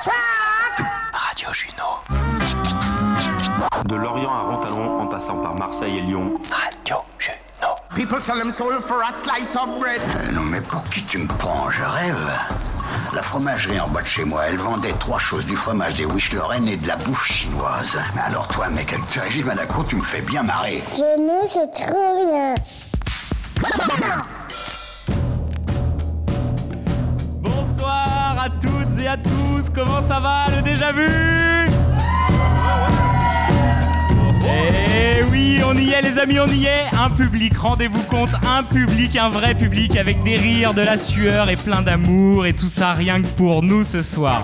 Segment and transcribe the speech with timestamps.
[0.00, 1.98] Radio Juno.
[3.84, 6.38] De Lorient à Rontalon en passant par Marseille et Lyon.
[6.52, 7.74] Radio Juno.
[7.96, 10.00] People sell them soul for a slice of bread.
[10.00, 11.68] Euh, non mais pour qui tu me prends?
[11.70, 12.30] Je rêve.
[13.12, 16.32] La fromagerie en bas de chez moi, elle vendait trois choses, du fromage, des wish
[16.32, 17.98] Lorraine et de la bouffe chinoise.
[18.14, 20.80] Mais alors toi, mec, avec ce régime à la con, tu me fais bien marrer.
[20.92, 22.54] Je ne sais trop rien.
[29.00, 31.08] Et à tous, comment ça va le déjà vu
[34.44, 38.62] Eh oui, on y est les amis, on y est Un public, rendez-vous compte, un
[38.62, 42.68] public, un vrai public avec des rires, de la sueur et plein d'amour et tout
[42.68, 44.42] ça rien que pour nous ce soir.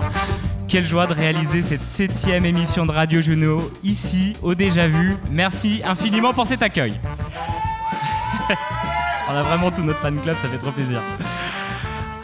[0.67, 5.15] Quelle joie de réaliser cette septième émission de Radio Juno ici au Déjà Vu.
[5.31, 6.99] Merci infiniment pour cet accueil.
[9.29, 11.01] On a vraiment tout notre fan club, ça fait trop plaisir.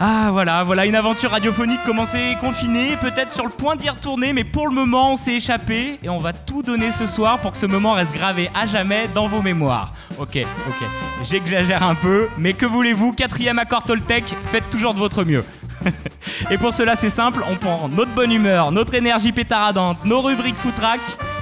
[0.04, 4.42] Ah voilà, voilà une aventure radiophonique commencée confinée, peut-être sur le point d'y retourner, mais
[4.42, 7.56] pour le moment on s'est échappé et on va tout donner ce soir pour que
[7.56, 9.92] ce moment reste gravé à jamais dans vos mémoires.
[10.18, 10.88] Ok, ok,
[11.22, 15.44] j'exagère un peu, mais que voulez-vous, quatrième accord Toltec, faites toujours de votre mieux.
[16.50, 20.56] et pour cela c'est simple, on prend notre bonne humeur, notre énergie pétaradante, nos rubriques
[20.56, 20.98] footrack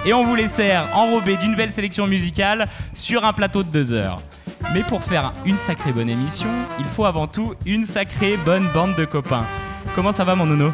[0.07, 3.93] et on vous les sert enrobés d'une belle sélection musicale sur un plateau de deux
[3.93, 4.23] heures.
[4.75, 6.49] Mais pour faire une sacrée bonne émission,
[6.79, 9.47] il faut avant tout une sacrée bonne bande de copains.
[9.95, 10.73] Comment ça va mon nono?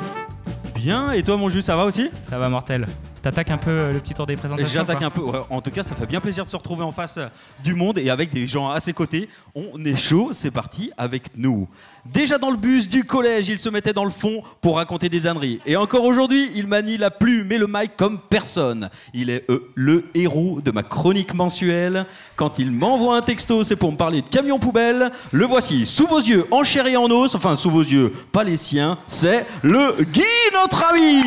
[0.75, 2.11] Bien, et toi mon jus, ça va aussi?
[2.23, 2.87] Ça va mortel.
[3.23, 5.23] T'attaques un peu euh, le petit tour des présentations J'attaque un peu.
[5.23, 7.19] ouais, en tout cas, ça fait bien plaisir de se retrouver en face
[7.65, 9.29] du monde et avec des gens à ses côtés.
[9.57, 11.67] On est chaud, c'est parti avec nous.
[12.13, 15.27] Déjà dans le bus du collège, il se mettait dans le fond pour raconter des
[15.27, 15.61] âneries.
[15.67, 18.91] Et encore aujourd'hui, il manie la plume et le mic comme personne.
[19.15, 22.07] Il est euh, le héros de ma chronique mensuelle.
[22.37, 25.11] Quand il m'envoie un texto, c'est pour me parler de camion poubelle.
[25.33, 27.35] Le voici, sous vos yeux, en chair et en os.
[27.35, 28.99] Enfin, sous vos yeux, pas les siens.
[29.07, 31.23] C'est le Guy, notre ami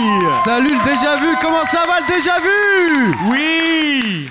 [0.45, 3.15] Salut le déjà vu, comment ça va le déjà vu?
[3.31, 4.25] Oui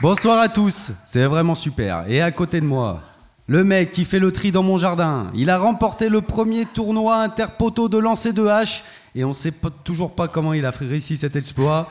[0.00, 2.04] Bonsoir à tous, c'est vraiment super.
[2.08, 3.00] Et à côté de moi,
[3.48, 7.16] le mec qui fait le tri dans mon jardin, il a remporté le premier tournoi
[7.16, 11.16] interpoteau de lancer de hache et on sait pas- toujours pas comment il a réussi
[11.16, 11.90] cet exploit.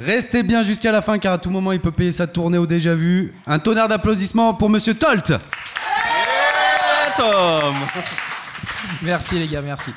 [0.00, 2.66] Restez bien jusqu'à la fin car à tout moment il peut payer sa tournée au
[2.66, 3.34] déjà vu.
[3.46, 5.32] Un tonnerre d'applaudissements pour Monsieur Tolt
[7.16, 7.74] Tom
[9.02, 9.90] Merci les gars, merci.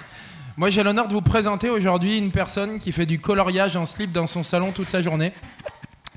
[0.58, 4.12] Moi j'ai l'honneur de vous présenter aujourd'hui une personne qui fait du coloriage en slip
[4.12, 5.32] dans son salon toute sa journée.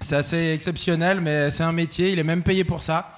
[0.01, 3.17] C'est assez exceptionnel, mais c'est un métier, il est même payé pour ça.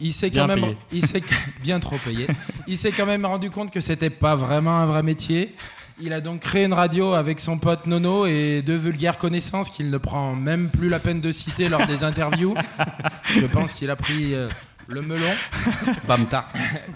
[0.02, 0.76] Il s'est quand même, payé.
[0.92, 1.22] il s'est
[1.62, 2.26] bien trop payé.
[2.66, 5.54] Il s'est quand même rendu compte que c'était pas vraiment un vrai métier.
[6.00, 9.90] Il a donc créé une radio avec son pote Nono et deux vulgaires connaissances qu'il
[9.90, 12.54] ne prend même plus la peine de citer lors des interviews.
[13.34, 14.48] Je pense qu'il a pris euh,
[14.88, 15.30] le melon.
[16.08, 16.50] Bamta.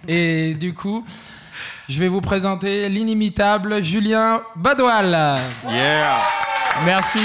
[0.09, 1.05] Et du coup,
[1.91, 5.37] je vais vous présenter l'inimitable Julien Badoil.
[5.69, 6.19] Yeah
[6.87, 7.21] Merci.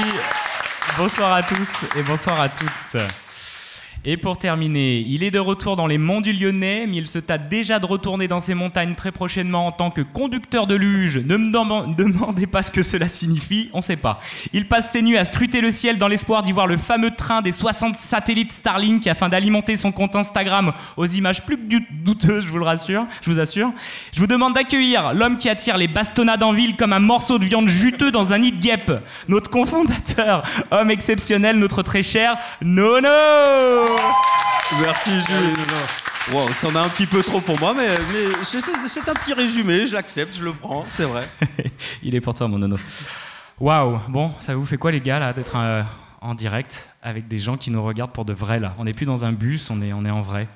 [0.97, 3.01] Bonsoir à tous et bonsoir à toutes.
[4.05, 7.19] Et pour terminer, il est de retour dans les monts du Lyonnais, mais il se
[7.19, 11.17] tâte déjà de retourner dans ces montagnes très prochainement en tant que conducteur de luge.
[11.17, 14.17] Ne me dem- demandez pas ce que cela signifie, on sait pas.
[14.53, 17.41] Il passe ses nuits à scruter le ciel dans l'espoir d'y voir le fameux train
[17.41, 22.49] des 60 satellites Starlink afin d'alimenter son compte Instagram aux images plus que douteuses, je
[22.49, 23.71] vous le rassure, je vous assure.
[24.13, 27.43] Je vous demande d'accueillir l'homme qui attire les bastonnades en ville comme un morceau de
[27.45, 28.93] viande juteux dans un nid de guêpe.
[29.27, 33.09] Notre cofondateur, homme exceptionnel, notre très cher Nono
[34.81, 36.33] Merci Jules.
[36.33, 39.87] Wow, c'en a un petit peu trop pour moi, mais, mais c'est un petit résumé,
[39.87, 41.27] je l'accepte, je le prends, c'est vrai.
[42.03, 42.77] Il est pour toi, mon Nono.
[43.59, 45.81] Waouh Bon, ça vous fait quoi, les gars, là, d'être euh,
[46.21, 48.75] en direct avec des gens qui nous regardent pour de vrai, là?
[48.77, 50.47] On n'est plus dans un bus, on est, on est en vrai.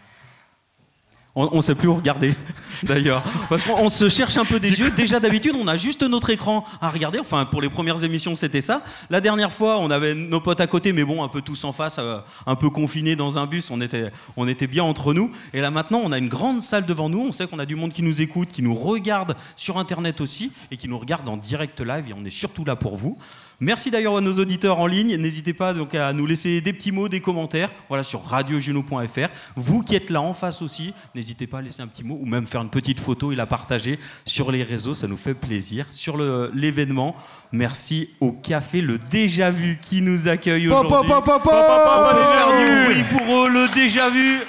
[1.36, 2.36] On, on sait plus où regarder,
[2.84, 3.24] d'ailleurs.
[3.50, 4.92] Parce qu'on on se cherche un peu des yeux.
[4.92, 7.20] Déjà, d'habitude, on a juste notre écran à regarder.
[7.20, 8.84] Enfin, pour les premières émissions, c'était ça.
[9.10, 11.72] La dernière fois, on avait nos potes à côté, mais bon, un peu tous en
[11.72, 13.72] face, euh, un peu confinés dans un bus.
[13.72, 15.32] On était, on était bien entre nous.
[15.54, 17.22] Et là, maintenant, on a une grande salle devant nous.
[17.22, 20.52] On sait qu'on a du monde qui nous écoute, qui nous regarde sur Internet aussi,
[20.70, 22.06] et qui nous regarde en direct live.
[22.10, 23.18] Et on est surtout là pour vous.
[23.59, 25.16] Merci d'ailleurs à nos auditeurs en ligne.
[25.16, 29.29] N'hésitez pas donc à nous laisser des petits mots, des commentaires, voilà sur radiojuno.fr.
[29.55, 32.26] Vous qui êtes là en face aussi, n'hésitez pas à laisser un petit mot ou
[32.26, 35.85] même faire une petite photo et la partager sur les réseaux, ça nous fait plaisir.
[35.90, 36.17] Sur
[36.53, 37.16] l'événement,
[37.52, 40.90] merci au café Le Déjà Vu qui nous accueille aujourd'hui.
[40.90, 41.50] po, po, po, po.
[41.52, 44.40] On va faire du bruit pour eux, le Déjà Vu.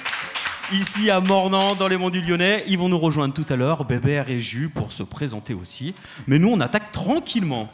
[0.71, 3.85] Ici à Mornan, dans les monts du Lyonnais, ils vont nous rejoindre tout à l'heure,
[3.85, 5.93] Bébert et Jus, pour se présenter aussi.
[6.25, 7.69] Mais nous, on attaque tranquillement.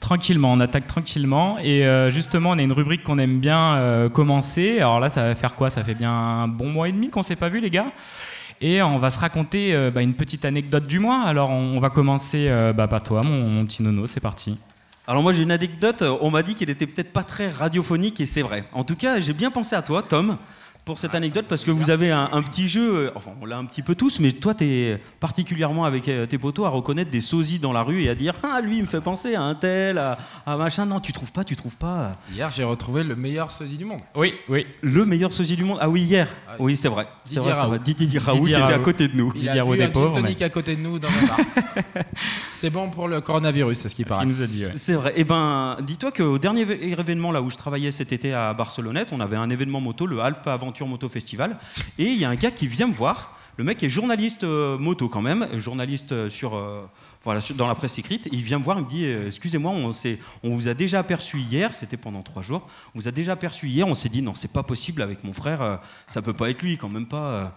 [0.00, 1.58] Tranquillement, on attaque tranquillement.
[1.58, 4.78] Et euh, justement, on a une rubrique qu'on aime bien euh, commencer.
[4.78, 5.70] Alors là, ça va faire quoi?
[5.70, 7.92] Ça fait bien un bon mois et demi qu'on s'est pas vu, les gars.
[8.62, 11.22] Et on va se raconter euh, bah, une petite anecdote du mois.
[11.24, 14.58] Alors on, va commencer bah, par toi, mon, mon petit nono, c'est parti.
[15.06, 18.26] Alors moi j'ai une anecdote, on m'a dit qu'il était peut-être pas très radiophonique et
[18.26, 18.64] c'est vrai.
[18.72, 20.36] En tout cas j'ai bien pensé à toi Tom
[20.90, 23.56] pour cette anecdote parce que vous avez un, un petit jeu, euh, enfin on l'a
[23.58, 27.12] un petit peu tous, mais toi tu es particulièrement avec euh, tes potos à reconnaître
[27.12, 29.42] des sosies dans la rue et à dire ah lui il me fait penser à
[29.42, 32.16] un tel, à, à machin, non tu trouves pas, tu trouves pas.
[32.34, 34.00] Hier, j'ai retrouvé le meilleur sosie du monde.
[34.16, 34.66] Oui, oui.
[34.82, 37.78] Le meilleur sosie du monde, ah oui hier, Ah, oui c'est vrai, c'est vrai, vrai.
[37.78, 39.30] Didier Raoult était à côté de nous.
[39.36, 41.38] Il Didier a bu un tonic à côté de nous dans le bar.
[42.50, 44.26] C'est bon pour le coronavirus, c'est ce qui C'est ce paraît.
[44.26, 44.64] qu'il nous a dit.
[44.66, 44.72] ouais.
[44.74, 45.12] C'est vrai.
[45.16, 49.08] Eh ben, dis-toi qu'au dernier vé- événement là où je travaillais cet été à Barcelonnette,
[49.12, 51.58] on avait un événement moto, le Alpe Aventure Moto Festival,
[51.98, 53.36] et il y a un gars qui vient me voir.
[53.60, 56.80] Le mec est journaliste euh, moto quand même, journaliste euh, sur, euh,
[57.24, 58.26] voilà, dans la presse écrite.
[58.32, 59.92] Il vient me voir, il me dit Excusez-moi, on,
[60.44, 63.68] on vous a déjà aperçu hier, c'était pendant trois jours, on vous a déjà aperçu
[63.68, 66.62] hier, on s'est dit Non, c'est pas possible avec mon frère, ça peut pas être
[66.62, 67.54] lui, quand même pas.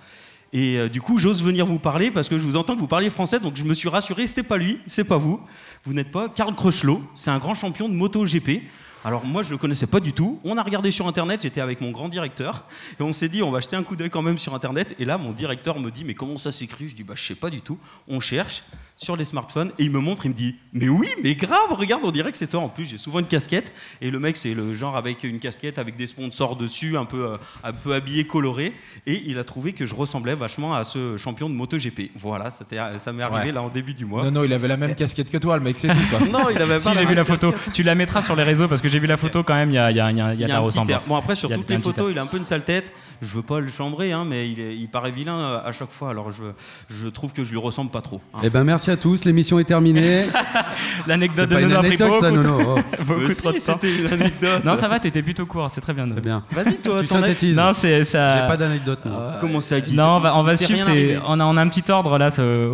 [0.51, 3.09] Et du coup, j'ose venir vous parler parce que je vous entends que vous parliez
[3.09, 5.39] français, donc je me suis rassuré, c'est pas lui, c'est pas vous.
[5.85, 8.61] Vous n'êtes pas Karl Crutchlow, c'est un grand champion de moto GP.
[9.05, 10.39] Alors moi, je le connaissais pas du tout.
[10.45, 12.63] On a regardé sur internet, j'étais avec mon grand directeur
[12.99, 14.95] et on s'est dit on va jeter un coup d'œil quand même sur internet.
[14.97, 16.87] Et là, mon directeur me dit mais comment ça s'écrit?
[16.87, 17.77] Je dis bah je sais pas du tout.
[18.07, 18.63] On cherche
[19.03, 22.01] sur les smartphones et il me montre, il me dit mais oui, mais grave, regarde,
[22.03, 22.61] on dirait que c'est toi.
[22.61, 23.71] En plus, j'ai souvent une casquette
[24.01, 27.25] et le mec c'est le genre avec une casquette avec des sponsors dessus, un peu
[27.31, 28.73] euh, un peu habillé, coloré.
[29.05, 32.11] Et il a trouvé que je ressemblais vachement à ce champion de MotoGP.
[32.19, 32.65] Voilà, ça
[33.13, 33.51] m'est arrivé Ouais.
[33.51, 34.23] là en début du mois.
[34.23, 36.19] Non, non, il avait la même casquette que toi, le mec, c'est tout quoi.
[36.31, 37.73] Non, il avait Si pas j'ai vu la photo, casquette.
[37.73, 39.69] tu la mettras sur les réseaux parce que j'ai vu la photo quand même.
[39.71, 41.07] Il y a, y a- y y ta ressemblance.
[41.07, 42.93] Bon après sur toutes les photos il a un peu une sale tête.
[43.21, 45.91] Je veux pas le chambrer hein, mais il, est- il paraît vilain euh, à chaque
[45.91, 46.09] fois.
[46.09, 46.43] Alors je,
[46.89, 48.21] je trouve que je lui ressemble pas trop.
[48.33, 48.39] hein.
[48.43, 50.25] Eh ben merci à tous, l'émission est terminée.
[51.07, 52.75] L'anecdote de Nono a pris anecdote beaucoup, ça, de- Nono.
[52.77, 53.73] oh, beaucoup Mais trop de si, temps.
[53.81, 54.63] c'était une anecdote.
[54.65, 56.03] Non, ça va, t'étais plutôt court, c'est très bien.
[56.05, 56.15] Nono.
[56.15, 56.43] c'est bien.
[56.51, 57.01] Vas-y toi.
[57.01, 57.55] Tu synthétises.
[57.57, 58.29] Non, c'est ça.
[58.29, 58.99] J'ai pas d'anecdote.
[59.05, 59.33] moi.
[59.41, 61.23] Comment ça Guy Non, on va, on suivre.
[61.27, 62.29] On a, on a un petit ordre là.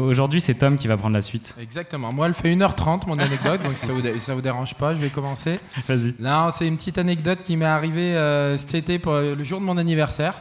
[0.08, 1.56] Aujourd'hui, c'est Tom qui va prendre la suite.
[1.62, 2.12] Exactement.
[2.14, 4.74] Moi, elle fait 1h30, mon anecdote, donc si ça vous, dé- si ça vous dérange
[4.76, 5.60] pas, je vais commencer.
[5.88, 6.14] Vas-y.
[6.20, 9.60] Non, c'est une petite anecdote qui m'est arrivée euh, cet été pour euh, le jour
[9.60, 10.39] de mon anniversaire.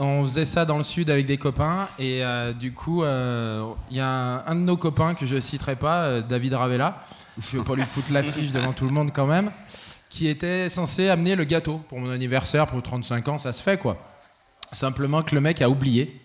[0.00, 3.96] On faisait ça dans le sud avec des copains et euh, du coup, euh, il
[3.96, 7.04] y a un, de nos copains que je citerai pas, euh, David Ravella,
[7.40, 9.50] je veux pas lui foutre l'affiche devant tout le monde quand même,
[10.08, 13.76] qui était censé amener le gâteau pour mon anniversaire pour 35 ans, ça se fait
[13.76, 13.98] quoi.
[14.70, 16.20] Simplement que le mec a oublié.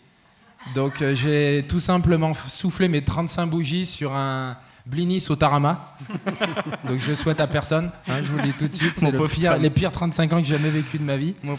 [0.76, 4.56] Donc euh, j'ai tout simplement soufflé mes 35 bougies sur un
[4.86, 5.96] blinis au tarama.
[6.88, 9.18] Donc je souhaite à personne, hein, je vous le dis tout de suite, c'est le
[9.28, 11.36] pire- les pires 35 ans que j'ai jamais vécu de ma vie.
[11.44, 11.56] Mon.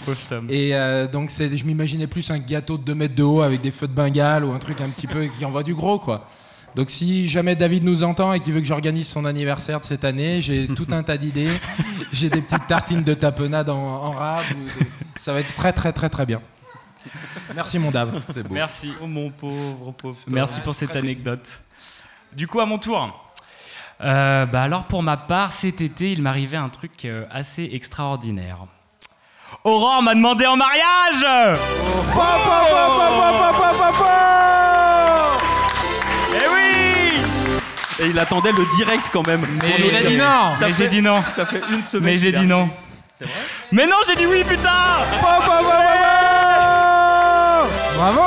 [0.51, 3.61] Et euh, donc c'est, je m'imaginais plus un gâteau de 2 mètres de haut avec
[3.63, 6.27] des feux de Bengale ou un truc un petit peu qui envoie du gros quoi.
[6.75, 10.05] Donc si jamais David nous entend et qu'il veut que j'organise son anniversaire de cette
[10.05, 11.51] année, j'ai tout un tas d'idées.
[12.13, 14.15] J'ai des petites tartines de tapenade en, en
[15.17, 16.41] Ça va être très très très très bien.
[17.55, 18.21] Merci mon Dave.
[18.35, 18.55] C'est beau.
[18.55, 18.93] Merci.
[19.01, 20.19] Oh mon pauvre pauvre.
[20.27, 21.61] Merci pour cette anecdote.
[22.37, 23.21] Du coup, à mon tour.
[24.03, 28.59] Euh, bah alors pour ma part, cet été, il m'arrivait un truc euh, assez extraordinaire.
[29.63, 31.25] Aurore m'a demandé en mariage
[36.35, 37.21] Eh oui
[38.01, 39.47] Et il attendait le direct quand même.
[39.63, 40.53] Mais- Il a dit non.
[40.55, 41.23] Ça Mais j'ai dit non.
[41.29, 42.05] Ça fait une semaine.
[42.13, 42.69] Mais j'ai dit non.
[43.17, 43.35] C'est vrai?
[43.71, 44.71] Mais non, j'ai dit oui, putain
[47.97, 48.23] Bravo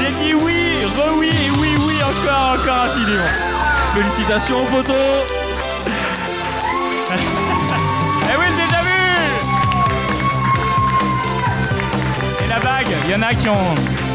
[0.00, 1.65] J'ai dit oui, re-oui, et oui, oui,
[2.08, 3.32] encore, encore infiniment.
[3.94, 4.96] Félicitations aux photos.
[7.12, 9.02] Eh oui, le déjà vu
[12.44, 14.05] Et la bague, il y en a qui ont...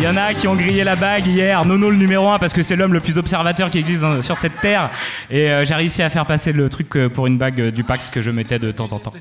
[0.00, 2.52] Il y en a qui ont grillé la bague hier, Nono le numéro 1 parce
[2.52, 4.90] que c'est l'homme le plus observateur qui existe dans- sur cette terre
[5.28, 7.82] et euh, j'ai réussi à faire passer le truc euh, pour une bague euh, du
[7.82, 9.12] Pax que je mettais de temps en temps.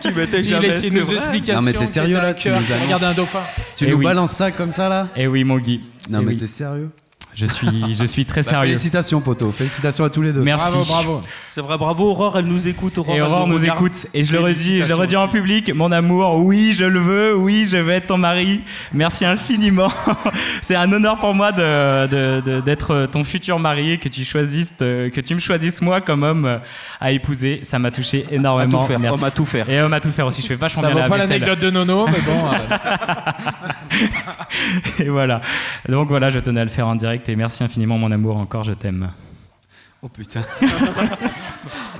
[0.00, 0.68] Qui mettait jamais.
[0.68, 0.72] nos
[1.12, 1.56] explications.
[1.56, 3.42] Non, mais t'es sérieux, là, tu nous annonces- Regarde un dauphin.
[3.76, 4.04] Tu Eh nous oui.
[4.04, 5.08] balances ça comme ça là?
[5.14, 5.82] Eh oui mon Guy.
[6.08, 6.38] Non Eh mais oui.
[6.38, 6.88] t'es sérieux?
[7.36, 8.68] Je suis, je suis très Bah, sérieux.
[8.70, 10.40] Félicitations poto, félicitations à tous les deux.
[10.42, 10.66] Merci.
[10.72, 11.20] Bravo, bravo.
[11.48, 12.96] C'est vrai, bravo Aurore, elle nous écoute.
[12.98, 14.06] Aurore, Et Aurore nous écoute.
[14.14, 17.36] Et je le redis, je le redis en public, mon amour, oui, je le veux,
[17.36, 18.60] oui, je veux être ton mari.
[18.92, 19.88] Merci infiniment.
[20.62, 24.24] C'est un honneur pour moi de- de- de- d'être ton futur mari et que tu
[24.24, 26.58] choisisses, euh, que tu me choisisses moi comme homme euh,
[27.00, 27.62] à épouser.
[27.64, 28.80] Ça m'a touché À énormément.
[28.80, 29.18] tout faire, Merci.
[29.18, 29.68] homme à tout faire.
[29.68, 30.40] Et homme à tout faire aussi.
[30.40, 32.46] Je fais vachement Ça bien vaut la pas l'anecdote de Nono, mais bon.
[32.46, 32.76] euh,
[35.04, 35.40] Et voilà.
[35.88, 38.38] Donc voilà, je tenais à le faire en direct et merci infiniment mon amour.
[38.38, 39.10] Encore, je t'aime.
[40.02, 40.42] Oh putain.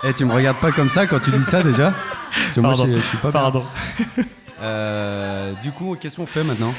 [0.06, 1.94] Eh tu me regardes pas comme ça quand tu dis ça déjà
[2.30, 2.86] Parce que moi Pardon.
[2.92, 3.32] je, je suis pas.
[3.32, 3.64] Pardon.
[4.60, 6.74] Euh, du coup, qu'est-ce qu'on fait maintenant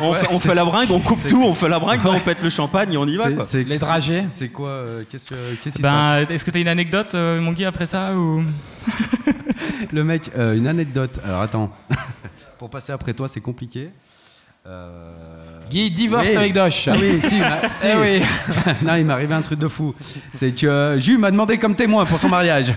[0.00, 2.40] On, fait, on fait la bringue, on coupe tout, on fait la bringue, on pète
[2.42, 3.32] le champagne et on y va.
[3.32, 3.44] Quoi.
[3.54, 4.22] Les dragées.
[4.30, 7.14] C'est quoi euh, Qu'est-ce que- qu'est-ce qui se passe Ben, est-ce que t'as une anecdote,
[7.14, 8.44] euh, mon Guy, après ça ou
[9.92, 11.18] Le mec, euh, une anecdote.
[11.24, 11.70] Alors attends,
[12.58, 13.90] pour passer après toi, c'est compliqué.
[15.70, 16.36] Guy divorce Oui.
[16.36, 16.88] avec Doche.
[16.88, 17.86] Ah oui, si, il m'a- si.
[17.86, 18.22] Eh oui.
[18.82, 19.94] non, il m'est arrivé un truc de fou.
[20.32, 22.74] C'est que euh, Jus m'a demandé comme témoin pour son mariage.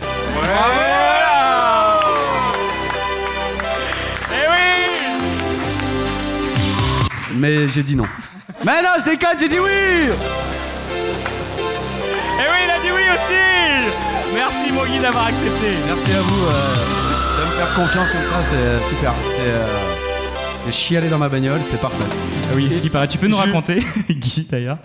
[4.31, 4.57] Eh oui
[7.35, 8.05] Mais j'ai dit non.
[8.65, 10.11] Mais non, je déconne, j'ai dit oui Eh
[12.41, 13.89] oui, il a dit oui aussi
[14.35, 15.67] Merci mon Guy d'avoir accepté.
[15.87, 16.75] Merci à vous euh,
[17.39, 19.13] de me faire confiance comme ça, c'est super.
[19.35, 19.92] C'est, euh,
[20.65, 22.05] J'ai chialé dans ma bagnole, c'était parfait.
[22.07, 23.79] Ah oui, ce qui paraît, tu peux nous Je- raconter,
[24.09, 24.77] Guy d'ailleurs.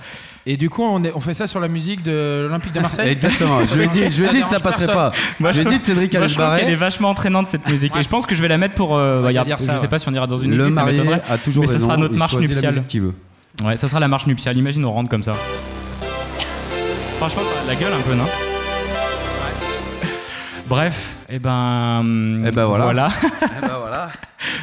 [0.47, 3.09] Et du coup, on, est- on fait ça sur la musique de l'Olympique de Marseille
[3.11, 4.95] Exactement, je lui ai dit, je lui ai dit que ça passerait personne.
[5.11, 5.13] pas.
[5.39, 6.77] Moi, je lui ai je dit que Cédric allait je se trouve qu'elle est barrer.
[6.77, 7.95] vachement entraînante cette musique.
[7.97, 8.97] Et je pense que je vais la mettre pour.
[8.97, 9.89] euh, bah, il y a- dire ça, je sais ouais.
[9.89, 11.79] pas si on ira dans une Le église, ça marié a toujours Mais raison.
[11.81, 12.83] ça sera notre marche nuptiale.
[12.95, 13.15] veut.
[13.63, 14.57] Ouais, ça sera la marche nuptiale.
[14.57, 15.33] Imagine, on rentre comme ça.
[17.19, 18.25] Franchement, ça a la gueule un peu, non
[20.67, 20.95] Bref,
[21.29, 22.43] et ben.
[22.47, 22.85] Eh ben voilà.
[22.85, 23.11] Voilà.
[23.23, 24.11] Eh ben voilà.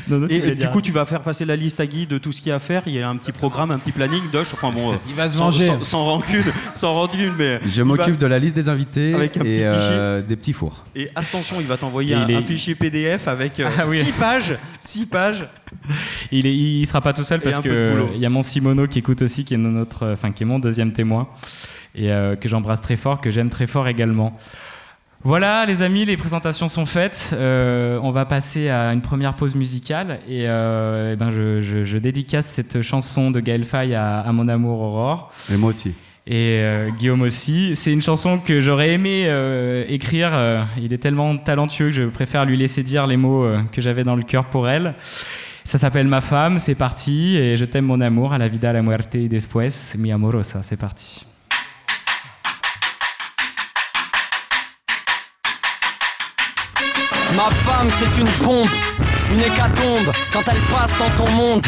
[0.08, 2.32] Nono, tu Et, du coup, tu vas faire passer la liste à Guy de tout
[2.32, 2.84] ce qu'il y a à faire.
[2.86, 4.22] Il y a un petit programme, un petit planning.
[4.34, 4.94] Enfin bon.
[4.94, 5.66] euh, Il va se venger.
[5.68, 6.44] Sans, sans rancune,
[6.74, 7.60] sans rancune, mais.
[7.68, 10.54] Je va- m'occupe de la liste des invités Avec un petit et euh, des petits
[10.54, 10.86] fours.
[10.96, 13.98] Et attention, il va t'envoyer un, il est- un fichier PDF avec Ah oui.
[13.98, 14.54] 6 pages.
[14.82, 15.46] 6 pages.
[16.32, 19.00] Il, est, il sera pas tout seul parce que il y a mon Simono qui
[19.00, 21.28] écoute aussi, qui est notre, enfin qui est mon deuxième témoin
[21.96, 24.38] et euh, que j'embrasse très fort, que j'aime très fort également.
[25.28, 27.32] Voilà, les amis, les présentations sont faites.
[27.34, 31.84] Euh, on va passer à une première pause musicale et, euh, eh ben je, je-
[31.84, 35.96] je dédicace cette chanson de Gaël Faye à, à mon amour Aurore Et moi aussi.
[36.28, 37.76] et euh, Guillaume aussi.
[37.76, 39.24] C'est une chanson que j'aurais aimé
[39.90, 40.32] écrire.
[40.80, 44.16] il est tellement talentueux que je préfère lui laisser dire les mots que j'avais dans
[44.16, 44.94] le cœur pour elle.
[45.64, 47.36] Ça s'appelle Ma femme, c'est parti.
[47.38, 50.78] Et je t'aime mon amour, à la vida, la muerte y después, mi amorosa, c'est
[50.78, 51.26] parti.
[57.36, 58.70] Ma femme, c'est une bombe,
[59.32, 60.12] une hécatombe.
[60.32, 61.66] Quand elle passe dans ton monde,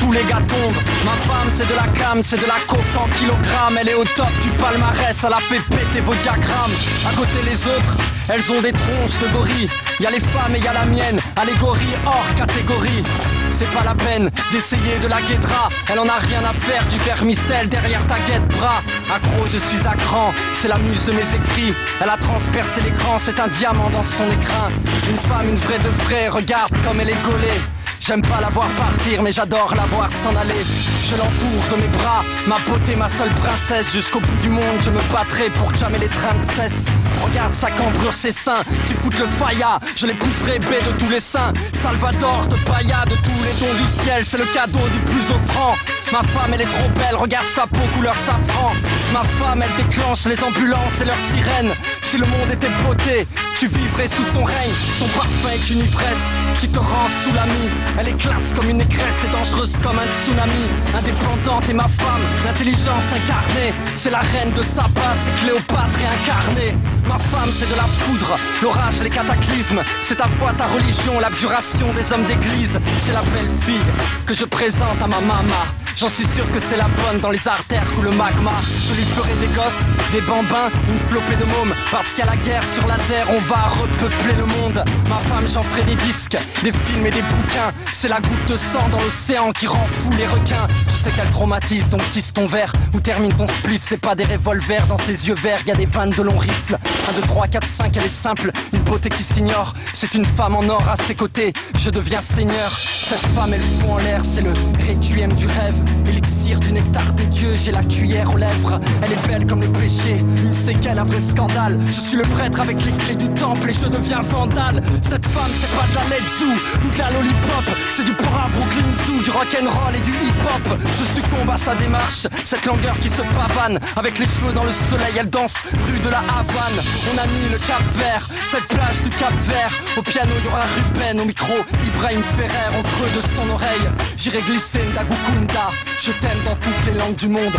[0.00, 0.82] tous les gars tombent.
[1.04, 3.78] Ma femme, c'est de la cam, c'est de la coke en kilogrammes.
[3.80, 6.74] Elle est au top du palmarès, elle a fait péter vos diagrammes.
[7.08, 7.96] À côté, les autres,
[8.28, 9.68] elles ont des tronches de gorilles.
[10.00, 13.02] Y a les femmes et y a la mienne, allégorie hors catégorie.
[13.50, 15.68] C'est pas la peine d'essayer de la guédra.
[15.90, 18.82] Elle en a rien à faire du vermicelle derrière ta guette-bras.
[19.14, 21.74] Accro, je suis à cran, c'est la muse de mes écrits.
[22.00, 24.68] Elle a transpercé l'écran, c'est un diamant dans son écrin.
[25.10, 27.60] Une femme, une vraie de vraie, regarde comme elle est gaulée.
[28.08, 30.64] J'aime pas la voir partir, mais j'adore la voir s'en aller.
[31.04, 33.92] Je l'entoure de mes bras, ma beauté, ma seule princesse.
[33.92, 36.86] Jusqu'au bout du monde, je me battrai pour que jamais les trains ne cessent.
[37.22, 39.78] Regarde sa cambrure, ses seins qui foutent le faïa.
[39.94, 41.52] Je les pousserai baie de tous les seins.
[41.74, 45.74] Salvador de Paya, de tous les dons du ciel, c'est le cadeau du plus offrant.
[46.10, 48.72] Ma femme, elle est trop belle, regarde sa peau couleur safran.
[49.12, 51.72] Ma femme, elle déclenche les ambulances et leurs sirènes.
[52.02, 53.26] Si le monde était beauté,
[53.58, 54.72] tu vivrais sous son règne.
[54.98, 57.68] Son parfum est une ivresse qui te rend sous l'ami.
[57.98, 60.64] Elle est classe comme une négresse et dangereuse comme un tsunami.
[60.96, 63.74] Indépendante et ma femme, l'intelligence incarnée.
[63.94, 66.74] C'est la reine de Saba, c'est Cléopâtre réincarnée.
[67.06, 69.82] Ma femme, c'est de la foudre, l'orage, les cataclysmes.
[70.00, 72.80] C'est ta foi, ta religion, l'abjuration des hommes d'église.
[73.00, 73.76] C'est la belle fille
[74.24, 75.64] que je présente à ma maman.
[75.98, 78.52] J'en suis sûr que c'est la bonne dans les artères ou le magma.
[78.86, 81.74] Je lui ferai des gosses, des bambins, une flopée de mômes.
[81.90, 84.84] Parce qu'à la guerre sur la terre, on va repeupler le monde.
[85.08, 87.72] Ma femme, j'en ferai des disques, des films et des bouquins.
[87.92, 90.68] C'est la goutte de sang dans l'océan qui rend fou les requins.
[90.86, 93.82] Je sais qu'elle traumatise, donc tisse ton verre ou termine ton spliff.
[93.82, 96.78] C'est pas des revolvers dans ses yeux verts, y a des vannes de longs rifles.
[97.08, 99.74] 1, 2, 3, 4, 5, elle est simple, une beauté qui s'ignore.
[99.92, 102.70] C'est une femme en or à ses côtés, je deviens seigneur.
[102.70, 104.52] Cette femme, elle fout en l'air, c'est le
[104.86, 105.87] requiem du rêve.
[106.06, 108.80] Élixir du nectar des dieux, j'ai la cuillère aux lèvres.
[109.02, 111.78] Elle est belle comme le péché, une séquelle, un vrai scandale.
[111.86, 114.82] Je suis le prêtre avec les clés du temple et je deviens vandale.
[115.02, 118.48] Cette femme, c'est pas de la Led Zoo ou de la lollipop, c'est du para
[118.56, 118.88] Brooklyn
[119.22, 120.78] du rock'n'roll et du hip-hop.
[120.86, 123.78] Je succombe à sa démarche, cette langueur qui se pavane.
[123.96, 126.78] Avec les cheveux dans le soleil, elle danse rue de la Havane.
[127.12, 129.72] On a mis le cap vert, cette plage du cap vert.
[129.96, 131.54] Au piano, il y Ruben, au micro,
[131.86, 133.88] Ibrahim Ferrer, au creux de son oreille.
[134.16, 135.70] J'irai glisser Ndagukunda.
[136.00, 137.52] Je t'aime dans toutes les langues du monde,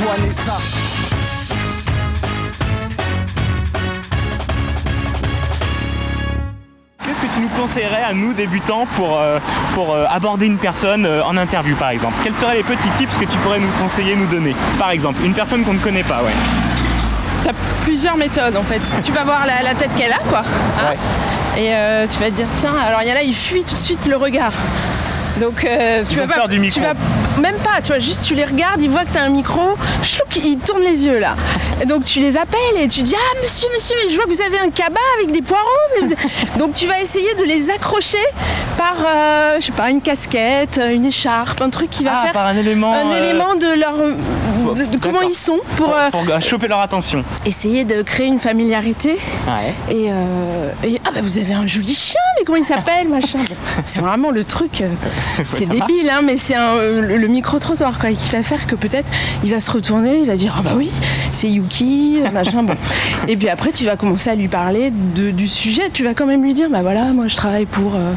[0.00, 0.58] Unguanesa.
[7.04, 9.38] Qu'est-ce que tu nous conseillerais à nous débutants pour, euh,
[9.74, 12.14] pour euh, aborder une personne euh, en interview par exemple?
[12.24, 14.56] Quels seraient les petits tips que tu pourrais nous conseiller, nous donner?
[14.78, 16.32] Par exemple, une personne qu'on ne connaît pas, ouais.
[17.44, 17.52] T'as
[17.84, 18.80] plusieurs méthodes en fait.
[19.04, 20.40] Tu vas voir la, la tête qu'elle a quoi.
[20.80, 20.94] hein.
[21.56, 23.74] Et euh, tu vas te dire tiens, alors il y en a, il fuit tout
[23.74, 24.52] de suite le regard.
[25.40, 26.80] Donc euh, tu vas pas, du micro.
[26.80, 26.94] tu vas
[27.40, 30.36] même pas, tu vois, juste tu les regardes, ils voient que t'as un micro, chlouc,
[30.42, 31.36] ils tournent les yeux là.
[31.82, 34.30] Et donc tu les appelles et tu dis ah monsieur monsieur, mais je vois que
[34.30, 35.62] vous avez un cabas avec des poireaux.
[36.00, 36.14] mais vous-
[36.58, 38.16] Donc tu vas essayer de les accrocher
[38.78, 42.32] par, euh, je sais pas, une casquette, une écharpe, un truc qui va Ah, faire
[42.32, 46.10] par un élément, un euh, élément de leur, de, de comment ils sont pour, euh,
[46.10, 47.22] Pour euh, choper leur attention.
[47.44, 49.18] essayer de créer une familiarité.
[49.46, 49.74] Ouais.
[49.94, 53.38] Et, euh, et, ah bah vous avez un joli chien, mais comment il s'appelle machin.
[53.84, 54.82] C'est vraiment le truc.
[55.52, 59.08] c'est débile, hein, mais c'est euh, le, le micro-trottoir quoi, qui va faire que peut-être
[59.44, 60.90] il va se retourner, il va dire ah bah oui,
[61.32, 62.62] c'est Yuki, euh, machin.
[62.62, 62.74] Bon.
[63.28, 65.90] Et puis après tu vas commencer à lui parler de- du sujet.
[65.92, 67.94] Tu vas quand même lui dire bah voilà, moi je travaille pour.
[67.94, 68.12] euh,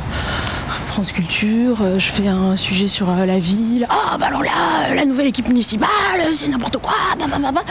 [0.87, 3.85] France Culture, je fais un sujet sur la ville.
[3.89, 4.49] Ah bah alors là,
[4.95, 5.87] la nouvelle équipe municipale,
[6.33, 6.91] c'est n'importe quoi.
[7.19, 7.61] bah, bah, bah, bah.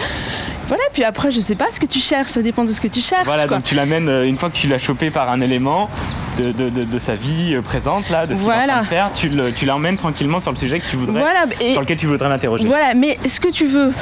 [0.69, 2.89] Voilà, puis après, je sais pas ce que tu cherches, ça dépend de ce que
[2.89, 3.25] tu cherches.
[3.25, 3.57] Voilà, quoi.
[3.57, 5.89] donc tu l'amènes, euh, une fois que tu l'as chopé par un élément
[6.37, 8.81] de, de- de- de sa vie euh, présente, là, de ce qu'il Voilà.
[8.81, 11.73] de faire, tu le- tu l'emmènes tranquillement sur le sujet que tu voudrais, Voilà, et-
[11.73, 12.67] sur lequel tu voudrais l'interroger.
[12.67, 13.93] Voilà, mais ce que tu veux,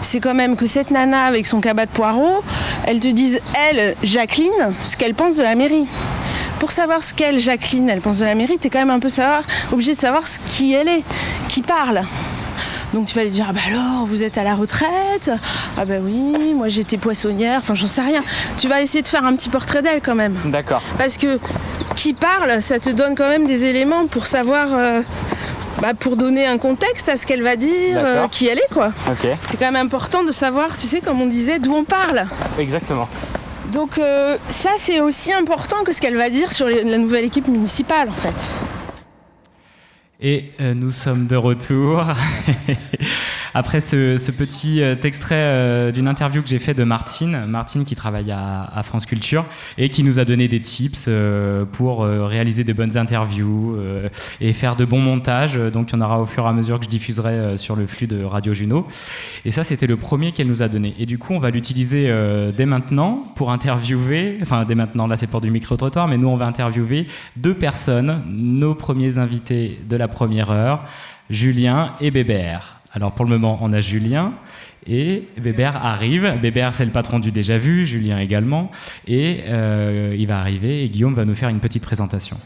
[0.00, 2.42] c'est quand même que cette nana avec son cabas de poireaux,
[2.86, 3.38] elle te dise,
[3.70, 5.86] elle, Jacqueline, ce qu'elle pense de la mairie.
[6.58, 9.08] Pour savoir ce qu'elle, Jacqueline, elle pense de la mairie, t'es quand même un peu
[9.08, 11.02] savoir, obligé de savoir ce qui elle est,
[11.48, 12.04] qui parle.
[12.92, 15.30] Donc tu vas lui dire, ah bah alors, vous êtes à la retraite?
[15.78, 18.20] Ah bah oui, moi j'étais poissonnière, enfin j'en sais rien.
[18.58, 20.34] Tu vas essayer de faire un petit portrait d'elle quand même.
[20.44, 20.82] D'accord.
[20.98, 21.38] Parce que
[21.96, 25.00] qui parle, ça te donne quand même des éléments pour savoir, euh,
[25.80, 28.88] bah, pour donner un contexte à ce qu'elle va dire, euh, qui elle est quoi.
[29.08, 32.26] Ok, C'est quand même important de savoir, tu sais, comme on disait, d'où on parle.
[32.58, 33.08] exactement.
[33.72, 37.24] Donc euh, ça c'est aussi important que ce qu'elle va dire sur les- la nouvelle
[37.24, 38.34] équipe municipale en fait.
[40.24, 42.04] Et euh, nous sommes de retour.
[43.54, 47.94] Après ce, petit euh, extrait euh, d'une interview que j'ai fait de Martine, Martine qui
[47.94, 49.44] travaille à, France Culture
[49.78, 53.76] et qui nous a donné des tips euh, pour réaliser des bonnes interviews
[54.40, 55.54] et faire de bons montages.
[55.54, 57.86] Donc il y en aura au fur et à mesure que je diffuserai sur le
[57.86, 58.86] flux de Radio Juno.
[59.44, 60.94] Et ça, c'était le premier qu'elle nous a donné.
[60.98, 62.12] Et du coup, on va l'utiliser
[62.56, 66.36] dès maintenant pour interviewer, enfin dès maintenant, là c'est pour du micro-trottoir, mais nous on
[66.36, 67.06] va interviewer
[67.36, 70.84] deux personnes, nos premiers invités de la première heure,
[71.30, 72.81] Julien et Bébert.
[72.92, 74.32] Alors pour le moment, on a Julien.
[74.86, 76.38] Et Bébert arrive.
[76.40, 78.70] Bébert, c'est le patron du Déjà Vu, Julien également.
[79.06, 82.36] Et euh, il va arriver et Guillaume va nous faire une petite présentation.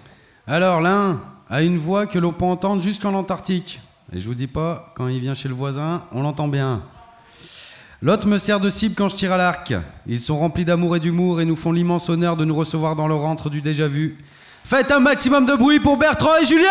[0.46, 3.80] Alors l'un a une voix que l'on peut entendre jusqu'en Antarctique.
[4.14, 6.82] Et je vous dis pas, quand il vient chez le voisin, on l'entend bien.
[8.02, 9.74] L'autre me sert de cible quand je tire à l'arc.
[10.06, 13.08] Ils sont remplis d'amour et d'humour et nous font l'immense honneur de nous recevoir dans
[13.08, 14.18] leur rentre du déjà vu.
[14.64, 16.68] Faites un maximum de bruit pour Bertrand et Julien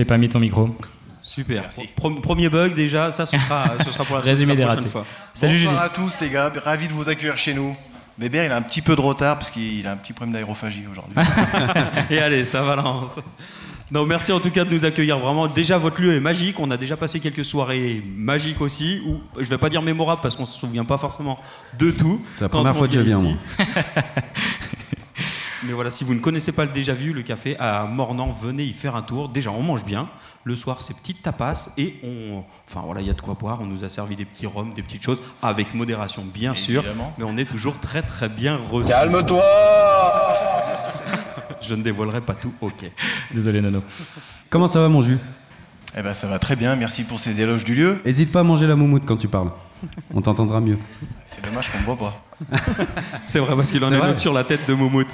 [0.00, 0.74] t'ai pas mis ton micro.
[1.20, 1.68] Super.
[1.94, 4.78] Pro- premier bug déjà, ça ce sera, ce sera pour la, Résumé la des prochaine
[4.80, 4.90] ratés.
[4.90, 5.06] fois.
[5.34, 5.66] Salut Julie.
[5.66, 7.76] Bonsoir à tous les gars, ravi de vous accueillir chez nous.
[8.18, 10.84] Bébert, il a un petit peu de retard parce qu'il a un petit problème d'aérophagie
[10.90, 11.14] aujourd'hui.
[12.10, 13.18] Et allez, ça balance.
[13.92, 15.18] Non, merci en tout cas de nous accueillir.
[15.18, 16.58] Vraiment, déjà votre lieu est magique.
[16.60, 19.02] On a déjà passé quelques soirées magiques aussi.
[19.06, 21.38] Ou je vais pas dire mémorables parce qu'on se souvient pas forcément
[21.78, 22.20] de tout.
[22.34, 23.18] C'est la première fois que je viens.
[25.62, 28.64] Mais voilà, si vous ne connaissez pas le déjà vu, le café à Mornan, venez
[28.64, 29.28] y faire un tour.
[29.28, 30.08] Déjà, on mange bien.
[30.44, 32.42] Le soir, c'est petites tapas et on.
[32.66, 33.58] Enfin voilà, il y a de quoi boire.
[33.60, 36.82] On nous a servi des petits rhums, des petites choses, avec modération, bien sûr.
[36.82, 37.12] Évidemment.
[37.18, 38.90] Mais on est toujours très très bien reçus.
[38.90, 39.42] Calme-toi
[41.60, 42.90] Je ne dévoilerai pas tout, ok.
[43.32, 43.82] Désolé Nono.
[44.48, 45.18] Comment ça va mon jus?
[45.96, 48.00] Eh ben ça va très bien, merci pour ces éloges du lieu.
[48.04, 49.50] Hésite pas à manger la moumoute quand tu parles.
[50.14, 50.78] On t'entendra mieux.
[51.26, 52.14] C'est dommage qu'on me voit pas.
[53.22, 55.06] C'est vrai parce qu'il en C'est a une autre sur la tête de Moumout.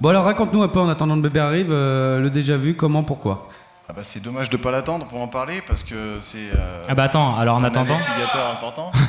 [0.00, 2.74] Bon alors raconte-nous un peu en attendant que le bébé arrive, euh, le déjà vu,
[2.74, 3.48] comment, pourquoi?
[3.88, 6.38] Ah bah c'est dommage de pas l'attendre pour en parler parce que c'est.
[6.56, 7.94] euh, Ah bah attends, alors en c'est un attendant.
[7.94, 8.92] investigateur important.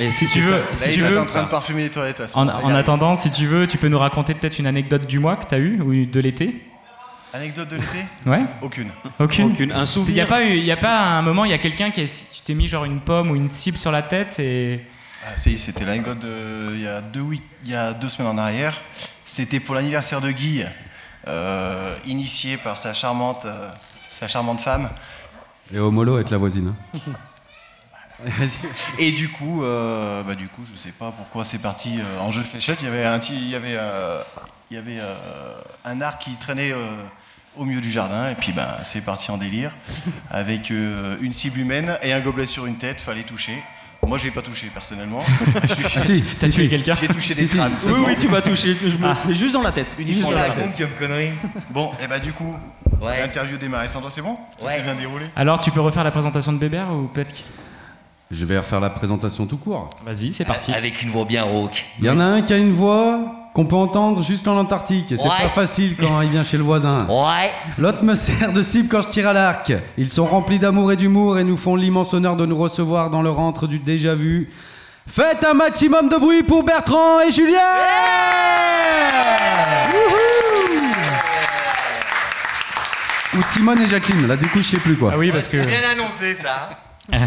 [0.00, 1.90] Et Si tu veux, Là, si il tu est veux, en train de parfumer les
[1.90, 5.18] toilettes en, en attendant, si tu veux, tu peux nous raconter peut-être une anecdote du
[5.18, 6.62] mois que tu as eu ou de l'été
[7.34, 8.90] Anecdote de l'été Ouais Aucune.
[9.18, 9.72] Aucune Aucune.
[9.72, 10.28] Un Il n'y a souvenir.
[10.28, 12.42] pas eu, il y a pas un moment, il y a quelqu'un qui, a- tu
[12.44, 14.82] t'es mis genre une pomme ou une cible sur la tête et
[15.26, 18.32] Ah, si, c'était l'anecdote de- il y, a deux week- il y a deux semaines
[18.32, 18.76] en arrière.
[19.24, 20.62] C'était pour l'anniversaire de Guy,
[21.28, 23.70] euh, initié par sa charmante, euh,
[24.10, 24.90] sa charmante femme.
[25.72, 26.74] Et au mollo avec la voisine.
[26.94, 26.98] hein.
[28.98, 32.30] Et du coup, euh, bah, du coup, je sais pas pourquoi c'est parti euh, en
[32.30, 32.78] jeu de fléchette.
[32.82, 34.22] Il y avait un, il y avait, euh,
[34.70, 35.14] il y avait euh,
[35.84, 36.76] un arc qui traînait euh,
[37.56, 39.70] au milieu du jardin, et puis bah, c'est parti en délire
[40.30, 43.00] avec euh, une cible humaine et un gobelet sur une tête.
[43.00, 43.62] Fallait toucher.
[44.06, 45.22] Moi, j'ai pas touché personnellement.
[45.68, 46.68] Je suis- Ah si, t'as si, tué si.
[46.70, 47.76] quelqu'un J'ai touché des crânes.
[47.76, 48.74] ça Oui, oui, tu vas toucher.
[48.80, 49.16] je me- Ah.
[49.28, 49.94] Mais juste dans la tête.
[49.98, 50.76] Uniquement Juste dans la la tête.
[50.76, 50.88] tête.
[50.88, 51.30] comme connerie.
[51.70, 52.52] Bon, et bah du coup,
[53.00, 53.88] l'interview démarre.
[53.88, 54.36] Sandra, c'est bon?
[54.58, 55.26] Tout s'est bien déroulé?
[55.36, 57.44] Alors, tu peux refaire la présentation de Bébert ou peut-être qu'il-
[58.32, 59.88] Je vais refaire la présentation tout court.
[60.04, 60.72] Vas-y, c'est parti.
[60.72, 61.84] Avec une voix bien rauque.
[62.00, 65.16] Il y en a un qui a une voix qu'on peut entendre jusqu'en Antarctique et
[65.16, 65.28] c'est Ouais.
[65.42, 67.06] pas facile quand il vient chez le voisin.
[67.08, 67.50] Ouais.
[67.78, 69.72] L'autre me sert de cible quand je tire à l'arc.
[69.98, 73.20] Ils sont remplis d'amour et d'humour et nous font l'immense honneur de nous recevoir dans
[73.22, 74.50] leur rentre du déjà vu.
[75.06, 77.58] Faites un maximum de bruit pour Bertrand et Julien
[83.34, 85.12] Ou Simone et Jacqueline, là du coup je sais plus quoi.
[85.14, 85.62] Ah oui, parce que.
[85.62, 86.68] C'est bien annoncé ça.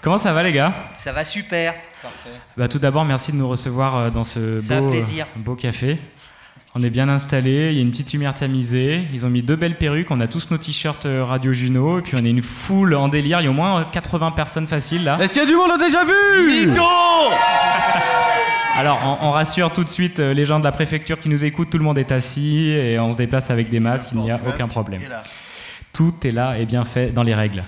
[0.00, 0.72] Comment ça va, les gars?
[0.94, 1.74] Ça va super.
[2.06, 2.40] Parfait.
[2.56, 5.98] Bah, tout d'abord, merci de nous recevoir euh, dans ce beau, euh, beau café.
[6.78, 9.56] On est bien installés, il y a une petite lumière tamisée, ils ont mis deux
[9.56, 12.42] belles perruques, on a tous nos t-shirts euh, Radio Juno, et puis on est une
[12.42, 15.16] foule en délire, il y a au moins euh, 80 personnes faciles là.
[15.18, 16.70] Est-ce qu'il y a du monde déjà vu?
[18.76, 21.70] Alors, on, on rassure tout de suite les gens de la préfecture qui nous écoutent,
[21.70, 24.38] tout le monde est assis et on se déplace avec des masques, il n'y a
[24.46, 25.00] aucun problème.
[25.94, 27.62] Tout est là et bien fait dans les règles.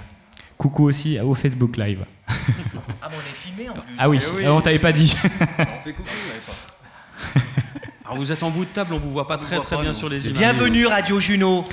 [0.58, 2.04] Coucou aussi au Facebook Live.
[3.02, 3.94] Ah bon, on est filmé en plus.
[3.98, 5.14] Ah oui, euh, on t'avait pas dit.
[5.22, 6.08] On fait coucou,
[6.46, 7.40] pas.
[8.06, 9.82] Alors vous êtes en bout de table, on vous voit pas très voit très pas,
[9.82, 9.96] bien nous.
[9.96, 10.38] sur les images.
[10.38, 11.64] Bienvenue Radio Juno.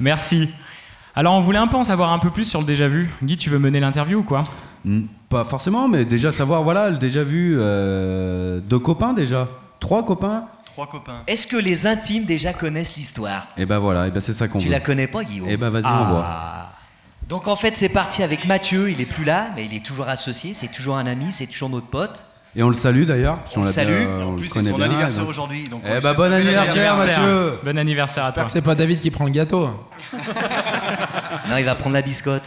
[0.00, 0.50] Merci.
[1.16, 3.08] Alors, on voulait un peu en savoir un peu plus sur le déjà vu.
[3.22, 4.42] Guy, tu veux mener l'interview ou quoi
[5.28, 9.48] Pas forcément, mais déjà savoir, voilà, le déjà vu, euh, deux copains déjà.
[9.78, 11.22] Trois copains Trois copains.
[11.28, 13.46] Est-ce que les intimes déjà connaissent l'histoire?
[13.56, 14.72] Et ben voilà, et ben c'est ça qu'on Tu veut.
[14.72, 15.48] la connais pas, Guillaume?
[15.48, 16.02] Et ben vas-y, Ah.
[16.02, 16.66] on voit.
[17.28, 18.90] Donc en fait, c'est parti avec Mathieu.
[18.90, 20.52] Il est plus là, mais il est toujours associé.
[20.54, 21.26] C'est toujours un ami.
[21.32, 22.24] C'est toujours notre pote.
[22.56, 24.06] Et on le salue d'ailleurs, On le salue.
[24.06, 24.84] bien- En plus, c'est son bien.
[24.84, 25.30] anniversaire donc.
[25.30, 25.64] aujourd'hui.
[25.68, 28.44] Eh ben souhaite bon anniversaire, Mathieu Bon anniversaire à toi.
[28.44, 29.70] que c'est pas David qui prend le gâteau.
[31.50, 32.44] Non, il va prendre la biscotte.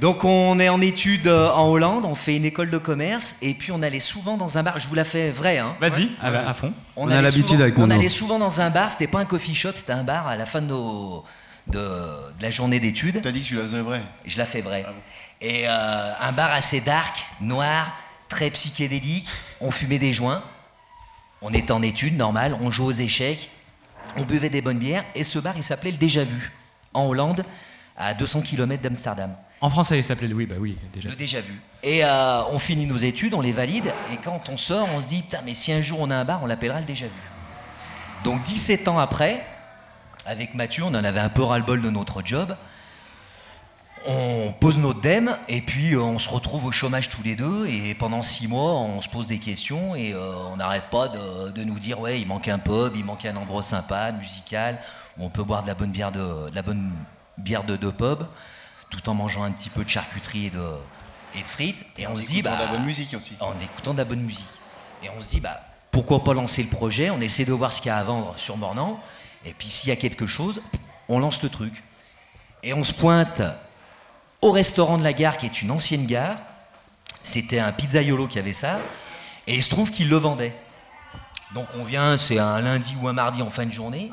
[0.00, 2.06] Donc on est en études euh, en Hollande.
[2.06, 3.36] On fait une école de commerce.
[3.42, 4.78] Et puis on allait souvent dans un bar.
[4.78, 5.74] Je vous la fais vrai, hein.
[5.78, 6.72] Vas-y, à, à fond.
[6.96, 8.90] On a allait l'habitude souvent- avec On allait souvent dans un bar.
[8.92, 9.72] C'était pas un coffee shop.
[9.74, 11.22] C'était un bar à la fin de, nos,
[11.66, 13.20] de, de la journée d'études.
[13.22, 14.02] T'as dit que tu la faisais vrai.
[14.24, 14.84] Je la fais vrai.
[15.40, 17.94] Et euh, un bar assez dark, noir,
[18.28, 19.28] très psychédélique.
[19.60, 20.42] On fumait des joints.
[21.42, 22.56] On était en études, normal.
[22.60, 23.50] On jouait aux échecs.
[24.16, 25.04] On buvait des bonnes bières.
[25.14, 26.52] Et ce bar, il s'appelait le Déjà Vu,
[26.94, 27.44] en Hollande,
[27.96, 29.36] à 200 km d'Amsterdam.
[29.60, 31.08] En français, il s'appelait oui, bah oui, déjà.
[31.08, 31.54] Le Déjà Vu.
[31.82, 33.92] Et euh, on finit nos études, on les valide.
[34.12, 36.24] Et quand on sort, on se dit, putain, mais si un jour on a un
[36.24, 37.12] bar, on l'appellera le Déjà Vu.
[38.24, 39.44] Donc 17 ans après,
[40.26, 42.56] avec Mathieu, on en avait un peu ras-le-bol de notre job.
[44.08, 47.66] On pose notre dème et puis euh, on se retrouve au chômage tous les deux
[47.66, 51.50] et pendant six mois on se pose des questions et euh, on n'arrête pas de,
[51.50, 54.78] de nous dire ouais il manque un pub, il manque un endroit sympa, musical,
[55.18, 56.92] où on peut boire de la bonne bière de, de la bonne
[57.36, 58.22] bière de, de pub
[58.90, 60.70] tout en mangeant un petit peu de charcuterie et de,
[61.34, 63.34] et de frites et on se dit écoutant bah de la bonne musique aussi.
[63.40, 64.46] en écoutant de la bonne musique.
[65.02, 65.60] Et on se dit, bah,
[65.90, 67.10] pourquoi pas lancer le projet?
[67.10, 69.00] On essaie de voir ce qu'il y a à vendre sur Mornan.
[69.46, 70.60] Et puis s'il y a quelque chose,
[71.08, 71.82] on lance le truc.
[72.62, 73.42] Et on se pointe
[74.42, 76.36] au restaurant de la gare, qui est une ancienne gare.
[77.22, 78.80] C'était un pizzaiolo qui avait ça.
[79.46, 80.54] Et il se trouve qu'il le vendait.
[81.54, 84.12] Donc on vient, c'est un lundi ou un mardi en fin de journée.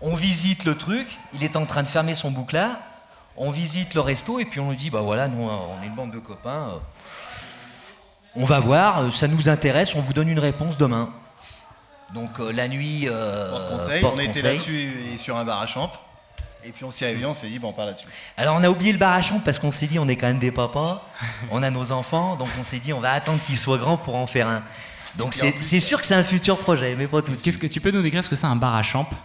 [0.00, 1.06] On visite le truc.
[1.34, 2.78] Il est en train de fermer son bouclard.
[3.36, 5.94] On visite le resto et puis on lui dit, bah voilà, nous on est une
[5.94, 6.70] bande de copains.
[6.70, 6.78] euh,
[8.36, 11.12] on va voir, euh, ça nous intéresse, on vous donne une réponse demain.
[12.12, 14.00] Donc euh, la nuit, euh, Porte conseil.
[14.00, 15.90] porte on était là-dessus et sur un bar à champ.
[16.66, 18.06] Et puis on s'y est réveillé, on s'est dit, bon, on part là-dessus.
[18.36, 20.28] Alors on a oublié le bar à chambre parce qu'on s'est dit on est quand
[20.28, 21.06] même des papas,
[21.50, 24.14] on a nos enfants, donc on s'est dit on va attendre qu'ils soient grands pour
[24.16, 24.62] en faire un.
[25.16, 27.44] Donc c'est sûr que c'est un futur projet, mais pas tout de suite.
[27.44, 29.08] Qu'est-ce que tu peux nous décrire ce que c'est un bar à champ?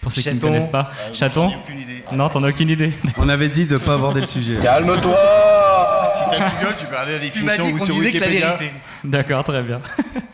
[0.00, 0.90] Pour ceux qui ne connaissent pas.
[1.00, 2.04] Euh, Chaton ai aucune idée.
[2.12, 2.94] Non, t'en as aucune idée.
[3.18, 4.58] On avait dit de pas aborder le sujet.
[4.62, 8.12] Calme-toi Si t'as Google, tu peux aller à la Tu m'as dit qu'on sur disait
[8.12, 8.72] que la vérité.
[9.04, 9.80] D'accord, très bien.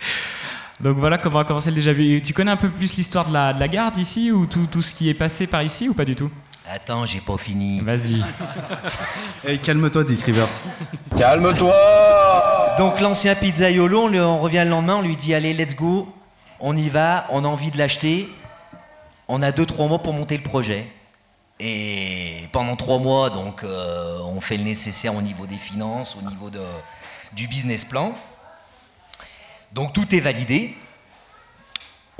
[0.80, 2.22] Donc voilà comment a commencé le déjà vu.
[2.22, 4.82] Tu connais un peu plus l'histoire de la, de la gare d'ici ou tout, tout
[4.82, 6.30] ce qui est passé par ici ou pas du tout?
[6.70, 7.80] Attends, j'ai pas fini.
[7.80, 8.22] Vas-y.
[9.48, 10.48] Et calme-toi, Dick Rivers.
[11.16, 15.74] Calme-toi Donc l'ancien pizzaiolo, on, lui- on revient le lendemain, on lui dit allez, let's
[15.74, 16.12] go,
[16.60, 18.28] on y va, on a envie de l'acheter.
[19.28, 20.86] On a 2-3 mois pour monter le projet.
[21.58, 26.28] Et pendant 3 mois, donc, euh, on fait le nécessaire au niveau des finances, au
[26.28, 26.60] niveau de,
[27.32, 28.12] du business plan.
[29.72, 30.74] Donc tout est validé.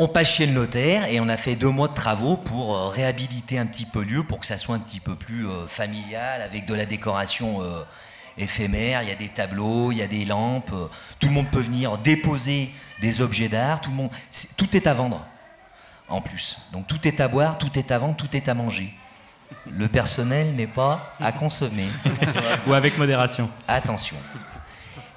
[0.00, 2.86] On passe chez le notaire et on a fait deux mois de travaux pour euh,
[2.88, 5.66] réhabiliter un petit peu le lieu, pour que ça soit un petit peu plus euh,
[5.66, 7.82] familial, avec de la décoration euh,
[8.36, 9.02] éphémère.
[9.02, 10.72] Il y a des tableaux, il y a des lampes.
[11.18, 13.80] tout le monde peut venir déposer des objets d'art.
[13.80, 15.26] Tout, le monde, c'est- tout est à vendre
[16.08, 16.58] en plus.
[16.72, 18.94] Donc tout est à boire, tout est à vendre, tout est à manger.
[19.68, 21.88] Le personnel n'est pas à consommer.
[22.68, 23.50] Ou avec modération.
[23.66, 24.16] Attention.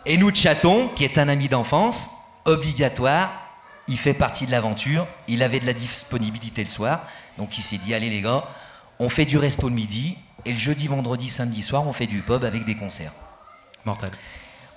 [0.08, 2.10] Et nous, Chaton, qui est un ami d'enfance,
[2.46, 3.32] obligatoire,
[3.88, 5.08] il fait partie de l'aventure.
[5.28, 7.06] Il avait de la disponibilité le soir,
[7.38, 8.44] donc il s'est dit allez les gars,
[9.00, 12.20] on fait du resto le midi, Et le jeudi, vendredi, samedi soir, on fait du
[12.22, 13.14] pub avec des concerts.
[13.86, 14.10] Mortel.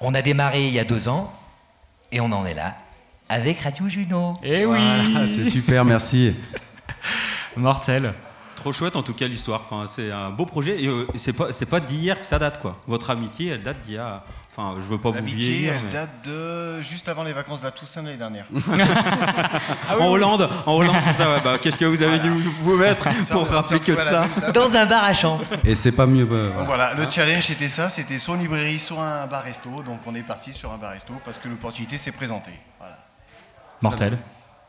[0.01, 1.33] On a démarré il y a deux ans
[2.13, 2.77] et on en est là
[3.29, 4.35] avec Radio Juno.
[4.43, 6.35] Eh oui Voilà, c'est super, merci.
[7.57, 8.15] Mortel.
[8.57, 9.63] Trop chouette en tout cas l'histoire.
[9.65, 12.61] Enfin, c'est un beau projet et euh, c'est pas c'est pas d'hier que ça date
[12.61, 12.81] quoi.
[12.87, 14.25] Votre amitié elle date d'il y a.
[14.57, 15.73] Enfin, je veux pas vous L'amitié, vieillir.
[15.77, 18.45] elle mais- date de juste avant les vacances de la Toussaint de l'année dernière.
[20.01, 21.29] en Hollande, en Hollande, c'est ça.
[21.35, 21.41] ouais.
[21.43, 24.27] Bah, Qu'est-ce que vous avez dû vous, vous mettre Ça, pour rappeler que de ça.
[24.53, 25.43] Dans un bar à chambre.
[25.65, 26.25] Et c'est pas mieux.
[26.25, 26.93] bah, Donc voilà.
[26.93, 29.83] voilà, le challenge c'était ça, c'était soit une librairie, soit un bar-resto.
[29.85, 32.55] Donc on est parti sur un bar-resto parce que l'opportunité s'est présentée.
[32.79, 32.99] Voilà.
[33.83, 34.19] Mortel.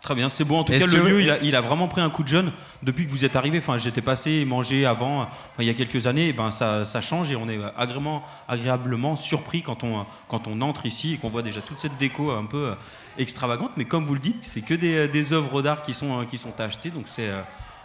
[0.05, 0.57] Très bien, c'est beau.
[0.57, 2.51] En tout cas, le lieu, il a, il a vraiment pris un coup de jeune
[2.83, 3.57] depuis que vous êtes arrivé.
[3.57, 5.29] Enfin, j'étais passé manger avant, enfin,
[5.61, 6.27] il y a quelques années.
[6.27, 10.61] Et ben, ça, ça change et on est agréablement, agréablement surpris quand on, quand on
[10.61, 12.75] entre ici et qu'on voit déjà toute cette déco un peu euh,
[13.17, 13.71] extravagante.
[13.77, 16.37] Mais comme vous le dites, c'est que des, des œuvres d'art qui sont, euh, qui
[16.37, 16.91] sont achetées.
[16.91, 17.41] Donc c'est, euh,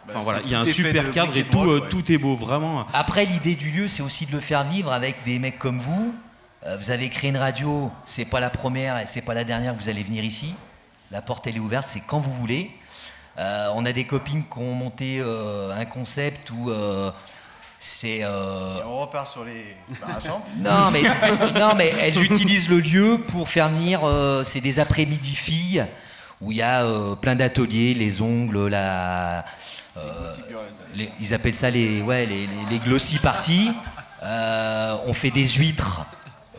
[0.07, 1.89] Bah, enfin voilà, il y a un super cadre et tout, euh, ouais.
[1.89, 2.87] tout est beau, vraiment.
[2.93, 6.15] Après, l'idée du lieu, c'est aussi de le faire vivre avec des mecs comme vous.
[6.67, 9.75] Euh, vous avez créé une radio, c'est pas la première et c'est pas la dernière
[9.75, 10.55] que vous allez venir ici.
[11.11, 12.71] La porte, elle est ouverte, c'est quand vous voulez.
[13.39, 17.11] Euh, on a des copines qui ont monté euh, un concept où euh,
[17.81, 18.25] c'est.
[18.25, 19.77] on repart sur les
[20.25, 20.45] chambre.
[20.59, 21.03] non, mais,
[21.59, 24.01] non, mais elles utilisent le lieu pour faire venir.
[24.45, 25.85] c'est des après-midi filles
[26.41, 26.85] où il y a
[27.21, 29.45] plein d'ateliers, les ongles, la.
[30.95, 33.73] les- ils appellent ça les, ouais, les, les, les glossy parties.
[34.23, 36.03] On fait des huîtres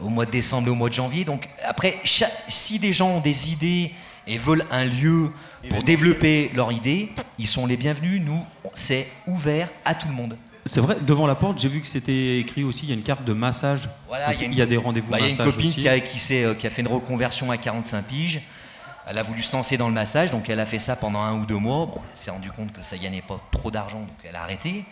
[0.02, 1.24] au mois de décembre et au mois de janvier.
[1.24, 3.94] Donc après, si des gens ont des idées
[4.28, 5.30] et veulent un lieu
[5.70, 8.22] pour développer leur idée, ils sont les bienvenus.
[8.24, 10.38] Nous, c'est ouvert à tout le monde.
[10.66, 13.02] C'est vrai, devant la porte, j'ai vu que c'était écrit aussi, il y a une
[13.04, 13.90] carte de massage.
[14.08, 15.48] Voilà, il y a une- il y a des rendez-vous Bah, Il y a massage
[15.48, 15.80] une copine aussi.
[15.82, 18.42] qui a, qui, s'est, euh, qui a fait une reconversion à 45 piges.
[19.08, 21.34] Elle a voulu se lancer dans le massage, donc elle a fait ça pendant un
[21.42, 21.88] ou deux mois.
[21.88, 24.86] Bon, elle s'est rendue compte que ça gagnait pas trop d'argent, donc elle a arrêté.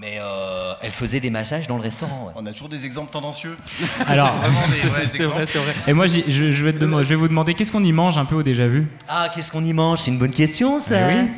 [0.00, 2.26] Mais euh, elle faisait des massages dans le restaurant.
[2.26, 2.32] ouais.
[2.36, 3.56] On a toujours des exemples tendancieux.
[4.06, 4.32] Alors,
[4.70, 4.86] c'est
[5.24, 5.74] vrai, c'est vrai.
[5.88, 6.20] Et moi, je,
[6.52, 8.42] je vais te demander- je vais vous demander qu'est-ce qu'on y mange un peu au
[8.44, 8.84] déjà vu?
[9.08, 10.00] Ah, qu'est-ce qu'on y mange?
[10.00, 11.10] C'est une bonne question, ça.
[11.10, 11.28] Eh oui.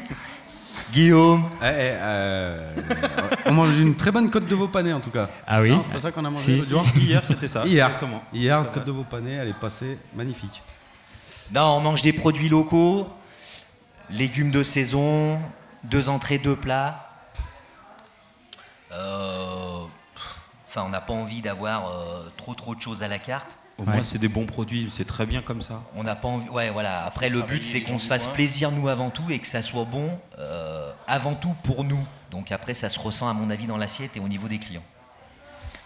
[0.93, 2.69] Guillaume Eh, eh, euh,
[3.47, 5.31] on mange une très bonne côte de veau panée en tout cas.
[5.47, 6.99] Ah oui Non, C'est pas ça qu'on a mangé Si.
[7.01, 7.65] Hier, c'était ça.
[7.65, 8.23] Hier, Exactement.
[8.33, 10.63] hier côte de veau panée, elle est passée magnifique.
[11.55, 13.09] Non, on mange des produits locaux,
[14.11, 15.39] légumes de saison,
[15.85, 17.07] deux entrées, deux plats.
[18.93, 19.85] Euh,
[20.71, 23.59] Enfin, on n'a pas envie d'avoir euh, trop trop de choses à la carte.
[23.77, 25.83] Au moins, c'est des bons produits, c'est très bien comme ça.
[25.97, 26.49] On n'a pas envie.
[26.49, 27.05] Ouais, voilà.
[27.05, 29.85] Après, le but, c'est qu'on se fasse plaisir nous avant tout et que ça soit
[29.85, 32.07] bon euh, avant tout pour nous.
[32.31, 34.85] Donc après, ça se ressent à mon avis dans l'assiette et au niveau des clients.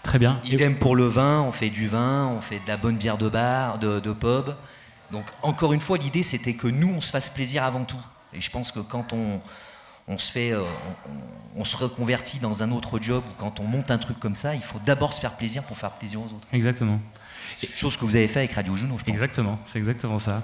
[0.03, 0.39] Très bien.
[0.45, 3.31] Idem pour le vin, on fait du vin, on fait de la bonne bière de
[3.31, 4.55] bar, de, de pub.
[5.13, 8.05] Donc encore une fois, l'idée c'était que nous, on se fasse plaisir avant tout.
[8.35, 9.41] Et je pense que quand on,
[10.09, 10.63] on se fait, euh,
[11.57, 14.63] on, se reconvertit dans un autre job quand on monte un truc comme ça, il
[14.63, 16.47] faut d'abord se faire plaisir pour faire plaisir aux autres.
[16.53, 17.01] Exactement.
[17.75, 19.09] Chose que vous avez fait avec Radio Juno, je pense.
[19.13, 20.41] Exactement, c'est exactement ça.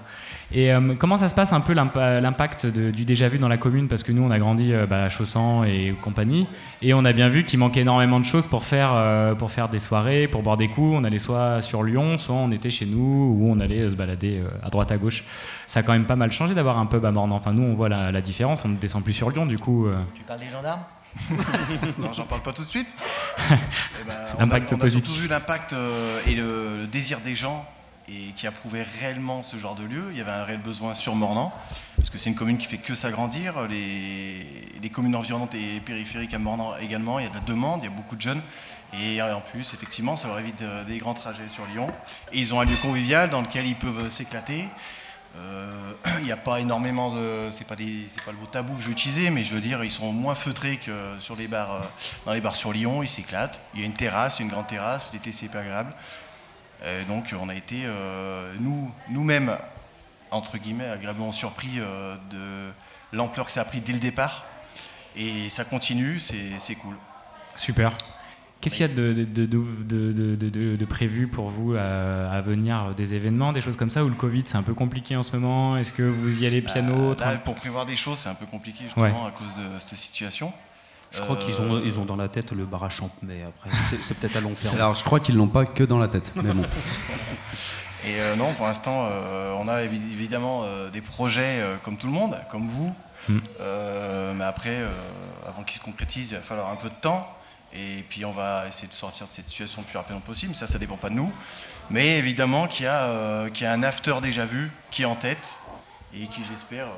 [0.52, 3.56] Et euh, comment ça se passe un peu l'impa- l'impact du déjà vu dans la
[3.56, 3.88] commune?
[3.88, 6.46] Parce que nous, on a grandi euh, bah, à Chaussan et compagnie,
[6.82, 9.68] et on a bien vu qu'il manquait énormément de choses pour faire, euh, pour faire
[9.68, 10.96] des soirées, pour boire des coups.
[10.96, 14.42] On allait soit sur Lyon, soit on était chez nous, ou on allait se balader
[14.62, 15.24] à droite à gauche.
[15.66, 17.36] Ça a quand même pas mal changé d'avoir un pub à Mornan.
[17.36, 19.86] Enfin, nous, on voit la, la différence, on ne descend plus sur Lyon, du coup.
[20.14, 20.80] Tu parles des gendarmes?
[21.98, 22.88] non, j'en parle pas tout de suite.
[24.00, 25.04] Eh ben, on a- L'impact on a, positif.
[25.06, 27.66] surtout vu l'impact euh, et le, le désir des gens
[28.08, 30.04] et qui approuvaient réellement ce genre de lieu.
[30.12, 31.52] Il y avait un réel besoin sur Mornan,
[31.96, 33.66] parce que c'est une commune qui fait que s'agrandir.
[33.68, 34.46] Les,
[34.82, 37.84] les communes environnantes et périphériques à Mornan également, il y a de la demande, il
[37.84, 38.42] y a beaucoup de jeunes.
[39.00, 41.86] Et en plus, effectivement, ça leur évite euh, des grands trajets sur Lyon.
[42.32, 44.64] Et ils ont un lieu convivial dans lequel ils peuvent s'éclater.
[45.36, 47.48] Euh, Il n'y a pas énormément de.
[47.50, 49.90] C'est pas, pas le mot tabou que je vais utiliser, mais je veux dire, ils
[49.90, 51.80] sont moins feutrés que sur les bars, euh,
[52.26, 53.02] dans les bars sur Lyon.
[53.02, 53.60] Ils s'éclatent.
[53.74, 55.12] Il y a une terrasse, une grande terrasse.
[55.12, 55.94] L'été, c'est pas agréable.
[56.82, 57.86] Euh, donc, on a été,
[58.58, 59.56] nous, nous-mêmes,
[60.30, 61.78] entre guillemets, agréablement surpris
[62.30, 62.70] de
[63.12, 64.44] l'ampleur que ça a pris dès le départ.
[65.16, 66.96] Et ça continue, c'est cool.
[67.56, 67.92] Super.
[68.60, 71.74] Qu'est-ce qu'il y a de, de, de, de- de- de- de- de prévu pour vous
[71.74, 74.74] à, à venir Des événements, des choses comme ça Ou le Covid, c'est un peu
[74.74, 75.76] compliqué en ce moment?
[75.78, 78.44] Est-ce que vous y allez piano Là, tra- pour prévoir des choses, c'est un peu
[78.46, 79.28] compliqué justement Ouais.
[79.28, 80.52] à cause de cette situation.
[81.10, 83.42] Je crois Euh, qu'ils ont, ils ont dans la tête le bar à champ, mais
[83.42, 83.70] après,
[84.02, 84.76] c'est- peut-être à long terme.
[84.76, 86.62] Alors je crois qu'ils l'ont pas que dans la tête, mais bon.
[88.06, 91.96] Et euh, non, pour l'instant, euh, on a évi- évidemment euh, des projets euh, comme
[91.96, 92.94] tout le monde, comme vous.
[93.28, 93.38] Mm.
[93.60, 94.88] Euh, mais après, euh,
[95.46, 97.28] avant qu'ils se concrétisent, il va falloir un peu de temps.
[97.72, 100.54] Et puis on va essayer de sortir de cette situation le plus rapidement possible.
[100.56, 101.32] Ça, ça dépend pas de nous.
[101.90, 105.06] Mais évidemment qu'il y, a, euh, qu'il y a un after déjà vu qui est
[105.06, 105.56] en tête
[106.14, 106.90] et qui, j'espère, euh,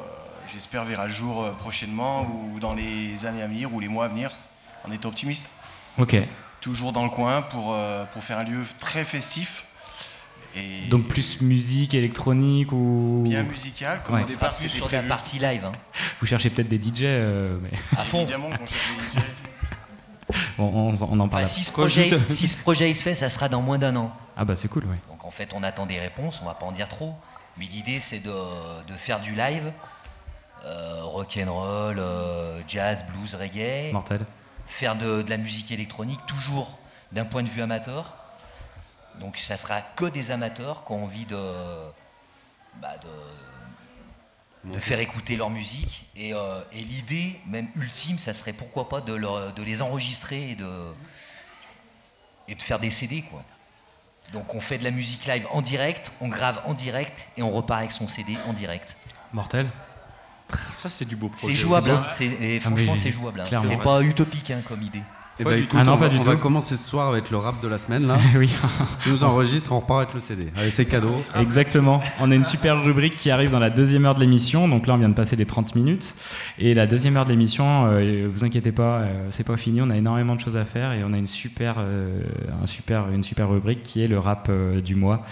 [0.52, 4.06] j'espère verra le jour euh, prochainement ou dans les années à venir ou les mois
[4.06, 4.30] à venir,
[4.86, 5.48] en étant optimiste.
[5.98, 6.16] Ok.
[6.60, 9.64] Toujours dans le coin pour, euh, pour faire un lieu très festif.
[10.54, 13.22] Et Donc plus musique électronique ou.
[13.26, 14.22] bien musical, comme Ouais.
[14.22, 15.08] au départ plus sur de la prévu.
[15.08, 15.64] partie live.
[15.64, 15.72] hein.
[16.20, 18.20] Vous cherchez peut-être des DJ, euh, mais À fond.
[18.22, 19.24] Évidemment qu'on cherche des DJ.
[20.58, 21.20] On, on en parle.
[21.20, 21.44] Enfin, après.
[21.46, 24.12] si, ce projet, si ce projet il se fait, ça sera dans moins d'un an.
[24.36, 24.98] Ah bah c'est cool, ouais.
[25.08, 27.14] Donc en fait, on attend des réponses, on va pas en dire trop.
[27.58, 28.32] Mais l'idée, c'est de,
[28.88, 29.72] de faire du live,
[30.64, 33.92] euh, rock'n'roll, euh, jazz, blues, reggae.
[33.92, 34.24] Mortel.
[34.66, 36.78] Faire de, de la musique électronique, toujours
[37.12, 38.14] d'un point de vue amateur.
[39.20, 41.38] Donc ça sera que des amateurs qui ont envie de,
[42.80, 43.08] bah, de,
[44.64, 46.06] de faire écouter leur musique.
[46.16, 50.50] Et, euh, et l'idée, même ultime, ça serait pourquoi pas de, leur- de les enregistrer
[50.50, 50.68] et de,
[52.48, 53.22] et de faire des CD.
[53.22, 53.42] Quoi.
[54.32, 57.50] Donc on fait de la musique live en direct, on grave en direct et on
[57.50, 58.96] repart avec son CD en direct.
[59.32, 59.68] Mortel.
[60.76, 61.46] Ça, c'est du beau projet.
[61.46, 62.06] C'est jouable, hein.
[62.10, 63.40] C'est- et Ah, franchement c'est jouable.
[63.40, 63.44] hein.
[63.62, 65.02] C'est pas utopique hein, comme idée.
[65.38, 66.38] Écoute, Ah non, on, pas va, du on va tout.
[66.38, 68.16] commencer ce soir avec le rap de la semaine là.
[68.36, 68.50] oui.
[69.02, 70.48] tu nous enregistres, on repart avec le CD.
[70.56, 71.22] Allez, c'est cadeau.
[71.36, 72.00] Exactement.
[72.20, 74.68] On a une super rubrique qui arrive dans la deuxième heure de l'émission.
[74.68, 76.14] Donc là, on vient de passer les 30 minutes.
[76.58, 79.80] Et la deuxième heure de l'émission, euh, vous inquiétez pas, euh, c'est pas fini.
[79.82, 82.22] On a énormément de choses à faire et on a une super, euh,
[82.62, 85.24] un super, une super rubrique qui est le rap euh, du mois.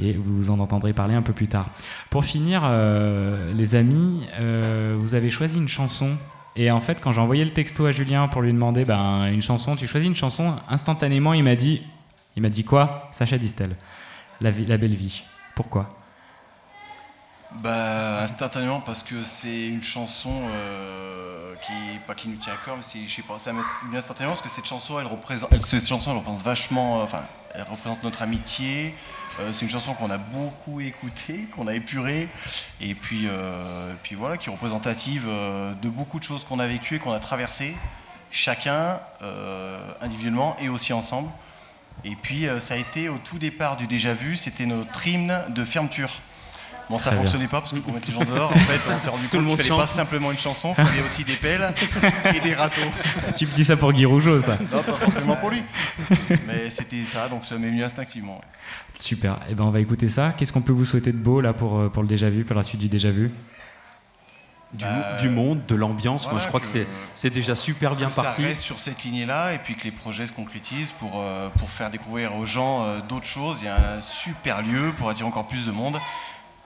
[0.00, 1.68] Et vous en entendrez parler un peu plus tard.
[2.08, 6.10] Pour finir, euh, les amis, euh, vous avez choisi une chanson.
[6.56, 9.42] Et en fait, quand j'ai envoyé le texto à Julien pour lui demander ben, une
[9.42, 11.82] chanson, tu choisis une chanson, instantanément, il m'a dit,
[12.36, 13.08] il m'a dit quoi?
[13.12, 13.76] Sacha Distel,
[14.40, 15.22] la, vie- la belle vie.
[15.54, 15.88] Pourquoi?
[17.62, 21.72] Bah, instantanément, parce que c'est une chanson euh, qui,
[22.06, 23.50] pas qui nous tient à cœur, mais c'est- je sais pas, ça
[23.94, 27.22] instantanément parce que cette chanson, elle représente, elle- cette chanson, elle représente vachement, euh, enfin,
[27.54, 28.94] elle représente notre amitié.
[29.40, 32.28] Euh, c'est une chanson qu'on a beaucoup écoutée, qu'on a épurée,
[32.80, 36.66] et puis, euh, puis voilà, qui est représentative euh, de beaucoup de choses qu'on a
[36.66, 37.76] vécues et qu'on a traversées,
[38.30, 39.00] chacun
[40.00, 41.28] individuellement et aussi ensemble.
[42.04, 45.64] Et puis, ça a été au tout départ du déjà vu, c'était notre hymne de
[45.64, 46.20] fermeture.
[46.90, 47.20] Bon, ça bien.
[47.20, 49.36] fonctionnait pas parce que pour mettre les gens dehors, en fait, on s'est rendu Tout
[49.36, 51.72] le compte monde qu'il fallait pas simplement une chanson, il fallait aussi des pelles
[52.34, 52.80] et des râteaux.
[53.36, 55.62] Tu me dis ça pour Guy Rougeau, ça Non, pas forcément pour lui.
[56.46, 58.34] Mais c'était ça, donc ça m'est venu instinctivement.
[58.34, 58.44] ouais.
[58.98, 59.38] Super.
[59.48, 60.34] Et ben on va écouter ça.
[60.36, 62.56] Qu'est-ce qu'on peut vous souhaiter de beau là pour, euh, pour le déjà vu, pour
[62.56, 63.30] la suite du déjà vu?
[64.72, 66.28] Du, Bah, du monde, de l'ambiance.
[66.38, 66.66] Je crois que,
[67.14, 68.42] c'est déjà super bien que parti.
[68.42, 71.70] ça reste sur cette lignée-là et puis que les projets se concrétisent pour, euh, pour
[71.70, 73.58] faire découvrir aux gens euh, d'autres choses.
[73.62, 75.96] Il y a un super lieu pour attirer encore plus de monde,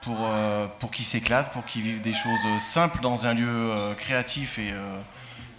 [0.05, 3.93] pour, euh, pour qu'ils s'éclatent, pour qu'ils vivent des choses simples dans un lieu euh,
[3.95, 4.99] créatif et, euh,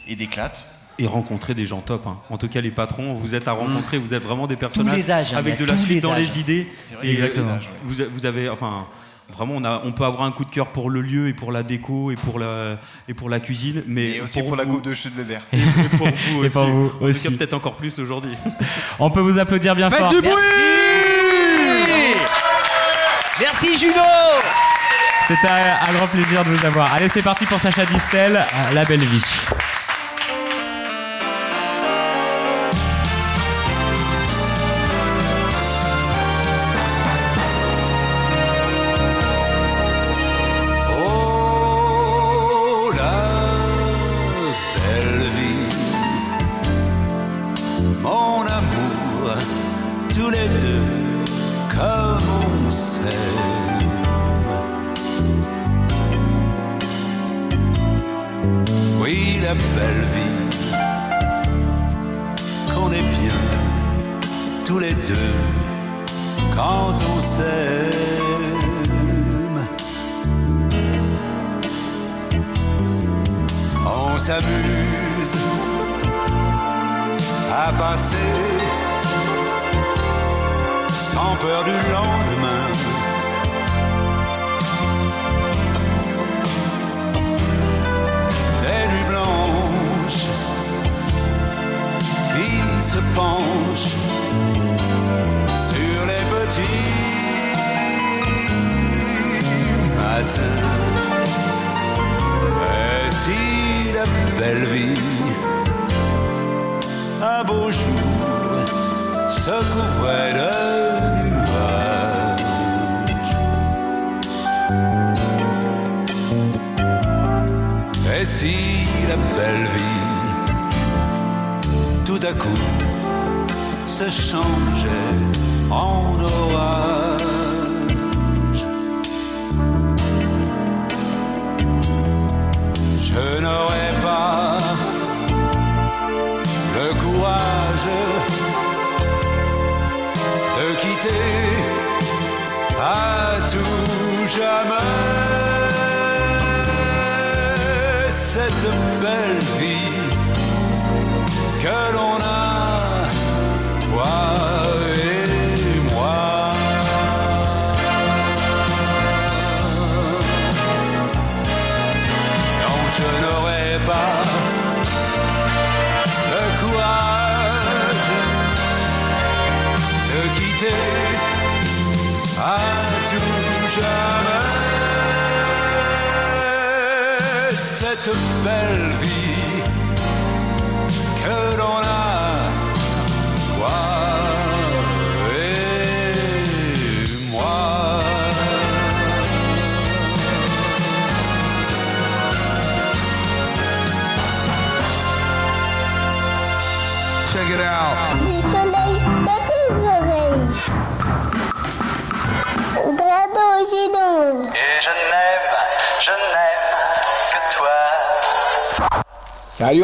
[0.09, 0.71] et d'éclate.
[0.99, 2.07] Et rencontrer des gens top.
[2.07, 2.17] hein.
[2.31, 5.11] En tout cas, les patrons, vous êtes à rencontrer, vous êtes vraiment des personnages les
[5.11, 6.21] âges, avec de a la suite les dans âges.
[6.21, 6.67] les idées.
[6.83, 7.53] C'est vrai, Et les exactement.
[7.57, 7.79] âges, ouais.
[7.83, 8.87] vous, vous avez, enfin,
[9.31, 11.53] vraiment, on, a, on peut avoir un coup de cœur pour le lieu et pour
[11.53, 12.79] la déco et pour la,
[13.09, 15.43] et pour la cuisine, mais Et aussi pour, la coupe de cheveux de bébert.
[15.53, 15.59] et
[15.99, 16.55] pour vous Et aussi.
[16.55, 17.31] pour vous tout cas, aussi.
[17.31, 18.33] peut-être encore plus aujourd'hui.
[18.99, 20.09] On peut vous applaudir bien Faites fort.
[20.09, 20.86] du bruit Merci
[23.39, 24.03] Juno
[25.29, 26.93] C'était un, un grand plaisir de vous avoir.
[26.95, 29.23] Allez, c'est parti pour Sacha Distel, euh, La Belle Vie.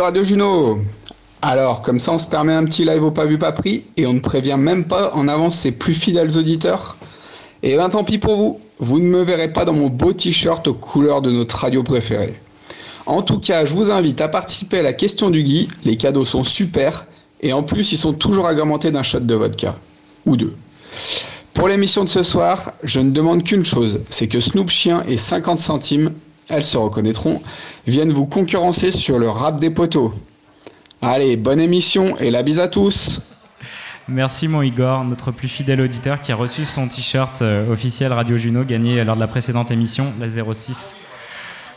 [0.03, 0.81] Radio Juno
[1.43, 4.05] Alors, comme ça on se permet un petit live au pas vu pas pris et
[4.05, 6.97] on ne prévient même pas en avance ses plus fidèles auditeurs.
[7.63, 10.67] Et ben tant pis pour vous, vous ne me verrez pas dans mon beau t-shirt
[10.67, 12.35] aux couleurs de notre radio préférée.
[13.07, 16.25] En tout cas, je vous invite à participer à la question du Guy, les cadeaux
[16.25, 17.07] sont super
[17.41, 19.77] et en plus ils sont toujours agrémentés d'un shot de vodka.
[20.27, 20.57] Ou deux.
[21.55, 25.17] Pour l'émission de ce soir, je ne demande qu'une chose, c'est que Snoop Chien et
[25.17, 26.11] 50 centimes,
[26.53, 27.43] elles se reconnaîtront,
[27.87, 30.15] viennent vous concurrencer sur le rap des poteaux.
[31.01, 33.23] Allez, bonne émission et la bise à tous
[34.09, 38.37] Merci mon Igor, notre plus fidèle auditeur qui a reçu son t-shirt euh, officiel Radio
[38.37, 40.97] Juno gagné lors de la précédente émission, la 06.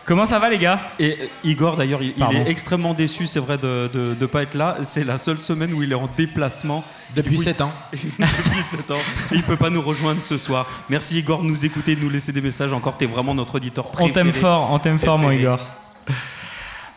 [0.06, 0.80] Comment ça va les gars?
[1.00, 4.78] Et euh, Igor d'ailleurs, il, est extrêmement déçu, c'est vrai, de ne pas être là.
[4.84, 6.84] C'est la seule semaine où il est en déplacement.
[7.16, 7.72] Depuis coup, 7 ans.
[7.94, 9.00] Depuis 7 ans.
[9.32, 10.68] Et il peut pas nous rejoindre ce soir.
[10.90, 12.72] Merci Igor de nous écouter, de nous laisser des messages.
[12.72, 14.14] Encore, t'es vraiment notre auditeur On préféré.
[14.14, 15.32] t'aime fort, on t'aime fort mon.
[15.32, 15.60] Igor.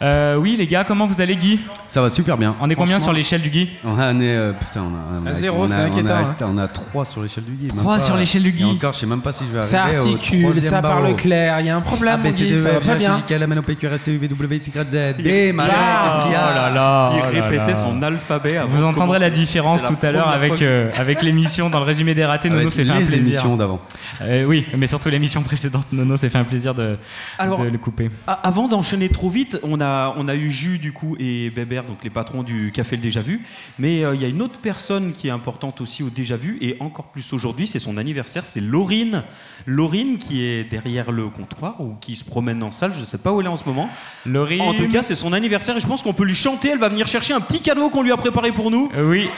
[0.01, 1.59] Euh, oui les gars, comment vous allez Guy?
[1.89, 2.55] Ça va super bien.
[2.61, 3.69] On est combien sur l'échelle du Guy?
[3.85, 5.83] On a, on est, euh, putain, on a, on a- À zéro, c'est on a-
[5.83, 6.37] inquiétant, hein.
[6.43, 7.67] On a 3 sur l'échelle du Guy.
[7.67, 8.01] même Trois pas.
[8.01, 8.63] sur l'échelle du Guy.
[8.63, 11.03] Et encore, je sais même pas si je vais Ça arriver au articule, ça barreau.
[11.03, 12.79] parle clair, il y a un problème, A, B, mon C, Guy, D, ça E,
[12.79, 13.11] va bien.
[13.11, 14.57] H, I, K, L, M, N, O, P, Q, R, S, T, U, V, W,
[14.57, 14.97] X, Y, Z.
[15.19, 17.77] Il- D, malin, Ah, qu'est-ce qu'il y a Oh là là, Il oh là répétait
[17.77, 21.71] son alphabet avant Vous entendrez la différence C'est tout à l'heure avec, euh, avec l'émission
[21.71, 22.51] dans le résumé des ratés.
[22.51, 23.21] Nono Avec s'est fait un les plaisir.
[23.27, 23.81] émissions d'avant.
[24.23, 26.97] Euh, oui, mais surtout l'émission précédente, Nono s'est fait un plaisir de,
[27.41, 28.11] le couper.
[28.29, 31.85] A- Avant d'enchaîner trop vite, on a, on a eu Jus du coup et Bébert,
[31.85, 33.43] donc les patrons du Café Le Déjà Vu.
[33.79, 36.59] Mais euh, il y a une autre personne qui est importante aussi au Déjà Vu
[36.61, 39.25] et encore plus aujourd'hui, c'est son anniversaire, c'est Laurine.
[39.67, 43.19] Laurine qui est derrière le comptoir ou qui se promène en salle, je ne sais
[43.19, 43.89] pas où elle est en ce moment.
[44.27, 44.63] Laurine.
[44.63, 46.71] En tout cas, c'est son anniversaire et je pense qu'on peut lui chanter.
[46.71, 48.91] Elle va venir chercher un petit cadeau qu'on lui a préparé pour nous.
[48.97, 49.29] Euh, oui.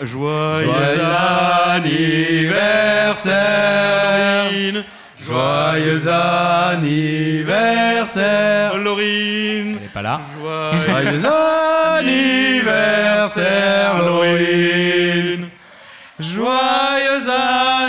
[0.00, 0.68] Joyeux,
[1.66, 4.84] anniversaire, Laurine.
[5.26, 8.76] Joyeux anniversaire.
[8.78, 9.76] Laurine.
[9.78, 10.20] Elle est pas là.
[10.40, 11.26] Joyeux
[11.98, 15.48] anniversaire, Laurine.
[16.20, 17.28] Joyeux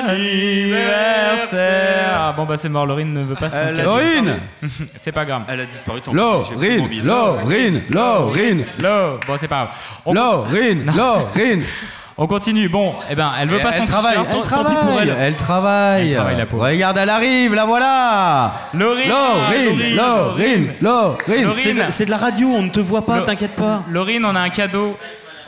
[0.04, 3.82] anniversaire Ah bon bah c'est mort, Laurine ne veut pas cadeau.
[3.82, 4.40] Laurine
[4.96, 5.42] C'est pas grave.
[5.50, 6.18] Elle a disparu tant pis,
[6.62, 7.04] j'ai Laurine.
[7.04, 9.76] Laurine, Laurine, Lo, bon c'est pas grave.
[10.06, 11.66] On, Laurine, Laurine.
[12.22, 12.69] on continue.
[12.69, 14.28] Bon, eh ben elle veut pas son travaille, t-shirt.
[14.30, 15.15] elle Tant pis pour travaille, elle.
[15.19, 16.09] elle travaille.
[16.11, 16.63] Elle travaille, la pauvre.
[16.67, 18.53] Regarde, elle arrive, la voilà.
[18.76, 20.82] Laurine, Laurine, Laurine, Laurine.
[20.82, 21.51] Laurine.
[21.55, 23.82] C'est de, c'est de la radio, on ne te voit pas, t'inquiète pas.
[23.89, 24.95] Laurine, on a un cadeau.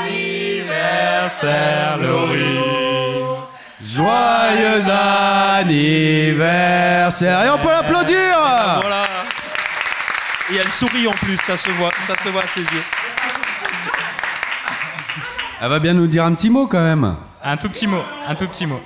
[0.00, 2.89] anniversaire, Laurine.
[3.82, 4.90] Joyeux
[5.58, 7.44] anniversaire.
[7.44, 8.36] Et on peut l'applaudir.
[8.80, 9.06] Voilà.
[10.52, 12.84] Et elle sourit en plus, ça se voit, ça se voit à ses yeux.
[15.62, 17.16] Elle va bien nous dire un petit mot quand même.
[17.42, 18.80] Un tout petit mot, un tout petit mot.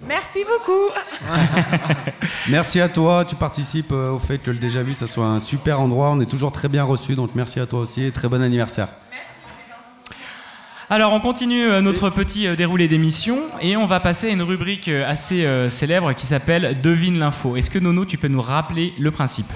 [0.00, 0.90] Merci beaucoup.
[2.48, 5.40] Merci à toi, tu participes euh, au fait que le déjà vu ça soit un
[5.40, 8.28] super endroit, on est toujours très bien reçus, donc merci à toi aussi et très
[8.28, 8.88] bon anniversaire.
[10.88, 14.42] Alors on continue euh, notre petit euh, déroulé d'émission et on va passer à une
[14.42, 17.56] rubrique euh, assez célèbre qui s'appelle Devine l'info.
[17.56, 19.52] Est-ce que Nono, tu peux nous rappeler le principe?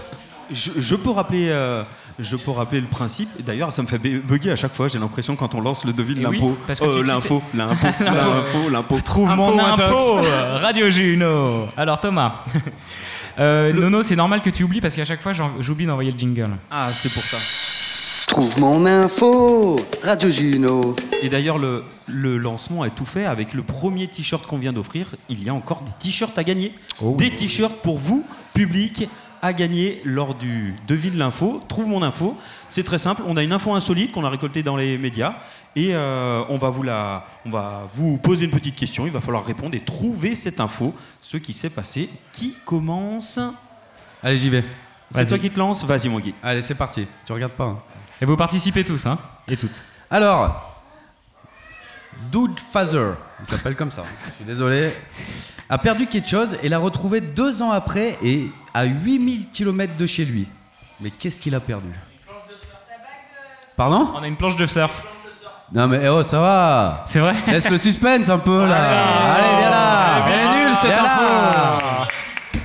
[0.51, 1.85] Je, je peux rappeler, euh,
[2.19, 3.29] je peux rappeler le principe.
[3.45, 4.89] D'ailleurs, ça me fait bu- bugger à chaque fois.
[4.89, 7.87] J'ai l'impression quand on lance le devine Eh oui, l'impôt, Euh, tu- tu l'info, l'info,
[8.01, 9.01] l'info, l'info.
[9.05, 10.17] Trouve mon impôt,
[10.61, 11.69] Radio Juno.
[11.77, 12.45] Alors Thomas,
[13.39, 16.57] euh, Nono, c'est normal que tu oublies parce qu'à chaque fois j'oublie d'envoyer le jingle.
[16.73, 17.37] Ah, c'est pour ça.
[18.31, 20.95] Trouve mon info, Radio Juno.
[21.21, 25.09] Et d'ailleurs, le, le lancement est tout fait avec le premier t-shirt qu'on vient d'offrir.
[25.29, 26.73] Il y a encore des t-shirts à gagner.
[27.03, 27.17] Oh.
[27.19, 28.25] Des t-shirts pour vous,
[28.55, 29.09] public,
[29.43, 31.61] à gagner lors du Devine l'info.
[31.69, 32.37] Trouve mon info.
[32.69, 33.23] C'est très simple.
[33.27, 35.35] On a une info insolite qu'on a récoltée dans les médias.
[35.75, 39.07] Et euh, on, va vous la, on va vous poser une petite question.
[39.07, 42.09] Il va falloir répondre et trouver cette info, ce qui s'est passé.
[42.33, 43.41] Qui commence?
[44.23, 44.65] Allez, j'y vais.
[45.11, 46.33] C'est toi qui te lance Vas-y, mon Guy.
[46.41, 47.05] Allez, c'est parti.
[47.27, 47.65] Tu regardes pas.
[47.65, 47.79] hein.
[48.21, 49.19] Et vous participez tous, hein
[49.49, 49.83] Et toutes.
[50.11, 50.71] Alors,
[52.31, 54.95] Dude Father, il s'appelle comme ça, je suis désolé,
[55.69, 60.07] a perdu quelque chose et l'a retrouvé deux ans après et à 8000 km de
[60.07, 60.47] chez lui.
[61.01, 61.89] Mais qu'est-ce qu'il a perdu?
[63.77, 64.11] Pardon?
[64.15, 65.03] On a une planche de surf.
[65.73, 67.05] Non mais oh, ça va.
[67.07, 67.35] C'est vrai?
[67.47, 68.77] Laisse le suspense un peu là.
[69.35, 70.25] Allez, viens là.
[70.27, 71.90] Elle est nulle cette info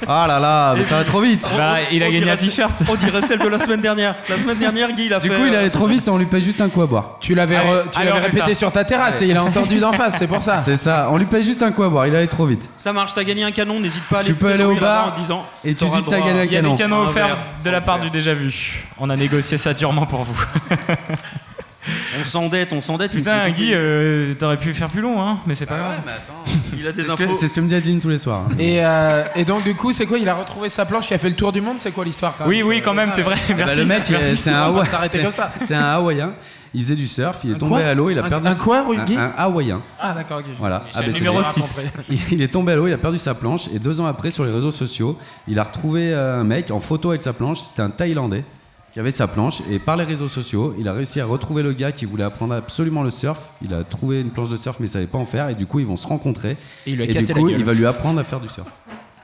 [0.07, 2.75] Ah là là, mais ça va trop vite Bah, il a gagné un t-shirt.
[2.89, 4.15] On dirait celle de la semaine dernière.
[4.29, 5.35] La semaine dernière, Guy, il a Du fait.
[5.35, 7.17] coup, il allait trop vite, on lui paye juste un coup à boire.
[7.19, 8.59] Tu l'avais Allez, re- tu allez, l'avais on fait répété ça.
[8.59, 10.61] sur ta terrasse et il a entendu d'en face, c'est pour ça.
[10.63, 12.69] C'est ça, on lui paye juste un coup à boire, il allait trop vite.
[12.75, 14.81] Ça marche, t'as gagné un canon, n'hésite pas à aller Tu peux aller au présenter
[14.85, 16.51] là-bas bar en disant et tu t'auras dis que le t'as droit gagné un Il
[16.53, 16.75] y a des canon.
[16.77, 18.85] canaux Un offerts verre, de la part du déjà vu.
[18.99, 20.45] On a négocié ça durement pour vous.
[22.19, 23.11] On s'endette, on s'endette.
[23.13, 26.01] il Putain, Guy, euh, t'aurais pu faire plus long, hein Mais c'est pas grave.
[26.05, 26.43] mais attends.
[26.77, 27.25] il a des C'est ce, infos.
[27.27, 28.43] que, c'est ce que me dit Adeline tous les soirs.
[28.49, 28.55] hein.
[28.57, 31.17] Et, euh, et donc du coup, c'est quoi Il a retrouvé sa planche qui a
[31.17, 33.36] fait le tour du monde C'est quoi l'histoire quand Oui, oui, quand même, c'est vrai.
[33.49, 33.77] Bah, Merci.
[33.79, 34.38] le mec, il- merci.
[34.38, 35.51] c'est un, On va Hawa- s'arrêter c'est- comme ça.
[35.65, 36.33] c'est un Hawaïen.
[36.77, 38.55] Il faisait du surf, il est Un tombé à l'eau, il a Un- perdu un
[38.55, 39.81] quoi, un, Guy un Hawaïen.
[39.97, 40.45] Ah d'accord, ok.
[40.59, 40.83] Voilà,
[41.13, 41.61] numéro J'ai 6.
[41.61, 41.86] compris.
[42.09, 44.29] Il, il est tombé à l'eau, il a perdu sa planche et deux ans après
[44.29, 45.17] sur les réseaux sociaux,
[45.47, 47.59] il a retrouvé euh, un mec en photo avec sa planche.
[47.61, 48.43] C'était un Thaïlandais
[48.95, 51.73] qui avait sa planche et par les réseaux sociaux, il a réussi à retrouver le
[51.73, 53.49] gars qui voulait apprendre absolument le surf.
[53.61, 55.65] Il a trouvé une planche de surf mais il savait pas en faire et du
[55.65, 56.51] coup ils vont se rencontrer
[56.87, 57.59] Et il lui a et cassé du la coup gueule.
[57.59, 58.71] il va lui apprendre à faire du surf.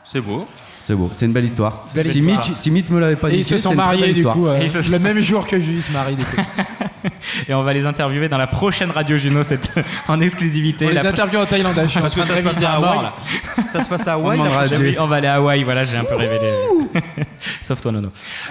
[0.03, 0.45] C'est beau.
[0.88, 1.86] C'est beau, c'est une belle histoire.
[1.93, 2.38] Belle si, histoire.
[2.39, 4.36] Mitch, si Mitch me l'avait pas Et dit, ils se sont mariés belle du histoire.
[4.36, 6.36] coup euh, se- le même jour que Julie se marie du coup.
[7.47, 9.71] Et on va les interviewer dans la prochaine Radio Juno, cette,
[10.07, 10.86] en exclusivité.
[10.86, 11.84] On les La pro- interviews en thaïlandais.
[11.84, 13.03] Je suis en Parce que ça se passe à Hawaï.
[13.03, 13.13] là.
[13.67, 14.38] Ça se passe à On Hawaï.
[14.67, 16.51] prochaine- on va aller à Hawaï, voilà, j'ai un peu révélé.
[17.61, 18.09] Sauf toi, Nono.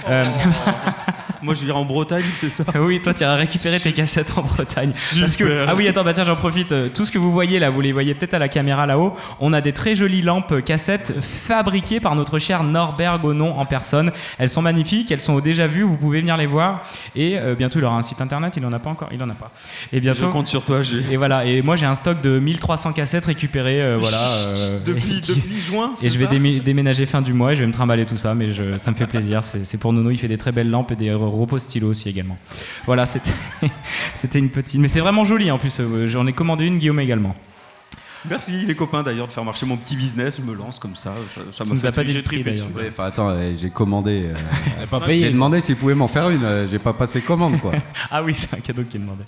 [0.08, 0.24] Euh,
[1.42, 2.64] Moi, je viens en Bretagne, c'est ça.
[2.80, 4.92] oui, toi, tu iras récupérer tes cassettes en Bretagne.
[4.92, 5.66] Parce que, Super.
[5.68, 6.72] ah oui, attends, bah tiens, j'en profite.
[6.72, 9.14] Euh, Tout ce que vous voyez là, vous les voyez peut-être à la caméra là-haut.
[9.40, 14.12] On a des très jolies lampes cassettes fabriquées par notre cher Norbert Gonon en personne.
[14.38, 15.82] Elles sont magnifiques, elles sont déjà vu.
[15.82, 16.82] Vous pouvez venir les voir.
[17.16, 18.54] Et euh, bientôt, il aura un site internet.
[18.56, 19.08] Il en a pas encore.
[19.12, 19.50] Il en a pas.
[19.92, 20.28] Et Je bientôt.
[20.28, 20.80] compte sur toi.
[21.10, 21.44] Et voilà.
[21.46, 23.82] Et moi, j'ai un stock de 1300 cassettes récupérées.
[23.82, 24.18] euh, voilà.
[24.46, 26.26] euh, Depuis, qui- depuis juin, Et je vais
[26.60, 28.96] déménager fin du mois et je vais me trimballer tout ça, mais je- ça me
[28.96, 29.42] fait plaisir.
[29.44, 32.08] C'est c'est pour Nono, il fait des très belles lampes et des repos stylos aussi
[32.08, 32.36] également.
[32.86, 33.06] Voilà,
[34.14, 34.80] c'était une petite.
[34.80, 35.78] Mais c'est vraiment joli en plus.
[35.80, 37.34] euh, J'en ai commandé une, Guillaume également.
[38.28, 40.36] Merci les copains d'ailleurs de faire marcher mon petit business.
[40.36, 41.14] Je me lance comme ça.
[41.52, 42.64] Ça, m'a nous fait as pas dit j'ai le prix, dessus.
[42.76, 44.26] Ouais, Enfin attends, euh, j'ai commandé.
[44.26, 45.30] euh, pas j'ai payé.
[45.30, 46.44] demandé s'il pouvait m'en faire une.
[46.44, 47.72] euh, J'ai pas passé commande quoi.
[48.10, 49.24] Ah oui, c'est un cadeau qu'il demandait.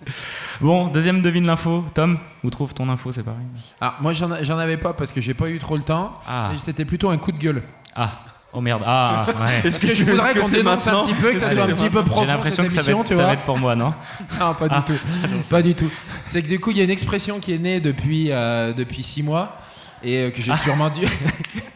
[0.60, 1.86] Bon, deuxième devine l'info.
[1.94, 3.46] Tom, où trouve ton info C'est pareil?
[3.80, 6.18] Ah, moi j'en j'en avais pas parce que j'ai pas eu trop le temps.
[6.28, 6.50] Ah.
[6.58, 7.62] C'était plutôt un coup de gueule.
[7.94, 8.10] Ah,
[8.52, 8.82] oh merde.
[8.84, 9.60] Ah, ouais.
[9.62, 11.74] Parce que je voudrais qu'on dénonce un petit peu, que ça Est-ce soit un c'est
[11.82, 13.32] petit peu profond J'ai l'impression cette que ça va, émission, être, tu ça va vois.
[13.34, 13.94] être pour moi, non
[14.40, 14.80] Non, pas Ah.
[14.86, 15.00] du tout.
[15.50, 15.90] Pas du tout.
[16.24, 19.02] C'est que du coup, il y a une expression qui est née depuis, euh, depuis
[19.02, 19.56] six mois
[20.04, 20.42] et euh, que Ah.
[20.44, 21.02] j'ai sûrement dû,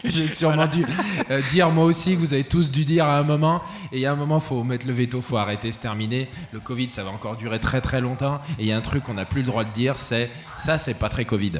[0.02, 0.84] que j'ai sûrement dû
[1.30, 3.62] euh, dire moi aussi, que vous avez tous dû dire à un moment.
[3.92, 6.28] Et il y a un moment, faut mettre le veto, faut arrêter, c'est terminé.
[6.52, 8.40] Le Covid, ça va encore durer très très longtemps.
[8.58, 10.76] Et il y a un truc qu'on n'a plus le droit de dire, c'est ça,
[10.78, 11.52] c'est pas très Covid.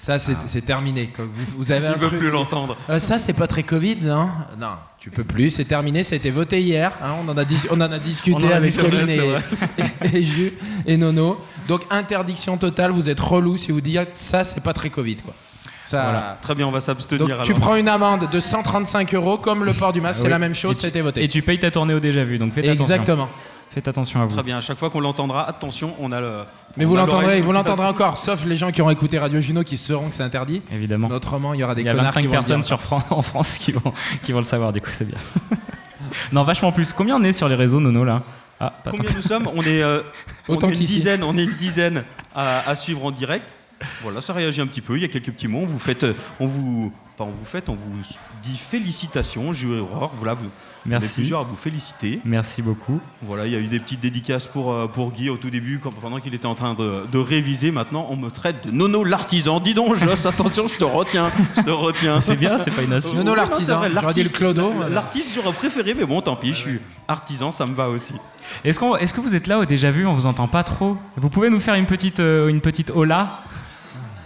[0.00, 1.12] Ça, c'est c'est terminé.
[1.18, 2.76] Vous, vous avez un Il veut plus l'entendre.
[2.88, 6.62] euh, ça, c'est pas très Covid, non Non, tu peux plus, c'est terminé, c'était voté
[6.62, 6.92] hier.
[7.02, 9.18] hein, on, en a dis- on en a discuté On en a avec c'est
[10.14, 11.40] et, et, et Nono.
[11.66, 15.34] Donc, interdiction totale, vous êtes relou si vous dites ça, c'est pas très Covid, quoi.
[15.82, 16.38] Ça, Voilà.
[16.42, 17.26] Très bien, on va s'abstenir.
[17.26, 20.30] Donc, tu prends une amende de 135 euros, comme le port du masque, c'est Oui.
[20.30, 21.24] la même chose, Et tu- c'était voté.
[21.24, 23.28] Et tu payes ta tournée au déjà vu, donc faites attention.
[23.70, 24.34] Faites attention à vous.
[24.34, 24.58] Très bien.
[24.58, 26.44] À chaque fois qu'on l'entendra, attention, on a le.
[26.76, 29.76] Mais vous l'entendrez, vous l'entendrez encore, sauf les gens qui ont écouté Radio Juno qui
[29.78, 30.62] sauront que c'est interdit.
[30.72, 31.08] Évidemment.
[31.08, 32.66] Autrement, il y aura des Il y a connards 25 qui vont le personnes dire
[32.66, 33.92] sur Fran- en France qui vont,
[34.22, 35.18] qui vont le savoir, du coup, c'est bien.
[36.32, 36.92] non, vachement plus.
[36.92, 38.22] Combien on est sur les réseaux, Nono, là?
[38.60, 39.16] Ah, pas Combien tant.
[39.16, 39.48] nous sommes?
[39.54, 40.00] On est, euh,
[40.48, 41.22] on est une dizaine.
[41.22, 42.04] On est une dizaine
[42.34, 43.54] à, à suivre en direct.
[44.02, 44.96] Voilà, ça réagit un petit peu.
[44.96, 45.60] Il y a quelques petits mots.
[45.62, 47.98] On vous fait, euh, on vous, pas on vous fait, on vous
[48.42, 50.12] dit félicitations, Jules Aurore.
[50.16, 51.08] Voilà, vous, on est Merci.
[51.14, 52.20] plusieurs à vous féliciter.
[52.24, 53.00] Merci beaucoup.
[53.22, 55.78] Voilà, il y a eu des petites dédicaces pour, euh, pour Guy au tout début,
[55.78, 57.70] quand- pendant qu'il était en train de, de réviser.
[57.70, 59.60] Maintenant, on me traite de Nono l'artisan.
[59.60, 61.30] Dis donc, Joss, attention, je te retiens.
[61.56, 62.20] Je te retiens.
[62.20, 63.14] C'est bien, c'est pas une insulte.
[63.14, 64.72] Nono l'artisan, c'est vrai, j'aurais dit le l'artiste- clodo.
[64.90, 68.14] L'artiste, j'aurais préféré, mais bon, tant pis, je suis artisan, ça me va aussi.
[68.64, 70.96] Est-ce, qu'on, est-ce que vous êtes là au déjà vu On vous entend pas trop?
[71.16, 73.42] Vous pouvez nous faire une petite, euh, une petite hola?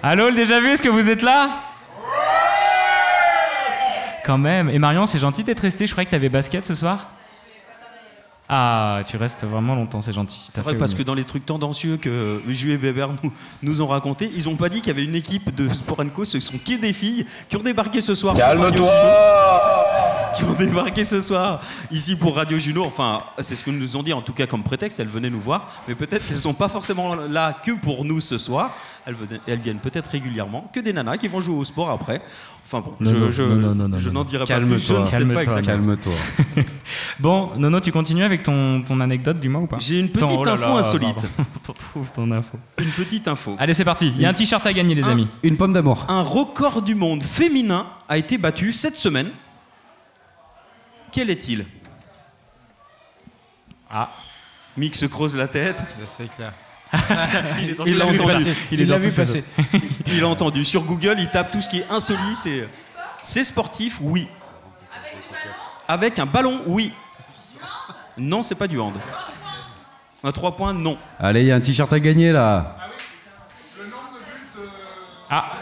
[0.05, 1.61] Allô, le déjà vu, est-ce que vous êtes là?
[4.27, 4.69] Quand même.
[4.69, 5.87] Et Marion, c'est gentil d'être resté.
[5.87, 7.07] Je croyais que t'avais basket ce soir.
[8.49, 10.41] Ah, tu restes vraiment longtemps, c'est gentil.
[10.49, 13.33] C'est vrai parce que dans les trucs tendancieux que Jules et Bébert nous,
[13.63, 16.25] nous ont raconté, ils ont pas dit qu'il y avait une équipe de Sport Co,
[16.25, 18.35] ce sont que des filles qui ont débarqué ce soir.
[18.35, 18.91] Calme-toi
[20.35, 22.85] qui ont débarqué ce soir ici pour Radio Juno.
[22.85, 24.99] Enfin, c'est ce que nous ont dit en tout cas comme prétexte.
[24.99, 28.39] Elles venaient nous voir, mais peut-être qu'elles sont pas forcément là que pour nous ce
[28.39, 28.75] soir.
[29.05, 29.17] Elles,
[29.49, 32.23] elles viennent peut-être régulièrement que des nanas qui vont jouer au sport après.
[32.65, 34.21] Enfin bon, Non, je, non, je- non, non, non, non, je non.
[34.21, 34.79] n'en dirai pas plus.
[34.79, 35.95] Je Calme-toi, ne sais pas calme-toi, exactement.
[36.55, 36.65] calme-toi.
[37.19, 40.29] Bon, Nono, tu continues avec ton, ton anecdote du mois ou pas J'ai une petite
[40.29, 41.27] Ton- oh là info là, insolite.
[41.65, 42.57] T'en trouves ton info.
[42.79, 43.57] Une petite info.
[43.59, 44.13] Allez, c'est parti.
[44.15, 45.29] Il y a un t-shirt à gagner, les Un- amis.
[45.43, 46.05] Une pomme d'amour.
[46.09, 49.31] Un record du monde féminin a été battu cette semaine.
[51.11, 51.67] Quel est-il?
[53.91, 54.11] Ah.
[54.77, 55.85] Mick se creuse la tête.
[56.07, 56.53] C'est clair.
[57.62, 58.32] Il est dans Il ses l'a entendu.
[58.32, 58.57] passer.
[58.70, 59.45] Il l'a vu passer.
[60.07, 60.64] Il l'a entendu.
[60.64, 62.64] Sur Google, il tape tout ce qui est insolite et.
[63.20, 64.28] C'est sportif, oui.
[65.88, 66.93] Avec un ballon, oui.
[68.18, 68.95] Non, c'est pas du hand.
[70.24, 70.99] Un 3 points, non.
[71.18, 72.76] Allez, il y a un t-shirt à gagner là.
[75.30, 75.53] Ah,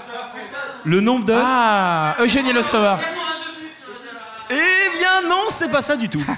[0.84, 1.34] Le nombre de.
[1.36, 2.98] Ah, Eugénie Le Sauveur.
[4.50, 6.24] Eh bien, non, c'est pas ça du tout.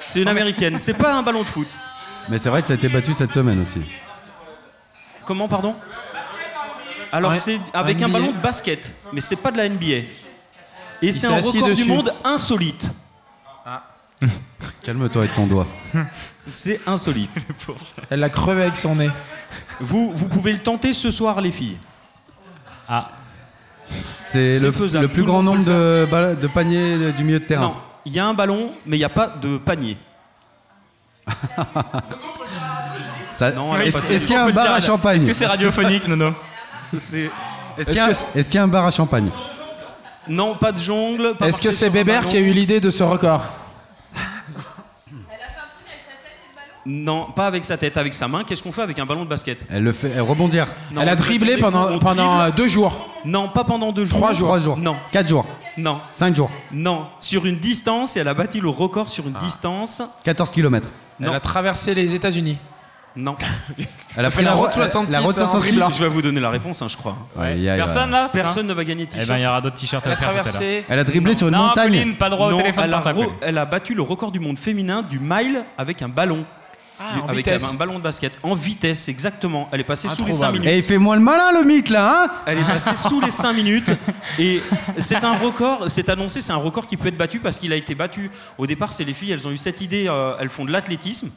[0.00, 0.78] c'est une américaine.
[0.78, 1.68] C'est pas un ballon de foot.
[2.28, 3.82] Mais c'est vrai que ça a été battu cette semaine aussi.
[5.24, 5.74] Comment, pardon
[7.10, 10.06] Alors, Ouais, c'est avec un ballon de basket, mais c'est pas de la NBA.
[11.02, 11.82] Et c'est un record dessus.
[11.82, 12.90] du monde insolite.
[14.82, 15.66] Calme-toi avec ton doigt.
[16.46, 17.40] C'est insolite.
[18.08, 19.10] Elle l'a crevé avec son nez.
[19.80, 21.76] Vous, vous pouvez le tenter ce soir, les filles.
[22.88, 23.10] ah.
[24.20, 27.62] C'est le, plus tout grand nombre de paniers du milieu de terrain.
[27.62, 29.96] Non, il y a un ballon, mais il n'y a pas de panier.
[33.32, 35.16] Ça- Non, elle a Est-ce pas de- est-ce qu'il y a un bar à champagne
[35.16, 36.32] Est-ce que c'est radiophonique, Nono
[36.96, 37.30] C'est-
[37.78, 39.30] Est-ce qu'il y, a- est-ce qu'il y a un bar à champagne
[40.28, 41.34] Non, pas de jongle.
[41.36, 42.30] pas Est-ce que marcher c'est sur un Bébert ballon.
[42.30, 43.42] qui a eu l'idée de ce record
[46.84, 48.42] Non, pas avec sa tête, avec sa main.
[48.42, 50.66] Qu'est-ce qu'on fait avec un ballon de basket Elle le fait, elle rebondir.
[50.90, 52.48] Non, Elle a on dribblé pendant, on pendant dribble.
[52.48, 53.08] euh, deux jours.
[53.24, 54.18] Non, pas pendant deux jours.
[54.18, 54.48] Trois jours.
[54.48, 54.76] Trois jours.
[54.78, 54.96] Non.
[55.12, 55.46] Quatre jours.
[55.78, 56.50] Non, Cinq jours.
[56.72, 57.06] non.
[57.20, 59.28] Sur une distance, et elle a bâti le record sur Ah.
[59.28, 60.02] une distance.
[60.24, 60.88] 14 km.
[61.22, 61.30] Non.
[61.30, 62.58] Elle a traversé les États-Unis.
[63.14, 63.36] Non.
[64.16, 65.60] Elle a fait la ro- route 66 La route en 66.
[65.68, 65.90] dribblant.
[65.90, 67.16] Je vais vous donner la réponse, hein, je crois.
[67.36, 69.28] Ouais, il y a- Personne là Personne ne va gagner de Eh t-shirt.
[69.28, 70.44] ben, il y aura d'autres t-shirts Elle à a faire tout à l'heure.
[70.50, 70.84] traversé.
[70.88, 71.88] Elle a dribblé sur une Non, montagne.
[71.92, 73.26] Pauline, pas droit au non, téléphone elle a, portable.
[73.42, 76.44] elle a battu le record du monde féminin du mile avec un ballon.
[77.04, 77.64] Ah, en avec vitesse.
[77.64, 78.32] un ballon de basket.
[78.44, 79.68] En vitesse, exactement.
[79.72, 80.58] Elle est passée sous les 5 Introuvable.
[80.60, 80.72] minutes.
[80.72, 83.30] Et il fait moins le malin le mythe là, hein Elle est passée sous les
[83.32, 83.90] 5 minutes
[84.38, 84.62] et
[84.98, 87.76] c'est un record, c'est annoncé, c'est un record qui peut être battu parce qu'il a
[87.76, 88.30] été battu.
[88.58, 91.30] Au départ, c'est les filles, elles ont eu cette idée, euh, elles font de l'athlétisme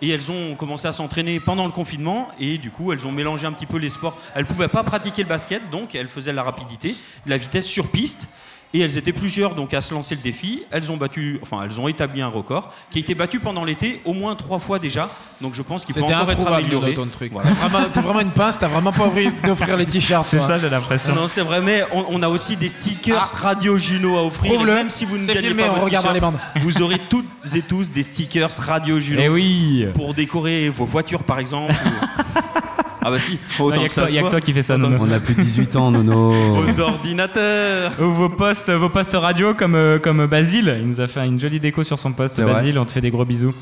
[0.00, 3.46] et elles ont commencé à s'entraîner pendant le confinement et du coup, elles ont mélangé
[3.46, 4.16] un petit peu les sports.
[4.36, 6.94] Elles pouvaient pas pratiquer le basket, donc elles faisaient la rapidité,
[7.26, 8.28] de la vitesse sur piste.
[8.74, 10.62] Et elles étaient plusieurs donc à se lancer le défi.
[10.70, 14.02] Elles ont battu, enfin elles ont établi un record qui a été battu pendant l'été
[14.04, 15.08] au moins trois fois déjà.
[15.40, 16.92] Donc je pense qu'il peut encore être amélioré.
[16.92, 17.32] Ton truc.
[17.32, 17.50] Voilà.
[17.92, 20.26] T'es vraiment, une pince, t'as vraiment pas envie d'offrir les t-shirts.
[20.30, 21.14] C'est ça, j'ai l'impression.
[21.14, 23.38] Non, c'est vrai, mais on, on a aussi des stickers Ah.
[23.48, 24.60] Radio Juno à offrir.
[24.60, 26.38] Et Même si vous ne gagnez filmé, pas on votre les bandes.
[26.60, 31.22] vous aurez toutes et tous des stickers Radio Juno Eh oui pour décorer vos voitures,
[31.22, 31.72] par exemple.
[31.72, 32.60] ou-
[33.08, 34.30] Ah bah si, autant y a que que ça toi- y a que soit.
[34.30, 34.96] toi qui fais ça, Nono.
[35.00, 36.30] On a plus de 18 ans, Nono.
[36.52, 37.92] Vos ordinateurs.
[38.00, 40.76] Ou vos postes, vos postes radio comme, euh, comme Basile.
[40.80, 42.40] Il nous a fait une jolie déco sur son poste.
[42.40, 42.52] Vrai.
[42.52, 43.54] Basile, on te fait des gros bisous.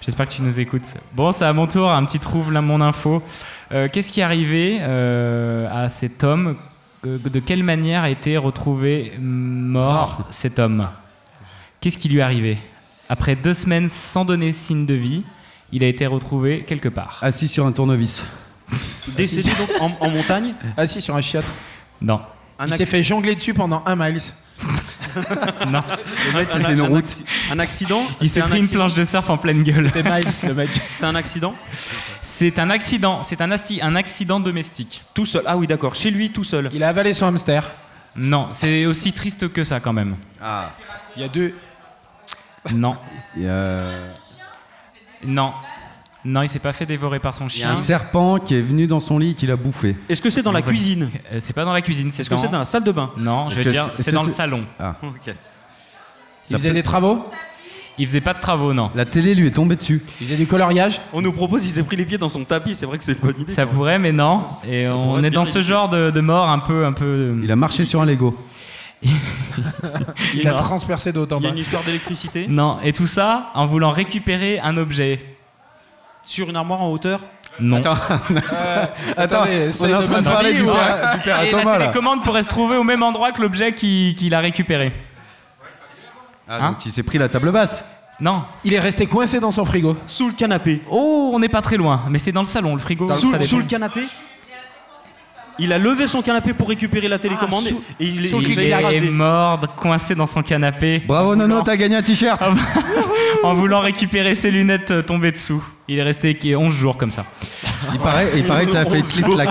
[0.00, 0.82] J'espère que tu nous écoutes.
[1.14, 3.22] Bon, c'est à mon tour, un petit trouve là mon info.
[3.72, 6.56] Euh, Qu'est-ce qui est arrivé euh, à cet homme?
[7.04, 10.88] De quelle manière a été retrouvé mort cet homme?
[11.80, 12.58] Qu'est-ce qui lui est arrivé?
[13.08, 15.24] Après deux semaines sans donner signe de vie,
[15.72, 17.18] il a été retrouvé quelque part.
[17.22, 18.24] Assis sur un tournevis.
[19.08, 20.54] Décédé donc en, en montagne.
[20.76, 21.44] Assis sur un chiotte.
[22.00, 22.20] Non.
[22.58, 24.20] Un Il s'est acc- fait jongler dessus pendant un miles.
[25.68, 25.82] Non.
[26.28, 27.10] Le mec, c'était une un route.
[27.50, 29.86] Un accident Il C'est s'est un pris une accident planche de surf en pleine gueule.
[29.92, 30.70] C'était miles, le mec.
[30.94, 31.54] C'est un accident
[32.22, 33.22] C'est un accident.
[33.24, 35.02] C'est un, acci- un accident domestique.
[35.14, 35.42] Tout seul.
[35.46, 35.96] Ah oui, d'accord.
[35.96, 36.68] Chez lui, tout seul.
[36.72, 37.68] Il a avalé son hamster.
[38.14, 40.14] Non, c'est aussi triste que ça quand même.
[40.40, 40.70] Ah.
[41.16, 41.54] Il y a deux.
[42.72, 42.96] Non,
[43.36, 43.90] Il y a,
[45.24, 45.52] non,
[46.24, 47.70] non, il s'est pas fait dévorer par son il y a chien.
[47.70, 49.96] un serpent qui est venu dans son lit et qui l'a bouffé.
[50.08, 52.36] Est-ce que c'est dans la cuisine Euh, C'est pas dans la cuisine, c'est Est-ce que
[52.36, 54.64] c'est dans la salle de bain Non, je veux dire, c'est- dans le salon.
[54.78, 54.96] Ah.
[56.48, 57.24] Il faisait des travaux.
[57.98, 58.90] Il faisait pas de travaux, non.
[58.94, 60.02] La télé lui est tombée dessus.
[60.20, 61.00] Il faisait du coloriage.
[61.12, 62.74] On nous propose, il s'est pris les pieds dans son tapis.
[62.74, 63.52] C'est vrai que c'est une bonne idée.
[63.52, 64.40] Ça pourrait, mais non.
[64.66, 67.36] Et Ça on est dans ce genre de, de mort un peu, un peu.
[67.42, 68.34] Il a marché sur un Lego.
[70.34, 73.66] Il a transpercé en Il y a une histoire d'électricité Non, et tout ça en
[73.66, 75.20] voulant récupérer un objet.
[76.30, 77.20] Sur une armoire en hauteur.
[77.58, 77.78] Non.
[77.78, 77.94] Attends,
[79.16, 81.38] attends, Attendez, on c'est est en de train de parler du ou père, du père
[81.40, 81.78] à Et Thomas la là.
[81.86, 84.92] télécommande pourrait se trouver au même endroit que l'objet qui- qu'il a récupéré.
[86.48, 87.84] Ah, Hein donc il s'est pris la table basse.
[88.20, 88.44] Non.
[88.64, 89.96] Il est resté coincé dans son frigo.
[90.06, 90.82] Sous le canapé.
[90.90, 93.08] Oh, on n'est pas très loin, mais c'est dans le salon, le frigo.
[93.08, 93.50] Sous, ça dépend.
[93.50, 94.02] sous le canapé
[95.60, 98.46] Il a levé son canapé pour récupérer la télécommande sous- et il, est- sous le
[98.48, 99.10] il Il est écrasé.
[99.10, 101.02] mort, coincé dans son canapé.
[101.06, 102.42] Bravo Nono, t'as gagné un t-shirt.
[103.42, 105.62] en voulant récupérer ses lunettes euh, tombées dessous.
[105.88, 107.24] Il est resté 11 jours comme ça.
[107.92, 109.48] Il paraît, il paraît que ça a fait clic-clac.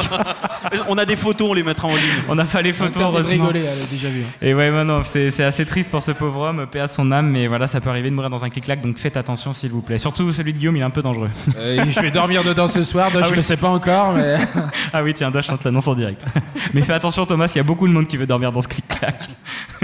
[0.88, 2.24] On a des photos, on les mettra en ligne.
[2.28, 3.32] On a pas les photos, heureusement.
[3.48, 4.22] rigoler, elle a déjà vu.
[4.24, 4.32] hein.
[4.42, 7.28] Et ouais, non, non, c'est assez triste pour ce pauvre homme, paix à son âme,
[7.30, 9.82] mais voilà, ça peut arriver de mourir dans un clic-clac, donc faites attention s'il vous
[9.82, 9.98] plaît.
[9.98, 11.30] Surtout celui de Guillaume, il est un peu dangereux.
[11.58, 13.38] Euh, je vais dormir dedans ce soir, donc Ah je oui.
[13.38, 14.38] le sais pas encore, mais.
[14.94, 16.24] ah oui, tiens, Dash, on te l'annonce en direct.
[16.74, 18.68] mais fais attention Thomas, il y a beaucoup de monde qui veut dormir dans ce
[18.68, 19.26] clic-clac.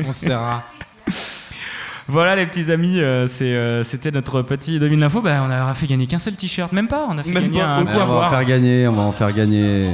[0.05, 0.63] On se serra.
[2.07, 5.21] Voilà les petits amis, euh, c'est, euh, c'était notre petit 2000 l'info.
[5.21, 7.07] Bah, on a fait gagner qu'un seul t-shirt, même pas.
[7.09, 8.87] On a fait Même gagner pas, un beaucoup coup à on va en faire gagner,
[8.87, 9.91] on va en faire gagner.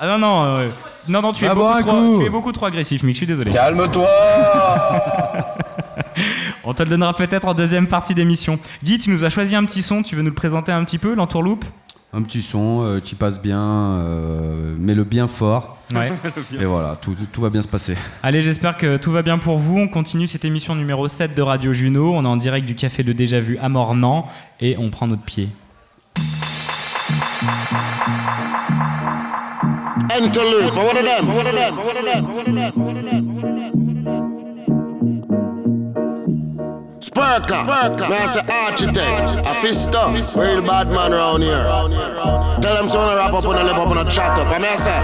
[0.00, 0.68] Ah non non, euh,
[1.08, 2.20] non non, tu es, boire beaucoup un trop, coup.
[2.20, 3.14] tu es beaucoup trop agressif, Mick.
[3.14, 3.50] Je suis désolé.
[3.52, 4.08] Calme-toi
[6.64, 8.58] On te le donnera peut-être en deuxième partie d'émission.
[8.82, 10.02] Guy, tu nous as choisi un petit son.
[10.02, 11.64] Tu veux nous le présenter un petit peu, l'entourloupe?
[12.16, 15.76] Un petit son euh, qui passe bien, euh, mais le bien fort.
[15.94, 16.10] Ouais.
[16.60, 17.94] Et voilà, tout, tout- tout va bien se passer.
[18.22, 19.78] Allez, j'espère que tout va bien pour vous.
[19.78, 22.14] On continue cette émission numéro 7 de Radio Juno.
[22.14, 24.26] On est en direct du café de Déjà Vu à Mornan
[24.60, 25.50] et on prend notre pied.
[30.18, 33.25] Interlude, but one of them, one of them, one of them, one of them,
[37.16, 38.06] one of them, one of them.
[38.06, 41.64] Spurka, Spurka, man, I say architect, a fister, real bad man around here.
[42.60, 44.48] Tell them so wanna wrap up on a lip up on a chat up.
[44.48, 45.00] I mean, I say,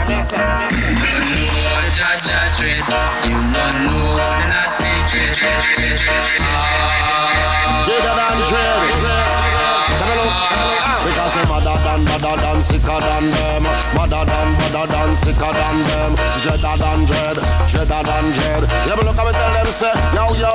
[7.86, 9.41] Jada than dread.
[10.18, 11.00] Ah.
[11.02, 13.62] Because they madder than, madder than, sicker than them.
[13.96, 16.12] Madder than, madder than, sicker than them.
[16.42, 18.62] Dreader than dread, dreader than dread.
[18.86, 20.52] Yeah, but look at me tell them say, yo, yo.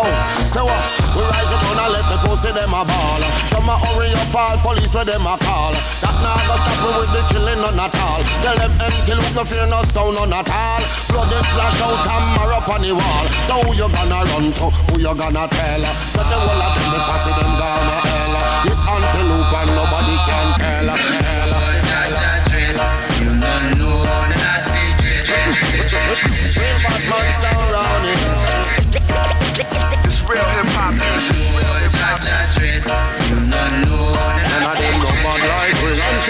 [0.47, 0.81] Say what?
[1.17, 3.21] We rise up and let the pussy them a ball.
[3.49, 5.73] Some a hurry up all police where them a call.
[5.73, 8.21] That now go stop me with the killing none at all.
[8.45, 10.79] Tell them empty look no fear no sound none at all.
[11.11, 13.25] Blood is splash out and mark up on the wall.
[13.49, 14.65] So who you gonna run to?
[14.91, 15.81] Who you gonna tell?
[15.83, 18.06] So the whole of them, the fussy them gonna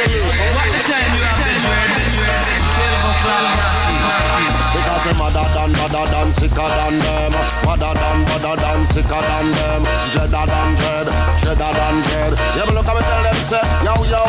[0.06, 0.57] salute.
[5.88, 7.32] Madder than, sicker than them.
[7.64, 9.82] Madder than, madder than, sicker than them.
[10.12, 11.08] Dreader than dread,
[11.40, 12.34] dreader than dread.
[12.56, 14.24] Yeah, but look how me tell them say, yo, yo.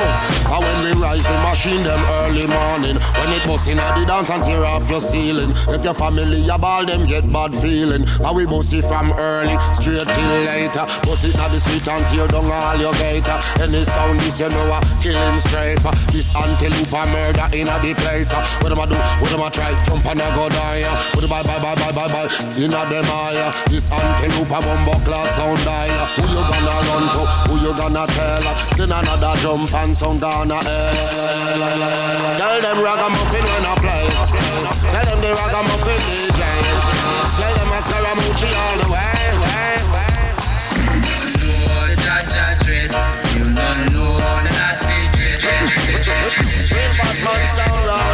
[0.48, 2.96] And when we rise the machine them early morning.
[3.18, 5.50] When it bust in the dance and tear off your ceiling.
[5.68, 8.06] If your family a ball them get bad feeling.
[8.06, 10.86] And we bust it from early, straight till later.
[11.04, 14.48] Bust it at the street and tear down all your gator Any sound this you
[14.48, 15.82] know a killing scrape
[16.12, 18.32] This antelope a murder in a the place.
[18.60, 20.84] What am I do, what am I try, jump and a go die
[21.16, 22.28] What them bye bye bye bye bye bye
[22.60, 25.88] In a them eye This antelope a bumbo class sound die.
[26.20, 28.44] Who you gonna run to, who you gonna tell?
[28.76, 30.94] Send another jump and some gonna hell
[32.36, 34.04] Tell them ragamuffin when I play.
[34.92, 36.40] Tell them the ragamuffin DJ
[37.40, 40.18] Tell them I Scaramucci all the way, way, way.
[45.58, 48.07] Real bad man sound round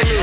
[0.00, 0.16] we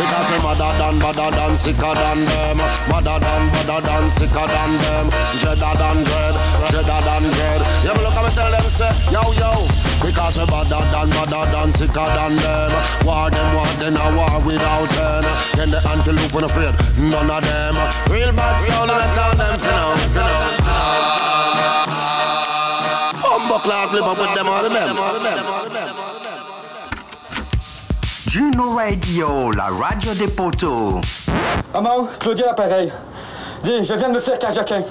[0.00, 2.56] Because they madder than, madder than, sicker than them.
[2.90, 5.06] Madder than, madder than, sicker than them.
[5.38, 6.34] Dreader than dread,
[6.66, 7.60] dreader than dread.
[7.84, 9.52] Yeah, but look how me tell them say, yo, yo.
[10.02, 12.70] Because they madder than, madder than, sicker than them.
[13.06, 15.22] War them, war them, a war without them
[15.54, 17.76] Then the antelope when afraid, none of them.
[18.10, 21.19] Real bad sound the sound them, you know, you know
[23.60, 25.94] Humble cloud flip up with them, all of them, all of them, all of them
[28.26, 31.00] Juno Radio, la radio des poteaux.
[31.74, 32.90] Maman, Claudia l'appareil.
[33.64, 34.82] Dis, je viens de me faire carjacker.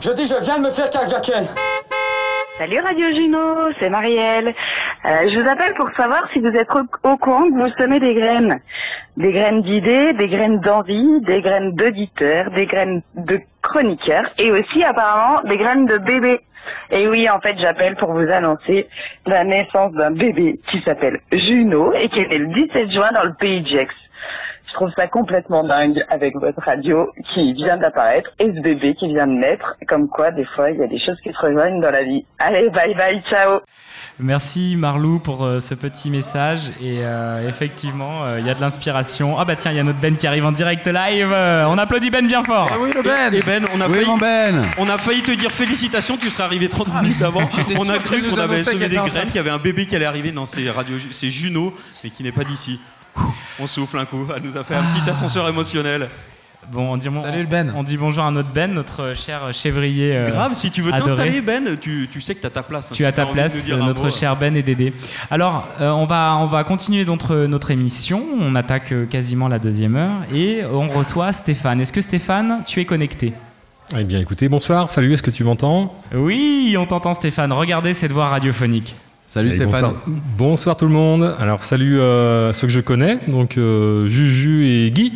[0.00, 1.44] Je dis, je viens de me faire carjacker.
[2.58, 4.54] Salut Radio Juno, c'est Marielle.
[5.04, 8.00] Euh, je vous appelle pour savoir si vous êtes au, au courant que vous semez
[8.00, 8.60] des graines.
[9.16, 14.82] Des graines d'idées, des graines d'envie, des graines d'auditeurs, des graines de chroniqueurs et aussi
[14.84, 16.40] apparemment des graines de bébés.
[16.90, 18.88] Et oui, en fait, j'appelle pour vous annoncer
[19.26, 23.24] la naissance d'un bébé qui s'appelle Juno et qui est né le 17 juin dans
[23.24, 23.94] le pays de.
[24.68, 29.08] Je trouve ça complètement dingue avec votre radio qui vient d'apparaître et ce bébé qui
[29.08, 29.76] vient de naître.
[29.86, 32.24] Comme quoi, des fois, il y a des choses qui se rejoignent dans la vie.
[32.38, 33.60] Allez, bye bye, ciao
[34.20, 36.72] Merci Marlou pour euh, ce petit message.
[36.80, 39.38] Et euh, effectivement, euh, il y a de l'inspiration.
[39.38, 41.30] Ah bah tiens, il y a notre Ben qui arrive en direct live.
[41.30, 42.68] On applaudit Ben bien fort.
[42.80, 45.52] oui, le Ben Et Ben, on a, Oui, failli, Ben on a failli te dire
[45.52, 47.48] félicitations, tu serais arrivé 30 minutes avant.
[47.76, 50.04] On a cru qu'on avait qu'elle des graines, qu'il y avait un bébé qui allait
[50.04, 50.32] arriver.
[50.32, 52.80] Non, c'est radio, c'est Juno, mais qui n'est pas d'ici.
[53.60, 54.26] On souffle un coup.
[54.34, 56.08] Elle nous a fait un petit ascenseur émotionnel.
[56.70, 57.72] Bon, on dit, bon- Salut, le Ben.
[57.74, 60.14] On dit bonjour à notre Ben, notre cher chèvrier.
[60.16, 62.86] euh, Grave, si tu veux t'installer, Ben, tu, tu sais que tu as ta place.
[62.90, 64.10] hein, Tu si as ta place, notre mot.
[64.10, 64.92] cher Ben et Dédé.
[65.30, 68.22] Alors, euh, on, va, on va continuer notre, notre émission.
[68.38, 71.80] On attaque euh, quasiment la deuxième heure et on reçoit Stéphane.
[71.80, 73.32] Est-ce que Stéphane, tu es connecté?
[73.98, 75.94] Eh bien écoutez, bonsoir, salut, est-ce que tu m'entends?
[76.14, 77.50] Oui, on t'entend Stéphane.
[77.54, 78.94] Regardez cette voix radiophonique.
[79.26, 79.72] Salut Eh, Stéphane.
[79.72, 79.94] Bonsoir.
[80.36, 81.34] Bonsoir tout le monde.
[81.40, 85.14] Alors salut euh, ceux que je connais, donc euh, Juju et Guy.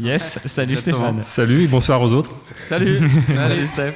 [0.00, 0.98] Yes, salut Exactement.
[0.98, 1.22] Stéphane.
[1.22, 2.32] Salut et bonsoir aux autres.
[2.64, 2.98] Salut.
[3.34, 3.92] Salut, Steph.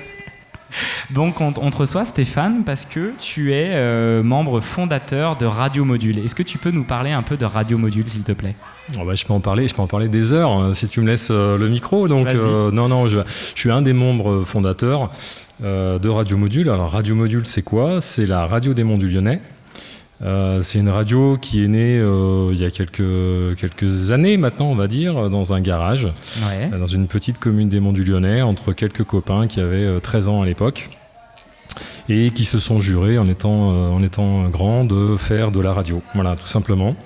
[1.11, 5.85] Donc on, on te reçoit Stéphane parce que tu es euh, membre fondateur de Radio
[5.85, 6.19] Module.
[6.19, 8.55] Est-ce que tu peux nous parler un peu de Radio Module s'il te plaît?
[8.99, 11.01] Oh, bah, je peux en parler, je peux en parler des heures hein, si tu
[11.01, 12.07] me laisses euh, le micro.
[12.07, 13.19] Donc euh, non non, je,
[13.55, 15.11] je suis un des membres fondateurs
[15.65, 16.69] euh, de Radio Module.
[16.69, 18.01] Alors Radio Module, c'est quoi?
[18.01, 19.41] C'est la radio des Monts du Lyonnais.
[20.25, 24.67] Euh, c'est une radio qui est née euh, il y a quelques, quelques années maintenant,
[24.67, 26.71] on va dire, dans un garage, Ouais.
[26.73, 30.01] euh, dans une petite commune des Monts du Lyonnais, entre quelques copains qui avaient euh,
[30.01, 30.91] 13 ans à l'époque
[32.09, 35.73] et qui se sont jurés en étant, euh, en étant grands de faire de la
[35.73, 36.03] radio.
[36.15, 36.97] Voilà, tout simplement.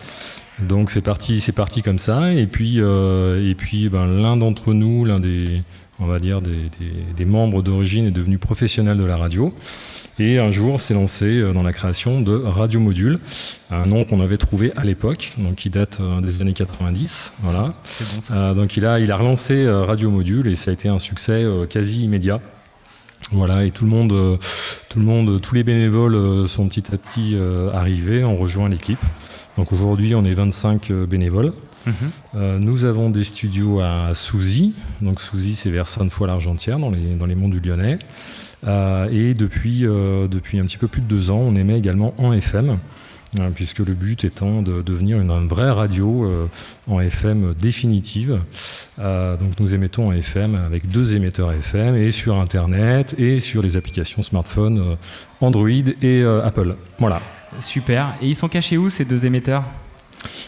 [0.60, 2.32] Donc c'est parti, c'est parti comme ça.
[2.32, 5.62] Et puis, euh, et puis ben, l'un d'entre nous, l'un des,
[6.02, 6.50] on va dire des,
[6.80, 9.54] des- des membres d'origine est devenu professionnel de la radio.
[10.18, 13.18] Et un jour s'est lancé euh, dans la création de Radio Module,
[13.70, 17.34] un nom qu'on avait trouvé à l'époque, donc qui date euh, des années 90.
[17.42, 17.74] Voilà.
[18.28, 18.34] Bon.
[18.36, 21.44] Euh, donc il a, il a relancé Radio Module et ça a été un succès
[21.70, 22.40] quasi immédiat.
[23.30, 24.38] Voilà, et tout le monde,
[24.90, 27.34] tout le monde, tous les bénévoles sont petit à petit
[27.72, 28.98] arrivés, ont rejoint l'équipe.
[29.56, 31.52] Donc aujourd'hui, on est 25 euh, bénévoles.
[32.34, 34.74] Euh, nous avons des studios à Souzy.
[35.00, 37.98] Donc Souzy, c'est vers Sainte-Foy-l'Argentière, dans les, dans les monts du Lyonnais.
[38.66, 42.14] Euh, et depuis, euh, depuis un petit peu plus de deux ans, on émet également
[42.18, 42.78] en FM.
[43.54, 46.30] Puisque le but étant de devenir une, vraie radio
[46.86, 48.40] en FM définitive.
[48.98, 53.78] Donc nous émettons en FM avec deux émetteurs FM et sur Internet et sur les
[53.78, 54.98] applications smartphone
[55.40, 55.70] Android
[56.02, 56.76] et Apple.
[56.98, 57.22] Voilà.
[57.58, 58.16] Super.
[58.20, 59.64] Et ils sont cachés où ces deux émetteurs?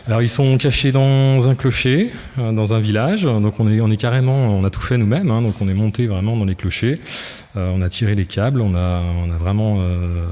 [0.06, 3.22] Alors ils sont cachés dans un clocher, euh, dans un village.
[3.22, 5.30] Donc on est, on est carrément, on a tout fait nous-mêmes.
[5.30, 5.42] hein.
[5.42, 6.98] donc on est monté vraiment dans les clochers.
[7.56, 10.26] Euh, on a tiré les câbles, on a, on a vraiment euh,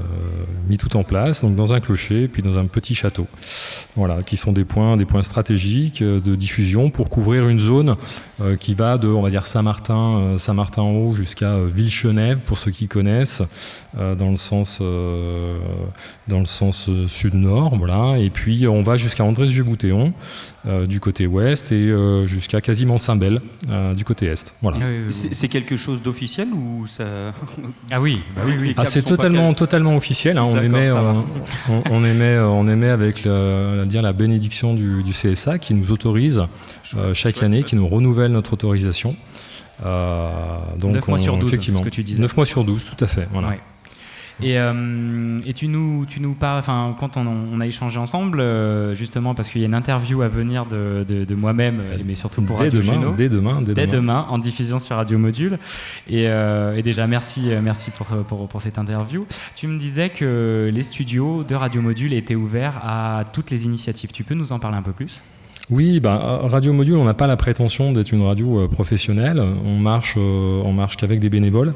[0.67, 1.41] mis tout en place.
[1.41, 3.27] Donc dans un clocher, puis dans un petit château.
[3.95, 7.95] Voilà, qui sont des points, des points stratégiques euh, de diffusion pour couvrir une zone
[8.41, 12.39] euh, qui va de, on va dire Saint-Martin, euh, Saint-Martin en haut jusqu'à euh, Villechenève
[12.39, 13.43] pour ceux qui connaissent,
[13.97, 15.57] euh, dans le sens, euh,
[16.27, 18.17] dans le sens sud-nord, voilà.
[18.17, 20.13] Et puis on va jusqu'à Andrés-du-Boutéon
[20.65, 24.55] euh, du côté ouest et euh, jusqu'à quasiment Saint-Bel euh, du côté est.
[24.61, 24.77] Voilà.
[25.11, 27.12] C'est c'est quelque chose d'officiel ou ça
[27.91, 28.67] Ah oui, bah oui, oui.
[28.67, 29.09] Les Ah, câbles c'est pas
[29.57, 30.37] totalement, officiel.
[30.37, 30.43] hein.
[30.43, 31.15] On, D'accord, émet, ça va.
[31.69, 35.11] on, on- on émet, euh, on émet avec le- la, dire la bénédiction du, du
[35.13, 36.43] CSA qui nous autorise
[36.97, 39.15] euh, chaque année, qui nous renouvelle notre autorisation.
[39.85, 40.29] Euh,
[40.77, 42.21] donc Neuf mois on- sur 12, effectivement, c'est ce que tu disais.
[42.21, 43.27] 9 mois sur 12, tout à fait.
[43.31, 43.49] Voilà.
[43.49, 43.59] Ouais.
[44.41, 48.39] Et, euh, et tu nous, tu nous parles, enfin, quand on, on a échangé ensemble,
[48.39, 51.97] euh, justement, parce qu'il y a une interview à venir de, de- de moi-même, euh,
[52.03, 53.87] mais surtout pour Dès Radio demain, dès demain, dès demain.
[53.93, 55.59] demain, en diffusion sur Radio Module.
[56.09, 59.25] Et, euh, et déjà, merci, merci pour, pour, pour cette interview.
[59.55, 64.11] Tu me disais que les studios de Radio Module étaient ouverts à toutes les initiatives.
[64.11, 65.21] Tu peux nous en parler un peu plus?
[65.69, 69.41] Oui, bah, Radio Module, on n'a pas la prétention d'être une radio professionnelle.
[69.63, 71.73] On marche, on marche qu'avec des bénévoles.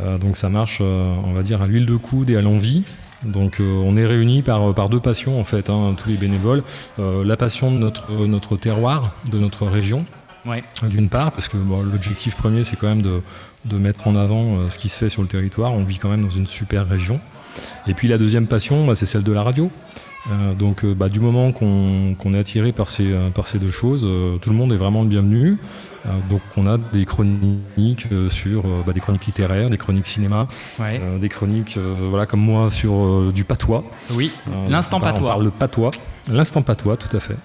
[0.00, 2.82] Euh, donc ça marche, euh, on va dire, à l'huile de coude et à l'envie.
[3.26, 6.62] Donc euh, on est réunis par, par deux passions, en fait, hein, tous les bénévoles.
[6.98, 10.04] Euh, la passion de notre, notre terroir, de notre région,
[10.44, 10.60] Ouais.
[10.82, 13.20] d'une part, parce que bon, l'objectif premier, c'est quand même de,
[13.64, 15.72] de mettre en avant ce qui se fait sur le territoire.
[15.72, 17.20] On vit quand même dans une super région.
[17.86, 19.70] Et puis la deuxième passion, bah, c'est celle de la radio.
[20.58, 24.00] Donc bah, du moment qu'on est attiré par ces, par ces deux choses,
[24.40, 25.58] tout le monde est vraiment le bienvenu.
[26.04, 30.06] Euh, donc on a des chroniques euh, sur euh, bah, des chroniques littéraires, des chroniques
[30.08, 30.48] cinéma,
[30.80, 31.00] Ouais.
[31.02, 33.84] euh, des chroniques euh, voilà comme moi sur euh, du patois.
[34.12, 34.32] Oui,
[34.68, 35.26] l'instant patois.
[35.26, 35.90] On parle patois,
[36.30, 37.36] l'instant patois, tout à fait.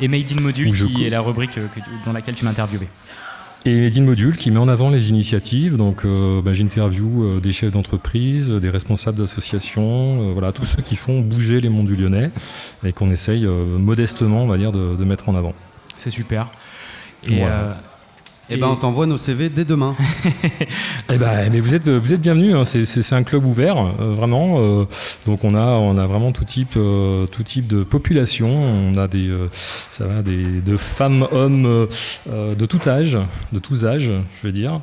[0.00, 1.60] Et Made in Module, qui est la rubrique que
[2.06, 2.86] dans laquelle tu m'as interviewé.
[3.66, 5.76] Et Made in Module qui met en avant les initiatives.
[5.76, 11.60] Donc bah, j'interview des chefs d'entreprise, des responsables d'associations, voilà, tous ceux qui font bouger
[11.60, 12.30] les mondes du Lyonnais
[12.84, 15.52] et qu'on essaye modestement, on va dire, de, de mettre en avant.
[15.96, 16.48] C'est super.
[17.28, 17.72] Et, euh,
[18.50, 19.94] Eh ben, on t'envoie nos CV dès demain.
[21.10, 22.54] Eh ben, mais vous êtes, vous êtes bienvenus.
[22.54, 22.64] hein.
[22.66, 24.56] C'est, un club ouvert, euh, vraiment.
[24.58, 24.84] euh,
[25.26, 28.50] donc on a, on a vraiment tout type, euh, tout type de population.
[28.50, 31.86] On a des, ça va, des, de femmes, hommes,
[32.26, 33.16] de tout âge,
[33.52, 34.80] de tous âges, je vais dire.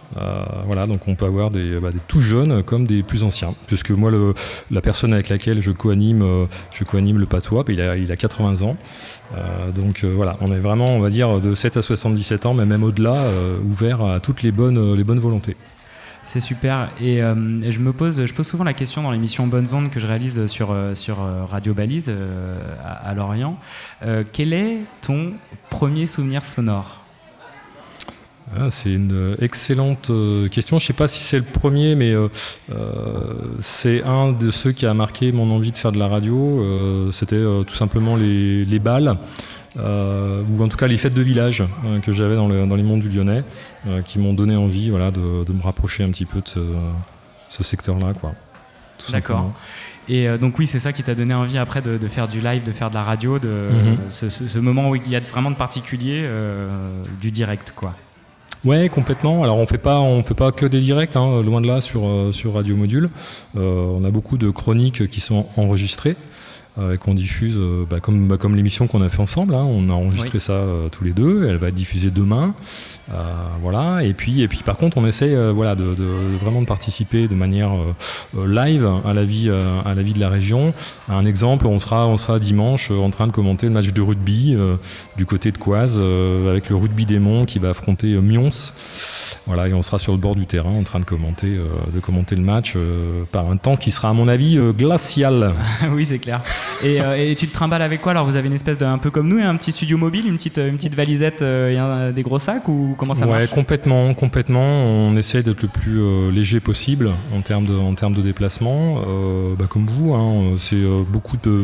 [0.65, 3.53] Voilà, donc on peut avoir des, bah, des tout jeunes comme des plus anciens.
[3.67, 4.33] Puisque moi, le,
[4.71, 8.63] la personne avec laquelle je co-anime, je co-anime le patois, il a, il a 80
[8.63, 8.77] ans.
[9.35, 12.53] Euh, donc euh, voilà, on est vraiment, on va dire, de 7 à 77 ans,
[12.53, 15.55] mais même au-delà, euh, ouvert à toutes les bonnes, les bonnes volontés.
[16.25, 16.89] C'est super.
[16.99, 20.07] Et, je me pose, je pose souvent la question dans l'émission Bonnes Ondes que je
[20.07, 21.17] réalise sur, sur
[21.47, 22.11] Radio Balise
[22.83, 23.59] à, Lorient.
[24.33, 25.33] Quel est ton
[25.69, 27.04] premier souvenir sonore?
[28.53, 30.77] Ah, c'est une euh, excellente euh, question.
[30.77, 32.27] Je ne sais pas si c'est le premier, mais euh,
[33.59, 36.61] c'est un de ceux qui a marqué mon envie de faire de la radio.
[36.61, 39.17] Euh, C'était euh, tout simplement les, les balles,
[39.77, 41.63] ou en tout cas les fêtes de village
[42.03, 43.43] que j'avais dans, le- dans les monts du Lyonnais,
[44.05, 46.59] qui m'ont donné envie voilà, de, de me rapprocher un petit peu de ce,
[47.49, 48.13] ce secteur-là.
[49.11, 49.51] D'accord.
[50.07, 52.63] Et donc oui, c'est ça qui t'a donné envie après de, de faire du live,
[52.63, 53.97] de faire de la radio, de Mhm.
[54.11, 56.69] ce, ce- ce moment où il y a vraiment de particulier, euh,
[57.19, 57.91] du direct, quoi.
[58.65, 59.43] Ouais, complètement.
[59.43, 62.07] Alors on fait pas, on fait pas que des directs, hein, loin de là sur
[62.07, 63.11] euh, sur Radio Module.
[63.55, 66.15] Euh, on a beaucoup de chroniques qui sont enregistrées
[66.77, 69.55] euh, et qu'on diffuse, euh, bah, comme bah, comme l'émission qu'on a fait ensemble.
[69.55, 69.63] hein.
[69.67, 70.39] on a enregistré Oui.
[70.41, 71.47] ça euh, tous les deux.
[71.47, 72.53] Elle va être diffusée demain.
[73.13, 73.13] Euh,
[73.61, 74.03] voilà.
[74.03, 77.35] Et puis et puis par contre, on essaie voilà de, de- vraiment de participer de
[77.35, 77.71] manière
[78.45, 80.73] live à la vie à la vie de la région.
[81.07, 84.55] Un exemple, on sera on sera dimanche en train de commenter le match de rugby
[85.17, 85.99] du côté de Coise
[86.49, 88.49] avec le rugby des Monts qui va affronter Mions.
[89.47, 91.55] Voilà, et on sera sur le bord du terrain en train de commenter,
[91.93, 92.75] de commenter le match
[93.31, 95.53] par un temps qui sera à mon avis glacial.
[95.91, 96.41] oui, c'est clair.
[96.83, 98.97] Et, euh, et tu te trimbales avec quoi Alors vous avez une espèce de, un
[98.97, 102.11] peu comme nous, un petit studio mobile, une petite, une petite valisette euh, et un-
[102.11, 104.61] des gros sacs ou comment ça ouais, marche complètement, complètement.
[104.85, 108.95] On essaie d'être le plus euh, léger possible en termes de, en termes de déplacement.
[109.57, 111.61] Bah, comme vous, hein, c'est beaucoup de,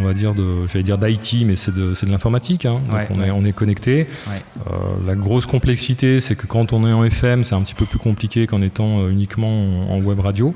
[0.00, 2.64] on va dire de, j'allais dire d'IT, mais c'est de, c'est de l'informatique.
[2.64, 2.80] hein.
[2.88, 4.06] Donc Ouais, on, est, on est connecté.
[4.28, 4.42] Ouais.
[4.70, 4.76] Euh,
[5.06, 7.98] la grosse complexité, c'est que quand on est en FM, c'est un petit peu plus
[7.98, 10.54] compliqué qu'en étant uniquement en, en web radio.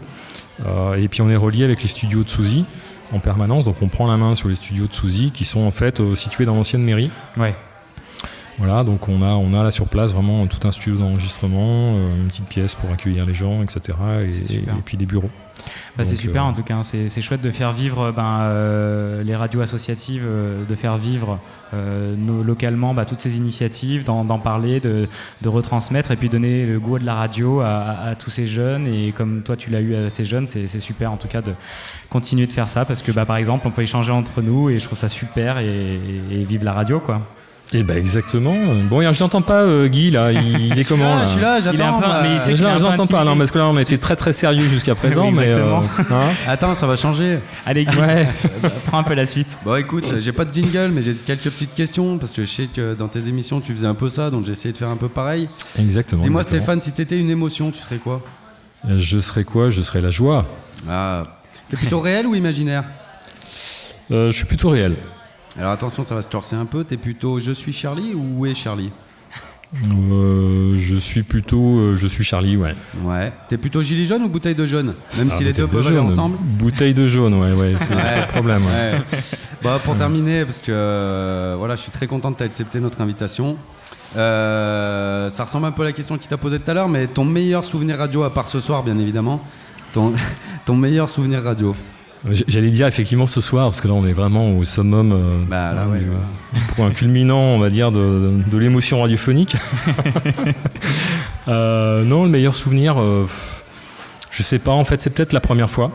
[0.66, 2.64] Euh, et puis on est relié avec les studios de Suzy
[3.14, 5.70] en permanence, donc on prend la main sur les studios de Suzy qui sont en
[5.70, 7.10] fait euh, situés dans l'ancienne mairie.
[7.36, 7.54] Ouais.
[8.58, 12.16] Voilà, donc on a, on a là sur place vraiment tout un studio d'enregistrement, euh,
[12.16, 13.98] une petite pièce pour accueillir les gens, etc.
[14.22, 15.30] Et, et- et puis des bureaux.
[15.96, 16.82] Bah, c'est super euh, en tout cas, hein.
[16.82, 21.38] c'est chouette de faire vivre ben, euh, les radios associatives, euh, de faire vivre
[21.72, 25.08] euh, nos- localement bah, toutes ces initiatives, d'en parler, de,
[25.42, 28.46] de retransmettre et puis donner le goût de la radio à, à- à tous ces
[28.48, 28.86] jeunes.
[28.88, 31.52] Et comme toi tu l'as eu à ces jeunes, c'est super en tout cas de
[32.10, 34.78] continuer de faire ça parce que bah, par exemple on peut échanger entre nous et
[34.80, 35.94] je trouve ça super et,
[36.30, 37.20] et vive la radio quoi.
[37.72, 38.54] Et bah exactement.
[38.88, 40.30] Bon, je n'entends pas euh, Guy là.
[40.32, 43.50] Il, il est comment là, là je suis là, j'attends, Je n'entends pas, non, parce
[43.50, 45.82] que là on été très très sérieux jusqu'à présent, Oui, mais exactement.
[46.10, 47.38] hein Attends, ça va changer.
[47.66, 48.28] Allez Guy, Ouais.
[48.86, 49.58] prends un peu la suite.
[49.64, 52.66] Bon, écoute, j'ai pas de jingle, mais j'ai quelques petites questions parce que je sais
[52.72, 54.96] que dans tes émissions tu faisais un peu ça, donc j'ai essayé de faire un
[54.96, 55.48] peu pareil.
[55.78, 56.22] exactement.
[56.22, 56.42] Dis-moi.
[56.42, 58.20] Stéphane, si t'étais une émotion, tu serais quoi?
[58.88, 59.70] Euh, Je serais quoi?
[59.70, 60.44] Je serais la joie.
[60.88, 61.22] Ah,
[61.70, 62.84] t'es plutôt réel ou imaginaire?
[64.12, 64.96] Euh, je suis plutôt réel.
[65.58, 66.84] Alors attention, ça va se corser un peu.
[66.84, 68.90] T'es plutôt je suis Charlie ou où est Charlie
[69.90, 72.74] Euh, je suis plutôt, euh, je suis Charlie, ouais.
[73.02, 73.32] Ouais.
[73.48, 74.94] T'es plutôt gilet jaune ou bouteille de jaune?
[75.18, 76.36] Même Ah, si les deux peuvent aller ensemble.
[76.40, 78.64] Bouteille de jaune, ouais, ouais, c'est pas de problème.
[78.66, 78.92] ouais.
[79.12, 79.18] Ouais.
[79.62, 83.00] Bah, pour terminer, parce que euh, voilà, je suis très content de t'avoir accepté notre
[83.00, 83.56] invitation.
[84.14, 87.24] Ça ressemble un peu à la question qu'il t'a posée tout à l'heure, mais ton
[87.24, 89.42] meilleur souvenir radio, à part ce soir, bien évidemment,
[89.92, 90.12] ton,
[90.66, 91.74] ton meilleur souvenir radio.
[92.48, 95.74] J'allais dire effectivement ce soir, parce que là on est vraiment au summum euh, Bah,
[95.74, 96.60] là, ouais, du- ouais.
[96.74, 99.56] pour un culminant, on va dire, de, de l'émotion radiophonique.
[101.46, 103.26] Euh, non, le meilleur souvenir, euh,
[104.30, 105.90] je sais pas, en fait c'est peut-être la première fois.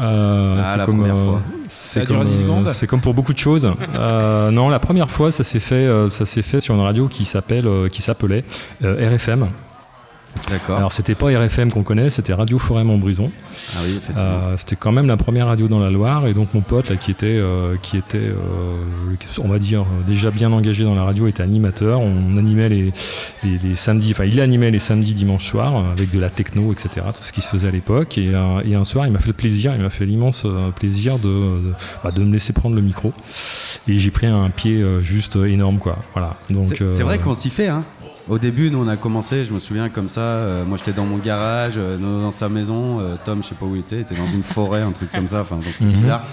[0.00, 1.36] Euh, Ah, c'est comme, euh,
[1.68, 3.68] c'est comme, 10 secondes c'est comme pour beaucoup de choses.
[3.94, 7.68] Non, la première fois, ça s'est fait, ça s'est fait sur une radio qui s'appelle,
[7.92, 8.44] qui s'appelait
[8.82, 9.48] RFM.
[10.50, 10.76] D'accord.
[10.76, 13.30] Alors c'était pas RFM qu'on connaît, c'était Radio Forêt Montbrison.
[13.74, 14.00] Ah oui.
[14.18, 16.96] Euh, c'était quand même la première radio dans la Loire et donc mon pote là
[16.96, 21.26] qui était, euh, qui était euh, on va dire déjà bien engagé dans la radio
[21.26, 22.00] était animateur.
[22.00, 22.92] On animait les,
[23.42, 26.72] les, les samedis, enfin il animait les samedis, dimanche soir euh, avec de la techno,
[26.72, 27.06] etc.
[27.16, 28.32] Tout ce qui se faisait à l'époque et,
[28.64, 31.72] et un soir il m'a fait le plaisir, il m'a fait l'immense plaisir de, de,
[32.02, 33.12] bah, de me laisser prendre le micro
[33.88, 35.98] et j'ai pris un pied juste énorme quoi.
[36.12, 36.36] Voilà.
[36.50, 37.84] Donc C'est vrai qu'on s'y fait, hein
[38.26, 41.04] Au début, nous on a commencé, je me souviens comme ça, euh, moi j'étais dans
[41.04, 44.00] mon garage, euh, dans sa maison, euh, Tom je sais pas où il était, il
[44.00, 45.92] était dans une forêt, un truc comme ça, enfin c'était Mhm.
[45.92, 46.24] bizarre.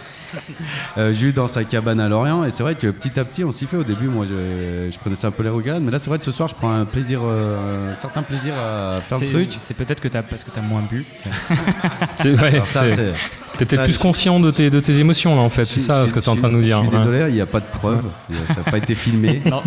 [0.98, 3.52] Euh, Jules dans sa cabane à Lorient, et c'est vrai que petit à petit on
[3.52, 3.76] s'y fait.
[3.76, 6.18] Au début, moi je, je prenais ça un peu les regardes, mais là c'est vrai
[6.20, 9.58] que ce soir je prends un plaisir, euh, un certain plaisir à faire le truc.
[9.60, 11.06] C'est peut-être que t'as parce que t'as moins bu.
[12.16, 12.54] C'est vrai.
[12.54, 13.14] Alors ça, c'est- c'est-
[13.58, 16.08] T'es peut-être ça, plus conscient de tes, de tes émotions là en fait, c'est ça
[16.08, 16.78] ce que tu es en train de nous dire.
[16.84, 18.04] Je suis désolé, il n'y a pas de preuve,
[18.48, 19.42] ça n'a pas été filmé.
[19.52, 19.62] Non.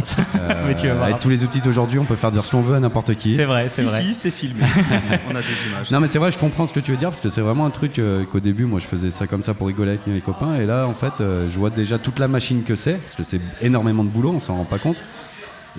[0.67, 1.05] Mais tu vas voir.
[1.07, 3.35] Avec tous les outils d'aujourd'hui, on peut faire dire ce qu'on veut à n'importe qui.
[3.35, 4.03] C'est vrai, c'est Si, vrai.
[4.03, 4.63] si, c'est filmé.
[5.31, 5.91] On a des images.
[5.91, 7.67] Non mais c'est vrai, je comprends ce que tu veux dire parce que c'est vraiment
[7.67, 10.21] un truc euh, qu'au début moi je faisais ça comme ça pour rigoler avec mes
[10.21, 13.15] copains et là en fait euh, je vois déjà toute la machine que c'est parce
[13.15, 14.97] que c'est énormément de boulot, on s'en rend pas compte.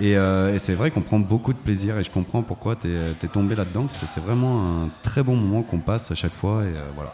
[0.00, 2.88] Et, euh, et c'est vrai qu'on prend beaucoup de plaisir et je comprends pourquoi tu
[2.88, 6.34] es, tombé là-dedans parce que c'est vraiment un très bon moment qu'on passe à chaque
[6.34, 7.12] fois et euh, voilà.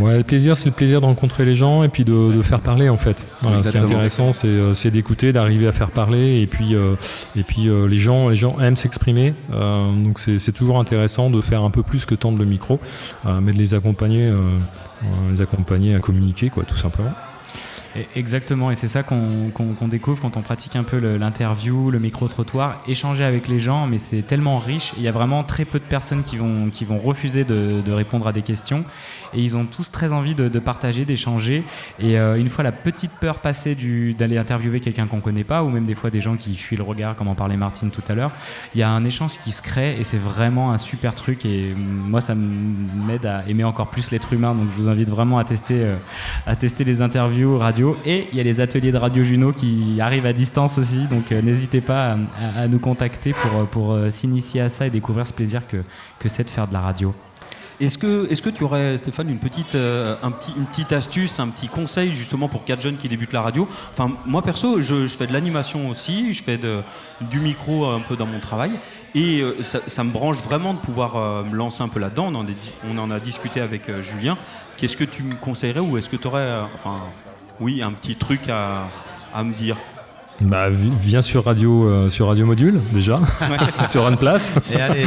[0.00, 2.60] Ouais, le plaisir, c'est le plaisir de rencontrer les gens et puis de, de faire
[2.60, 3.16] parler en fait.
[3.42, 3.84] Voilà, ce qui est Exactement.
[3.98, 6.94] intéressant, c'est, euh, c'est d'écouter, d'arriver à faire parler et puis, euh,
[7.36, 9.34] et puis euh, les, gens, les gens aiment s'exprimer.
[9.52, 12.80] Euh, donc c'est, c'est toujours intéressant de faire un peu plus que tendre le micro,
[13.26, 14.40] euh, mais de les accompagner, euh,
[15.32, 17.12] les accompagner à communiquer, quoi, tout simplement.
[18.14, 23.24] Exactement, et c'est ça qu'on découvre quand on pratique un peu l'interview, le micro-trottoir, échanger
[23.24, 24.92] avec les gens, mais c'est tellement riche.
[24.96, 28.28] Il y a vraiment très peu de personnes qui vont, qui vont refuser de, répondre
[28.28, 28.84] à des questions,
[29.34, 31.64] et ils ont tous très envie de, partager, d'échanger.
[31.98, 33.76] Et euh, une fois la petite peur passée
[34.16, 36.84] d'aller interviewer quelqu'un qu'on connaît pas, ou même des fois des gens qui fuient le
[36.84, 38.30] regard, comme en parlait Martine tout à l'heure,
[38.74, 41.44] il y a un échange qui se crée, et c'est vraiment un super truc.
[41.44, 45.38] Et moi, ça m'aide à aimer encore plus l'être humain, donc je vous invite vraiment
[45.38, 45.96] à tester, euh,
[46.46, 47.79] à tester les interviews radio.
[48.04, 51.32] Et il y a les ateliers de Radio Juno qui arrivent à distance aussi, donc
[51.32, 55.26] euh, n'hésitez pas à, nous contacter pour, euh, pour euh, s'initier à ça et découvrir
[55.26, 55.78] ce plaisir que,
[56.18, 57.14] que c'est de faire de la radio.
[57.80, 61.48] Est-ce que, est que tu aurais, Stéphane, une petite, un petit, une petite astuce, un
[61.48, 63.66] petit conseil justement pour quatre jeunes qui débutent la radio?
[63.90, 66.82] Enfin, moi perso, je, fais de l'animation aussi, je fais de,
[67.22, 68.72] du micro un peu dans mon travail,
[69.14, 72.26] et ça, me branche vraiment de pouvoir me lancer un peu là-dedans.
[72.28, 74.36] On, en a di- on en a discuté avec Julien.
[74.76, 76.98] Qu'est-ce que tu me conseillerais ou est-ce que tu aurais, enfin,
[77.60, 78.88] oui, un petit truc à,
[79.34, 79.76] à me dire
[80.40, 83.18] Bah, vi- viens sur Radio, euh, sur Radio Module déjà,
[83.90, 84.52] tu auras une place.
[84.72, 85.04] Et allez, Et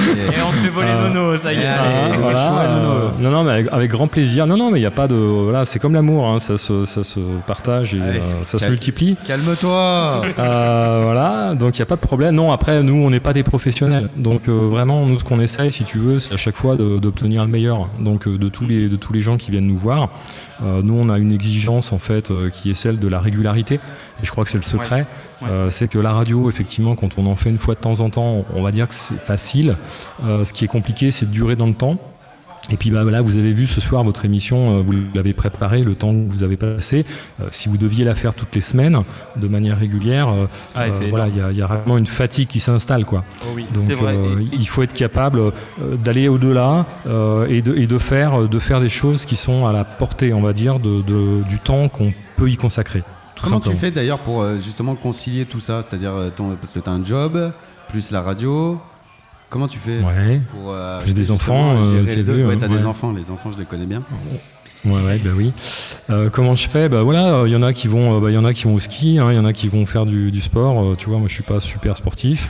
[0.48, 1.66] on se fait voler Euh, Nono, ça y est.
[1.66, 2.92] Ah, Allez, voilà, le choix, Nono.
[2.92, 4.46] euh, non, non, mais avec, avec grand plaisir.
[4.46, 5.16] Non, non, mais il n'y a pas de.
[5.16, 8.68] Voilà, c'est comme l'amour, hein, ça, se, ça se partage et Allez, euh, ça se
[8.68, 9.16] multiplie.
[9.26, 12.36] Calme-toi Euh, Voilà, donc il n'y a pas de problème.
[12.36, 14.10] Non, après, nous, on n'est pas des professionnels.
[14.16, 17.44] Donc euh, vraiment, nous, ce qu'on essaye, si tu veux, c'est à chaque fois d'obtenir
[17.44, 17.90] le meilleur.
[18.00, 20.10] Donc euh, de, tous les, de tous les gens qui viennent nous voir,
[20.82, 23.76] nous, on a une exigence, en fait, euh, qui est celle de la régularité.
[23.76, 25.06] Et je crois que c'est le secret.
[25.42, 25.48] Ouais.
[25.50, 28.10] Euh, c'est que la radio, effectivement, quand on en fait une fois de temps en
[28.10, 29.76] temps, on va dire que c'est facile.
[30.26, 31.98] Euh, ce qui est compliqué, c'est de durer dans le temps.
[32.70, 35.84] Et puis bah, là, vous avez vu ce soir votre émission, euh, vous l'avez préparée,
[35.84, 37.06] le temps que vous avez passé.
[37.42, 39.00] Euh, si vous deviez la faire toutes les semaines,
[39.36, 42.06] de manière régulière, euh, Ah, euh, voilà, il y, a- il y a vraiment une
[42.08, 43.26] fatigue qui s'installe, quoi.
[43.44, 43.66] Oh oui.
[43.74, 44.14] Donc C'est vrai.
[44.16, 45.42] euh, Et- il faut être capable
[46.04, 49.74] d'aller au-delà euh, et, de, et de faire de faire des choses qui sont à
[49.74, 53.04] la portée, on va dire, de, de- du temps qu'on peut y consacrer.
[53.36, 55.82] Tout Comment tu fais d'ailleurs pour justement concilier tout ça?
[55.82, 56.14] C'est-à-dire,
[56.62, 57.52] parce que tu as un job,
[57.90, 58.80] plus la radio.
[59.54, 60.42] Comment tu fais Ouais.
[60.50, 63.30] pour euh, J'ai des enfants, euh, tu as vu, Ouais, hein, t'as des enfants, les
[63.30, 64.02] enfants je les connais bien.
[64.84, 65.54] Ouais, ouais, bah oui.
[66.10, 66.90] Euh, comment je fais?
[66.90, 68.74] Bah voilà, il y en a qui vont, euh, bah, y en a qui vont
[68.74, 70.84] au ski, hein, il y en a qui vont faire du, du sport.
[70.84, 72.50] Euh, tu vois, moi je suis pas super sportif.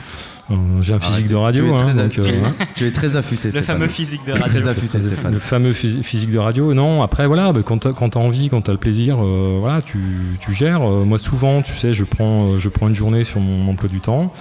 [0.50, 1.64] Euh, J'ai un physique Arrête, de radio.
[1.64, 2.54] tu es hein, très, a- donc, tu, euh, es- hein.
[2.74, 3.76] tu es très affûté, Le Stéphane.
[3.76, 4.60] fameux physique de Tu radio.
[4.60, 5.32] Très affûté, Stéphane.
[5.32, 6.74] Le fameux phys- physique de radio.
[6.74, 9.80] Non, après voilà, bah, quand t'as quand as envie, quand t'as le plaisir, euh, voilà,
[9.80, 9.98] tu,
[10.40, 10.80] tu gères.
[10.82, 14.32] Moi souvent, tu sais, je prends, je prends une journée sur mon emploi du temps.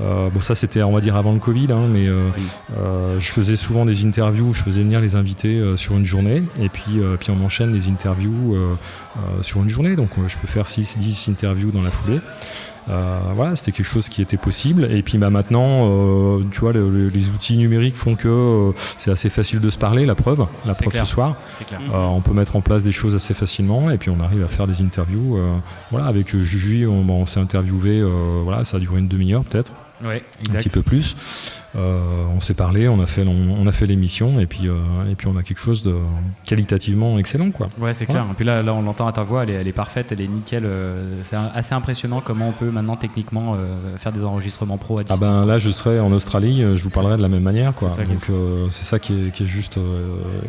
[0.00, 2.30] Euh, bon, ça c'était, on va dire avant le Covid, hein, mais euh,
[2.76, 4.46] euh, je faisais souvent des interviews.
[4.48, 7.44] où Je faisais venir les invités euh, sur une journée, et puis, euh, puis on
[7.44, 8.74] enchaîne les interviews euh,
[9.18, 9.94] euh, sur une journée.
[9.94, 12.18] Donc euh, je peux faire 6 10 interviews dans la foulée.
[12.90, 14.88] Euh, voilà, c'était quelque chose qui était possible.
[14.90, 18.72] Et puis bah, maintenant, euh, tu vois, le- le- les outils numériques font que euh,
[18.98, 21.06] c'est assez facile de se parler, la preuve, la preuve clair.
[21.06, 21.36] ce soir.
[21.66, 21.80] Clair.
[21.94, 24.48] Euh, on peut mettre en place des choses assez facilement et puis on arrive à
[24.48, 25.36] faire des interviews.
[25.38, 25.54] euh,
[25.90, 28.08] voilà, avec Juju, on, on s'est interviewé, euh,
[28.42, 29.72] voilà, ça a duré une demi-heure peut-être.
[30.04, 31.16] Ouais, Un petit peu plus.
[31.76, 31.98] Euh,
[32.32, 34.74] on s'est parlé, on a fait, on, on a fait l'émission et puis, euh,
[35.10, 35.96] et puis on a quelque chose de
[36.46, 37.50] qualitativement excellent.
[37.50, 37.68] Quoi.
[37.78, 38.24] Ouais, c'est clair.
[38.30, 40.20] Et puis là, là on l'entend à ta voix, elle est, elle est parfaite, elle
[40.20, 40.64] est nickel.
[40.66, 45.00] euh, c'est assez impressionnant comment on peut maintenant techniquement euh, faire des enregistrements pro à
[45.00, 45.18] Ah distance.
[45.20, 47.88] ben là, je serai en Australie, je vous parlerai de la même manière, quoi.
[47.88, 49.78] C'est ça qui est Donc c'est ça qui est, qui est juste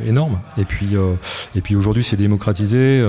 [0.06, 0.40] énorme.
[0.60, 0.90] Et puis
[1.56, 3.03] et puis aujourd'hui, c'est démocratisé.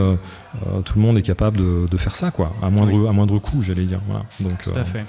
[0.85, 3.61] tout le monde est capable de, de faire ça, quoi, à moindre à moindre coût,
[3.61, 4.01] j'allais dire.
[4.07, 4.25] Voilà.
[4.41, 5.05] Donc Tout à fait.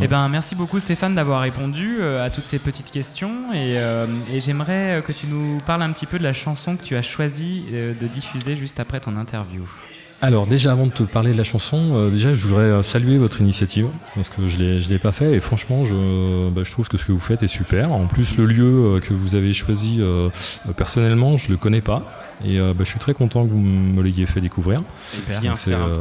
[0.00, 4.06] Eh ben, merci beaucoup Stéphane d'avoir répondu euh, à toutes ces petites questions et, euh,
[4.38, 7.02] j'aimerais euh, que tu nous parles un petit peu de la chanson que tu as
[7.02, 9.62] choisi de diffuser juste après ton interview.
[10.20, 13.88] Alors déjà avant de te parler de la chanson, déjà je voudrais saluer votre initiative
[14.14, 17.04] parce que je je l'ai pas fait et franchement je, bah, je trouve que ce
[17.04, 17.92] que vous faites est super.
[17.92, 20.00] En plus le lieu que vous avez choisi
[20.76, 24.02] personnellement je le connais pas et euh, bah, je suis très content que vous me
[24.02, 24.82] l'ayez fait découvrir.
[25.54, 25.98] C'est, euh.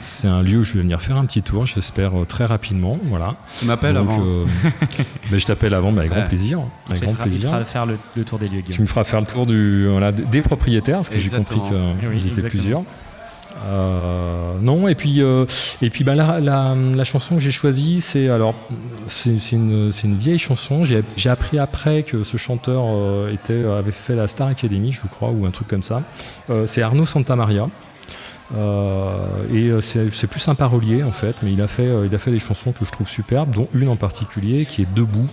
[0.00, 2.98] C'est un lieu où je vais venir faire un petit tour, j'espère euh, très rapidement.
[3.04, 3.34] Voilà.
[3.58, 4.20] Tu m'appelles avant.
[4.24, 4.44] euh,
[5.30, 6.60] bah, je t'appelle avant, mais avec grand plaisir.
[6.88, 7.50] Avec Il grand fera- il plaisir.
[7.50, 10.12] fera faire le, le tour des lieux, Tu me feras faire le tour du, voilà,
[10.12, 12.82] des propriétaires, parce que j'ai compris qu'ils Oui, plusieurs.
[13.66, 15.44] Euh, non, et puis, euh,
[15.82, 18.54] et puis bah, la, la, chanson que j'ai choisie, c'est alors
[19.06, 20.84] c'est une, une vieille chanson.
[20.84, 25.30] J'ai appris après que ce chanteur euh, était, avait fait la Star Academy, je crois,
[25.30, 26.02] ou un truc comme ça.
[26.66, 27.68] C'est Arnaud Santamaria.
[28.54, 32.14] Euh, et euh, c'est plus un parolier en fait, mais il a fait, euh, il
[32.14, 35.28] a fait des chansons que je trouve superbes, dont une en particulier qui est Debout,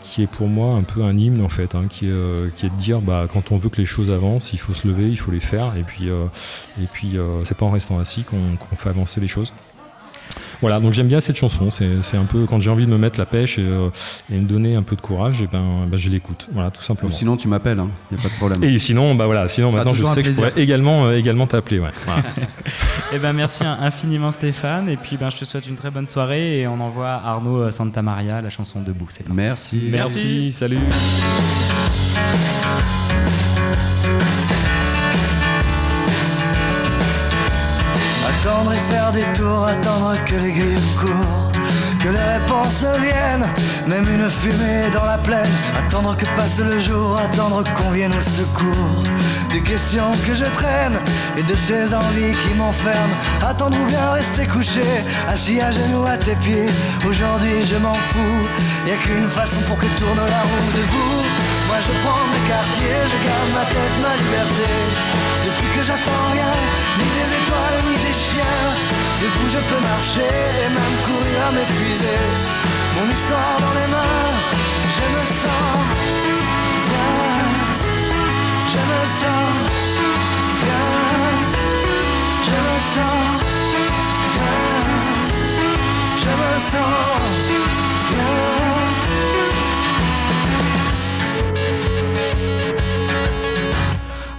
[0.00, 2.70] qui est pour moi un peu un hymne en fait, hein, qui, est, qui est
[2.70, 5.18] de dire bah, quand on veut que les choses avancent, il faut se lever, il
[5.18, 9.20] faut les faire, et puis, et puis c'est pas en restant assis qu'on fait avancer
[9.20, 9.52] les choses.
[10.64, 11.70] Voilà, donc j'aime bien cette chanson.
[11.70, 13.90] C'est c'est un peu quand j'ai envie de me mettre la pêche et, euh,
[14.32, 16.48] et me donner un peu de courage, et ben, ben, je l'écoute.
[16.54, 17.12] Voilà, tout simplement.
[17.12, 17.90] Ou sinon tu m'appelles, hein.
[18.10, 18.64] y a pas de problème.
[18.64, 21.46] Et sinon, bah voilà, sinon Ça maintenant je sais que je pourrais également, euh, également
[21.46, 21.80] t'appeler.
[21.80, 21.90] Ouais.
[22.06, 22.22] Voilà.
[23.12, 26.58] Eh ben merci infiniment Stéphane et puis ben je te souhaite une très bonne soirée
[26.60, 29.06] et on envoie Arnaud euh, Santa Maria la chanson Debout.
[29.30, 29.82] Merci.
[29.90, 30.78] Merci, salut.
[38.44, 41.50] Attendre et faire des tours, attendre que les grilles courent,
[41.98, 43.48] que les réponses viennent,
[43.86, 45.48] même une fumée dans la plaine.
[45.78, 49.02] Attendre que passe le jour, attendre qu'on vienne au secours.
[49.50, 50.98] Des questions que je traîne
[51.38, 53.16] et de ces envies qui m'enferment.
[53.48, 54.84] Attendre ou bien rester couché,
[55.26, 56.68] assis à genoux à tes pieds.
[57.08, 58.40] Aujourd'hui je m'en fous,
[58.86, 61.24] y a qu'une façon pour que tourne la roue debout.
[61.68, 64.68] Moi je prends mes quartiers, je garde ma tête, ma liberté.
[65.46, 66.52] Depuis que j'attends rien,
[66.98, 68.03] ni des étoiles, ni
[68.44, 68.74] chiens.
[69.20, 72.20] Debout je peux marcher et même courir à m'épuiser.
[72.96, 74.32] Mon histoire dans les mains,
[74.96, 75.76] je me sens
[76.88, 77.14] bien.
[78.72, 79.50] Je me sens
[80.62, 80.86] bien.
[82.48, 83.22] Je me sens
[84.34, 84.58] bien.
[86.22, 87.53] Je me sens bien.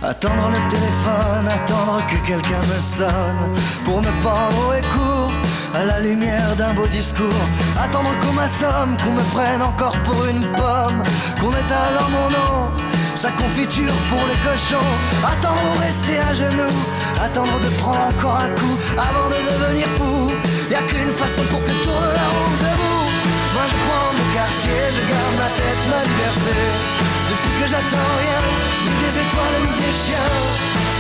[0.08, 3.42] Attendre le téléphone, attendre que quelqu'un me sonne.
[3.84, 5.32] Pour me pendre au écourt
[5.74, 7.44] à la lumière d'un beau discours.
[7.82, 11.02] Attendre qu'on m'assomme, qu'on me prenne encore pour une pomme.
[11.40, 14.92] Qu'on étale en mon nom sa confiture pour les cochons
[15.24, 16.78] Attendre ou rester à genoux
[17.24, 18.78] Attendre de prendre encore un coup.
[18.92, 20.32] Avant de devenir fou
[20.70, 23.08] Y a qu'une façon pour que tourne la roue debout.
[23.56, 26.60] Moi je prends mon quartier, je garde ma tête, ma liberté.
[27.32, 28.42] Depuis que j'attends rien,
[29.26, 30.34] étoiles ni des chiens.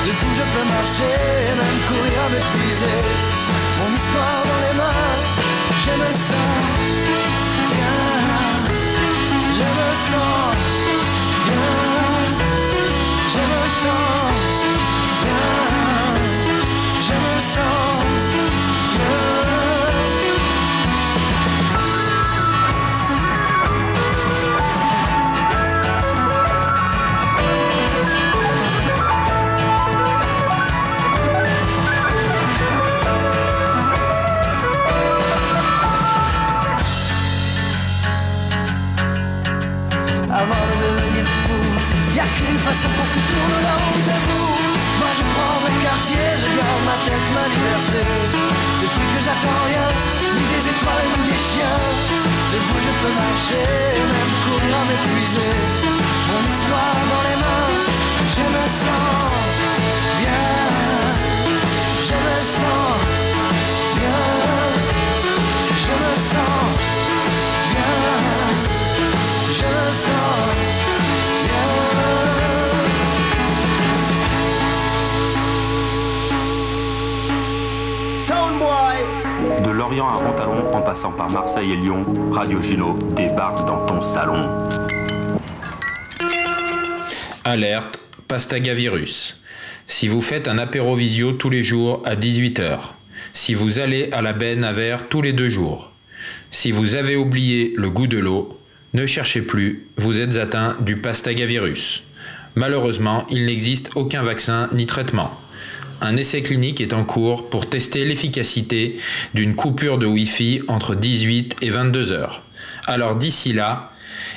[0.05, 1.15] Debout je peux marcher
[1.59, 2.99] même courir à m'épuiser.
[3.79, 5.13] Mon histoire dans les mains,
[5.83, 6.61] je me sens
[7.73, 7.97] bien.
[9.57, 10.55] Je me sens
[11.45, 11.84] bien
[42.65, 44.57] façon pour que tourne la roue debout.
[44.99, 48.01] Moi je prends mes quartiers, je garde ma tête, ma liberté.
[48.81, 49.87] Depuis que j'attends rien,
[50.35, 51.79] ni des étoiles ni des chiens.
[52.51, 53.65] Debout je peux marcher,
[54.13, 55.53] même courir à m'épuiser.
[56.29, 57.69] Mon histoire dans les mains,
[58.35, 59.19] je me sens
[60.21, 60.45] bien.
[62.09, 63.14] Je me sens
[79.85, 84.41] À Rontalon, en passant par Marseille et Lyon, Radio Juno débarque dans ton salon.
[87.43, 89.43] Alerte, pastagavirus.
[89.85, 92.79] Si vous faites un apéro visio tous les jours à 18h.
[93.31, 95.91] Si vous allez à la benne à verre tous les deux jours.
[96.49, 98.59] Si vous avez oublié le goût de l'eau,
[98.95, 102.05] ne cherchez plus, vous êtes atteint du pastagavirus.
[102.55, 105.39] Malheureusement, il n'existe aucun vaccin ni traitement.
[106.01, 108.97] Un essai clinique est en cours pour tester l'efficacité
[109.33, 112.43] d'une coupure de Wi-Fi entre 18 et 22 heures.
[112.85, 113.91] Alors d'ici là,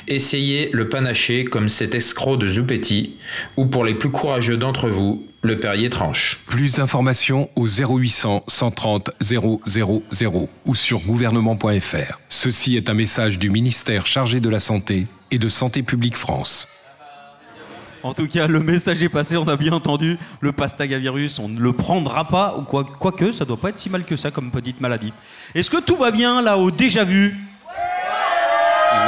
[0.07, 3.15] Essayez le panaché comme cet escroc de Zupetti,
[3.57, 6.39] ou pour les plus courageux d'entre vous, le Perrier tranche.
[6.47, 9.61] Plus d'informations au 0800 130 000
[10.65, 12.19] ou sur gouvernement.fr.
[12.27, 16.78] Ceci est un message du ministère chargé de la Santé et de Santé publique France.
[18.03, 20.17] En tout cas, le message est passé, on a bien entendu.
[20.39, 23.89] Le pastagavirus, on ne le prendra pas, ou quoi, quoique, ça doit pas être si
[23.89, 25.13] mal que ça comme petite maladie.
[25.53, 27.35] Est-ce que tout va bien là au déjà vu?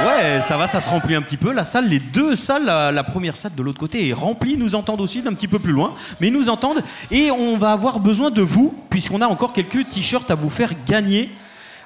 [0.06, 1.54] Ouais, ça va, ça se remplit un petit peu.
[1.54, 4.54] La salle, les deux salles, la, la première salle de l'autre côté est remplie.
[4.54, 6.82] Ils nous entendent aussi d'un petit peu plus loin, mais ils nous entendent.
[7.12, 10.72] Et on va avoir besoin de vous, puisqu'on a encore quelques t-shirts à vous faire
[10.86, 11.30] gagner.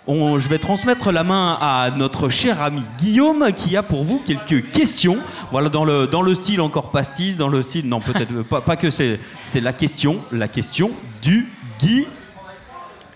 [0.08, 4.70] Je vais transmettre la main à notre cher ami Guillaume qui a pour vous quelques
[4.72, 5.18] questions.
[5.52, 8.92] Voilà, dans le, dans le style encore pastis, dans le style, non, peut-être pas, que
[8.92, 10.92] c'est, c'est la question, la question
[11.24, 11.48] du
[11.80, 12.08] Guy.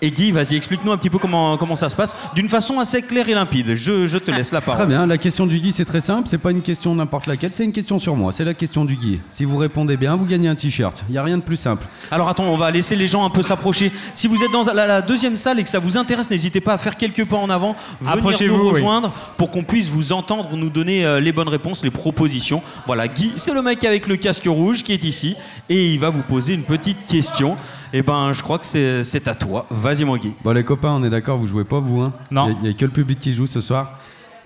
[0.01, 3.01] Et Guy, vas-y, explique-nous un petit peu comment, comment ça se passe, d'une façon assez
[3.01, 3.75] claire et limpide.
[3.75, 4.79] Je, je te laisse la parole.
[4.79, 7.51] Très bien, la question du Guy c'est très simple, c'est pas une question n'importe laquelle,
[7.51, 9.19] c'est une question sur moi, c'est la question du Guy.
[9.27, 11.03] Si vous répondez bien, vous gagnez un t-shirt.
[11.09, 11.85] Il y a rien de plus simple.
[12.11, 13.91] Alors attends, on va laisser les gens un peu s'approcher.
[14.13, 16.73] Si vous êtes dans la, la deuxième salle et que ça vous intéresse, n'hésitez pas
[16.75, 18.71] à faire quelques pas en avant, venir Approchez-vous, nous oui.
[18.75, 22.63] rejoindre pour qu'on puisse vous entendre, nous donner euh, les bonnes réponses, les propositions.
[22.85, 25.35] Voilà, Guy, c'est le mec avec le casque rouge qui est ici
[25.67, 27.57] et il va vous poser une petite question.
[27.91, 29.65] Et ben, je crois que c'est à toi.
[29.69, 30.33] Vas-y, mon Guy.
[30.43, 32.49] Bon les copains, on est d'accord, vous jouez pas vous hein Non.
[32.49, 33.99] Il n'y a, que le public qui joue ce soir.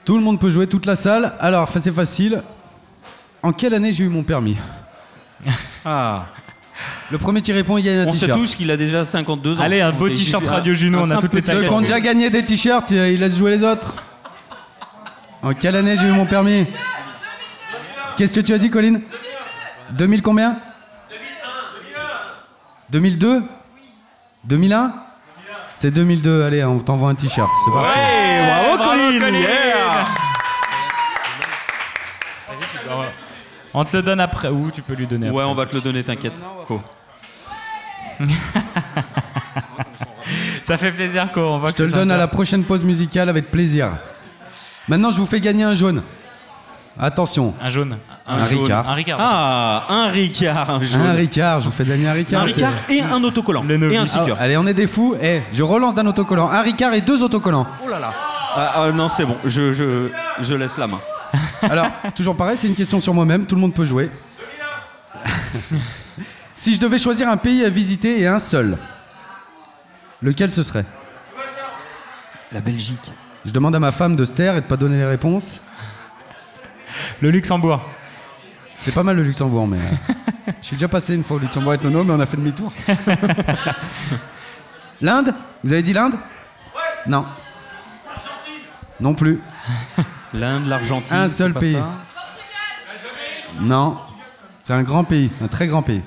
[0.05, 1.33] Tout le monde peut jouer, toute la salle.
[1.39, 2.43] Alors, ça, c'est facile.
[3.41, 4.57] En quelle année j'ai eu mon permis
[5.85, 6.27] Ah.
[7.11, 8.39] Le premier qui répond, il gagne un On sait t-shirt.
[8.39, 9.61] tous qu'il a déjà 52 ans.
[9.61, 11.99] Allez, un beau t-shirt Radio Juno, un on a toutes les Ceux qui ont déjà
[11.99, 13.93] gagné des t-shirts, euh, ils laissent jouer les autres.
[15.41, 16.65] En quelle année j'ai eu mon permis
[18.17, 19.01] Qu'est-ce que tu as dit, Colline?
[19.91, 20.57] 2000 combien?
[22.93, 23.41] 2002
[24.45, 24.93] 2001
[25.75, 27.49] C'est 2002, allez, on t'envoie un t-shirt.
[27.65, 27.97] C'est parti.
[27.99, 29.33] Ouais, bravo, Colline.
[29.33, 30.05] yeah.
[32.47, 32.91] Vas-y, tu peux-
[33.73, 34.49] On te le donne après.
[34.49, 35.51] Ou tu peux lui donner Ouais, après.
[35.51, 36.33] on va te le donner, t'inquiète.
[36.67, 36.79] Co.
[40.61, 41.43] Ça fait plaisir, quoi.
[41.49, 43.97] On voit Je te le donne à la prochaine pause musicale avec plaisir.
[44.87, 46.03] Maintenant, je vous fais gagner un jaune.
[46.99, 47.53] Attention.
[47.61, 47.97] Un jaune.
[48.27, 48.61] Un, jaune.
[48.61, 48.89] Ricard.
[48.89, 49.17] Un Ricard.
[49.19, 51.01] Ah, un Ricard, un jaune.
[51.01, 52.43] Un Ricard, je vous fais gagner un Ricard.
[52.43, 53.63] Un Ricard et un autocollant.
[53.67, 54.37] Et un Ah, sticker.
[54.39, 55.15] allez, on est des fous.
[55.21, 56.49] Eh, je relance d'un autocollant.
[56.51, 57.65] Un Ricard et deux autocollants.
[57.83, 58.13] Oh là là.
[58.55, 60.09] Ah, ah, non, c'est bon, je, je,
[60.39, 60.99] je laisse la main.
[61.63, 63.47] Alors, toujours pareil, c'est une question sur moi-même.
[63.47, 64.11] Tout le monde peut jouer.
[66.55, 68.77] si je devais choisir un pays à visiter et un seul,
[70.21, 70.85] lequel ce serait?
[72.51, 73.11] La Belgique.
[73.45, 75.59] Je demande à ma femme de se taire et de pas donner les réponses.
[77.21, 77.81] Le Luxembourg.
[78.81, 79.77] C'est pas mal le Luxembourg, mais.
[79.77, 82.37] euh, je suis déjà passé une fois au Luxembourg avec Nono, mais on a fait
[82.37, 82.71] demi-tour.
[85.01, 85.33] L'Inde?
[85.63, 86.15] Vous avez dit l'Inde?
[87.07, 87.25] Non.
[88.99, 89.39] Non plus.
[90.33, 91.15] L'Inde, l'Argentine.
[91.15, 91.73] Un c'est seul pas pays.
[91.73, 91.89] ça?
[93.61, 93.97] Non.
[94.61, 96.01] C'est un grand pays, un très grand pays.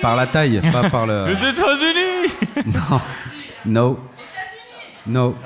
[0.00, 1.26] Par la taille, pas par le.
[1.26, 2.32] Les États-Unis
[2.66, 3.00] Non.
[3.64, 4.10] No.
[5.06, 5.36] No.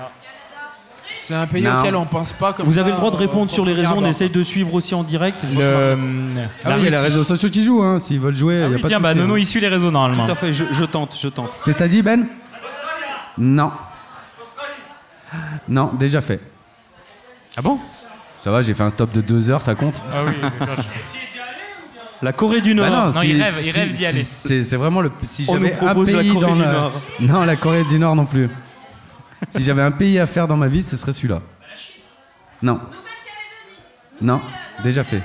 [1.28, 1.80] C'est un pays Non.
[1.80, 3.72] auquel on pense pas comme Vous ça, avez le droit de euh, répondre sur les
[3.72, 4.09] premier réseaux, on abord.
[4.10, 5.44] essaye de suivre aussi en direct.
[5.46, 7.02] Je Le, euh, Ah la oui, il y a les Russie.
[7.09, 7.98] réseaux sociaux qui jouent, hein.
[7.98, 9.38] S'ils veulent jouer, il Ah n'y a oui, pas tiens, de bah souci, Nono, hein.
[9.38, 10.24] il suit les réseaux normalement.
[10.24, 11.50] Tout à fait, je, je tente, je tente.
[11.66, 12.26] Qu'est-ce que t'as dit, Ben?
[13.36, 13.70] Non.
[15.68, 16.40] Non, déjà fait.
[17.59, 17.78] Ah bon?
[18.42, 20.76] Ça va, j'ai fait un stop de deux heures, ça compte Ah oui, d'accord.
[22.22, 22.88] La Corée du Nord.
[22.90, 24.22] Bah Non, si- il rêve, il si- rêve d'y si- aller.
[24.22, 25.12] C'est c'est vraiment le.
[25.24, 26.92] Si On j'avais un propose la pays Corée dans du la- Nord.
[27.20, 28.48] Non, la Corée du Nord non plus.
[29.48, 31.40] Si j'avais un pays à faire dans ma vie, ce serait celui-là.
[32.62, 32.81] Non.
[34.20, 34.40] Non,
[34.82, 35.23] déjà fait.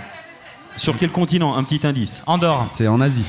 [0.77, 2.21] Sur quel continent Un petit indice.
[2.25, 2.65] Andorre.
[2.69, 3.25] C'est en Asie.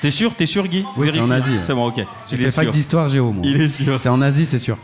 [0.00, 1.30] T'es sûr T'es sûr, Guy Oui, c'est en.
[1.30, 1.58] Asie.
[1.62, 1.96] C'est bon, ok.
[1.96, 2.72] J'ai Il est fait fac sûr.
[2.72, 3.42] d'histoire géo, moi.
[3.44, 3.98] Il est sûr.
[3.98, 4.76] C'est en Asie, c'est sûr.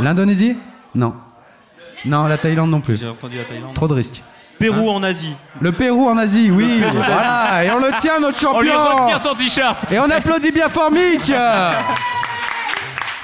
[0.00, 0.56] L'Indonésie
[0.94, 1.14] Non.
[2.04, 2.96] Non, la Thaïlande non plus.
[2.96, 3.74] J'ai entendu la Thaïlande.
[3.74, 4.22] Trop de risques.
[4.58, 5.34] Pérou en Asie.
[5.60, 6.80] Le Pérou en Asie, oui.
[6.92, 8.58] Voilà, et on le tient, notre champion.
[8.58, 9.84] On lui retire son t-shirt.
[9.90, 11.32] Et on applaudit bien fort Mick.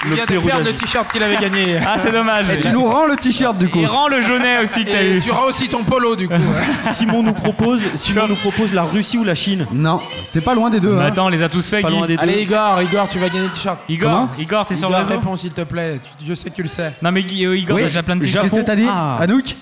[0.06, 1.78] Il vient de perdre le t-shirt qu'il avait gagné.
[1.86, 2.51] Ah, c'est dommage.
[2.51, 3.78] Et tu nous rends le t-shirt du coup.
[3.81, 5.18] Il rend le jaunet aussi que t'as Et eu.
[5.20, 6.35] tu rends aussi ton polo du coup.
[6.90, 9.66] Simon nous propose, Simon nous propose la Russie ou la Chine?
[9.72, 10.93] Non, c'est pas loin des deux.
[10.94, 11.06] Mais hein.
[11.06, 11.97] attends, on les a tous fait, Pas Guy.
[11.97, 12.22] loin des deux.
[12.22, 13.78] Allez Igor, Igor, tu vas gagner le t-shirt.
[13.89, 14.31] Igor, Comment?
[14.39, 15.09] Igor, t'es sur le réseau?
[15.10, 16.01] réponds s'il te plaît.
[16.24, 16.93] Je sais que tu le sais.
[17.02, 17.82] Non mais euh, Igor, Oui.
[17.82, 18.44] t'as déjà plein de t-shirts.
[18.44, 18.86] Qu'est-ce que t'as dit?
[18.89, 19.18] Ah.
[19.20, 19.55] Anouk?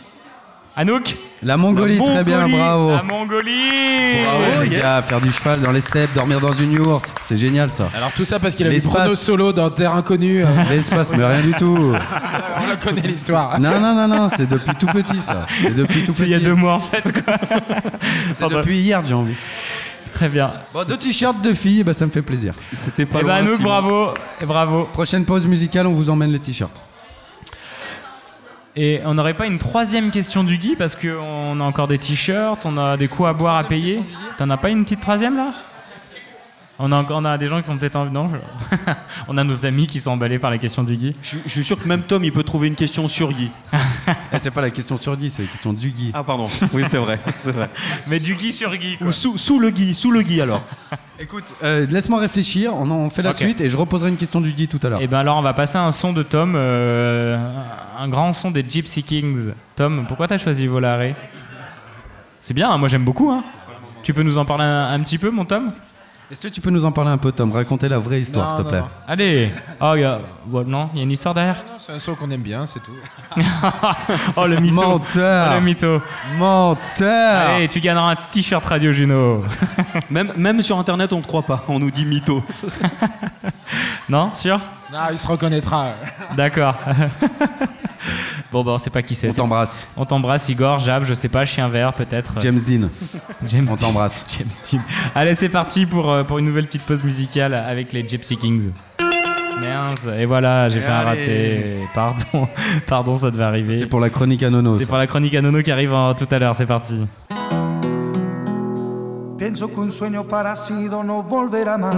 [0.74, 2.56] Anouk La Mongolie, La très bien, Mongolie.
[2.56, 2.90] bravo.
[2.92, 4.80] La Mongolie Bravo, les yes.
[4.82, 7.90] gars, faire du cheval dans les steppes, dormir dans une yourte, c'est génial ça.
[7.94, 8.94] Alors tout ça parce qu'il a vu L'espace.
[9.02, 10.44] Bruno Solo dans Terre Inconnue.
[10.70, 11.76] L'espace, mais rien du tout.
[11.94, 13.60] On la connaît l'histoire.
[13.60, 15.46] Non, non, non, non, c'est depuis tout petit ça.
[15.60, 16.22] C'est depuis tout petit.
[16.22, 17.34] il y a deux mois en fait quoi.
[18.38, 19.34] C'est depuis hier, j'ai envie.
[20.14, 20.52] Très bien.
[20.72, 22.54] Bon, deux t-shirts de filles, bah, ça me fait plaisir.
[22.72, 23.32] C'était pas Et loin.
[23.32, 24.14] bah Anouk, bravo.
[24.40, 24.84] Et bravo.
[24.84, 26.84] Prochaine pause musicale, on vous emmène les t-shirts.
[28.74, 32.64] Et on n'aurait pas une troisième question du Guy parce qu'on a encore des t-shirts,
[32.64, 34.00] on a des coups à boire à payer.
[34.38, 35.52] T'en as pas une petite troisième là?
[36.82, 38.10] On a, encore- on a des gens qui ont peut-être envie.
[38.12, 38.76] Non, je-
[39.28, 41.14] on a nos amis qui sont emballés par la question du Guy.
[41.22, 43.50] Je, je suis sûr que même Tom, il peut trouver une question sur Guy.
[44.32, 46.10] Eh, c'est pas la question sur Guy, c'est la question du Guy.
[46.12, 46.48] Ah, pardon.
[46.72, 47.18] Oui, c'est vrai.
[47.34, 47.70] c'est vrai.
[48.08, 48.98] Mais du Guy sur Guy.
[49.00, 50.62] Ou sous, sous le Guy, sous le Guy alors.
[51.20, 54.52] Écoute, euh, laisse-moi réfléchir, on en fait la suite et je reposerai une question du
[54.52, 55.00] Guy tout à l'heure.
[55.00, 57.36] Et ben alors on va passer à un son de Tom, euh,
[57.98, 59.50] un grand son des Gypsy Kings.
[59.76, 61.12] Tom, pourquoi t'as choisi Volare?
[62.40, 63.30] C'est bien, hein, moi j'aime beaucoup.
[63.30, 63.44] Hein.
[64.02, 65.72] Tu peux nous en parler un, un petit peu, mon Tom?
[66.32, 67.52] Est-ce que tu peux nous en parler un peu, Tom?
[67.52, 68.78] Raconter la vraie histoire, s'il te plaît.
[68.80, 68.86] non.
[69.06, 69.50] Allez
[69.82, 70.18] Oh, y a...
[70.48, 71.56] ouais, non, il y a une histoire derrière?
[71.68, 72.96] Non, C'est un son qu'on aime bien, c'est tout.
[74.36, 75.48] Oh le mytho Menteur.
[75.50, 76.00] Oh, le mytho
[76.38, 79.44] Menteur Allez, tu gagneras un t-shirt Radio Juno
[80.08, 81.64] Même, même sur Internet, on ne croit pas.
[81.68, 82.42] On nous dit mytho.
[84.08, 84.58] Non Sûr?
[84.92, 85.94] Non, il se reconnaîtra.
[86.36, 86.78] D'accord.
[88.52, 89.30] bon, bah on sait pas qui c'est.
[89.30, 89.90] On t'embrasse.
[89.96, 92.34] On t'embrasse, Igor, Jab, je sais pas, Chien Vert peut-être.
[92.40, 92.90] James Dean.
[93.46, 94.26] James On t'embrasse.
[94.36, 94.84] James Dean.
[95.14, 98.70] Allez, c'est parti pour, euh, pour une nouvelle petite pause musicale avec les Gypsy Kings.
[99.62, 101.88] Merde, et voilà, j'ai fait un raté.
[101.94, 102.48] Pardon,
[102.86, 103.78] pardon, ça devait arriver.
[103.78, 104.78] C'est pour la chronique à Nono.
[104.78, 107.00] C'est pour la chronique à Nono qui arrive en- tout à l'heure, c'est parti.
[109.38, 111.96] Pienso que un sueño parecido no volverá más.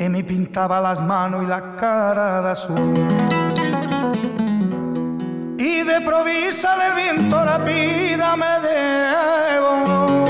[0.00, 2.94] Y me pintaba las manos y la cara de azul.
[5.58, 10.28] Y de provisa el viento rápida me debo.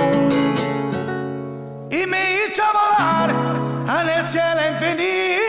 [1.90, 3.31] Y me hizo volar
[4.01, 5.48] en el cielo infinito.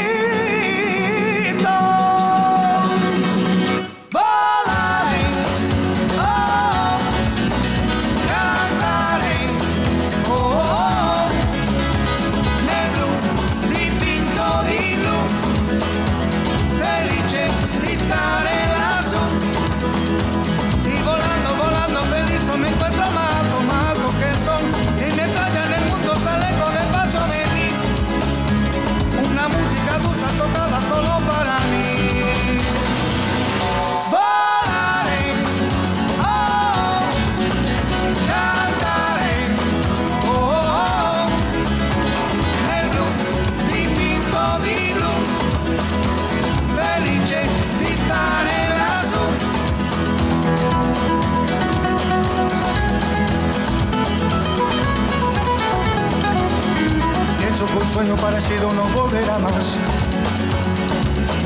[58.00, 59.76] Sueño parecido no volverá más.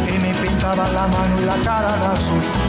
[0.07, 2.62] Y me pintaba la mano y la cara de azul.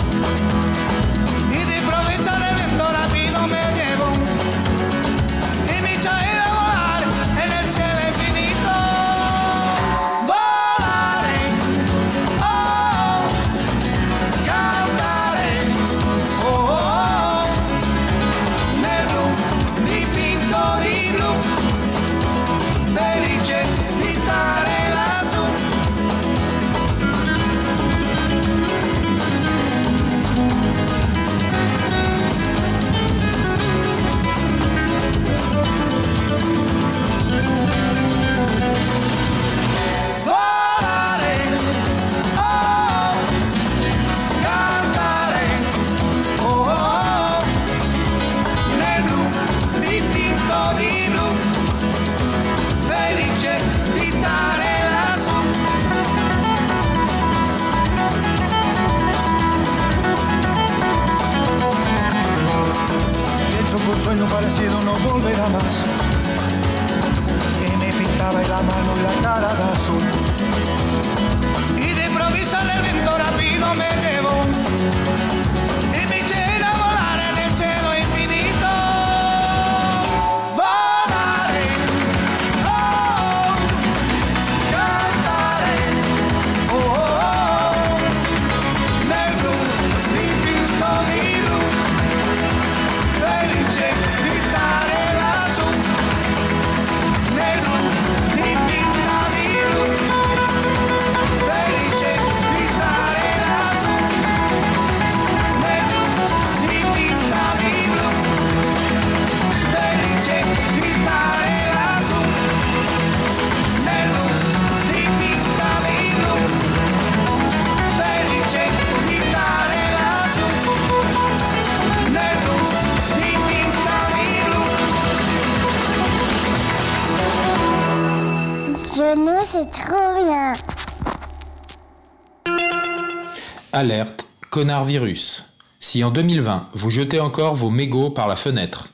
[133.76, 135.46] Alerte, connard virus.
[135.80, 138.90] Si en 2020, vous jetez encore vos mégots par la fenêtre,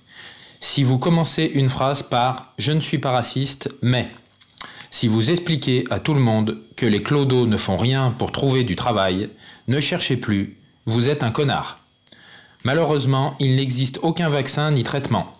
[0.58, 4.08] si vous commencez une phrase par Je ne suis pas raciste, mais
[4.90, 8.62] si vous expliquez à tout le monde que les clodos ne font rien pour trouver
[8.62, 9.28] du travail,
[9.68, 11.80] ne cherchez plus, vous êtes un connard.
[12.64, 15.34] Malheureusement, il n'existe aucun vaccin ni traitement.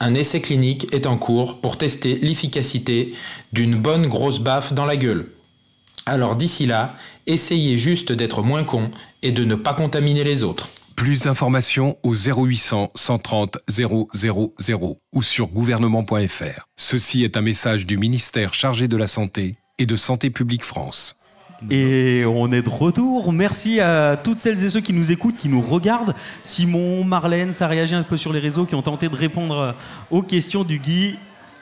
[0.00, 3.14] Un essai clinique est en cours pour tester l'efficacité
[3.52, 5.30] d'une bonne grosse baffe dans la gueule.
[6.08, 6.94] Alors d'ici là,
[7.26, 8.90] essayez juste d'être moins con
[9.22, 10.68] et de ne pas contaminer les autres.
[10.94, 14.08] Plus d'informations au 0800 130 000
[15.12, 16.68] ou sur gouvernement.fr.
[16.76, 21.16] Ceci est un message du ministère chargé de la Santé et de Santé publique France.
[21.70, 23.32] Et on est de retour.
[23.32, 26.14] Merci à toutes celles et ceux qui nous écoutent, qui nous regardent.
[26.42, 29.74] Simon, Marlène, ça réagit un peu sur les réseaux, qui ont tenté de répondre
[30.10, 31.18] aux questions du Guy.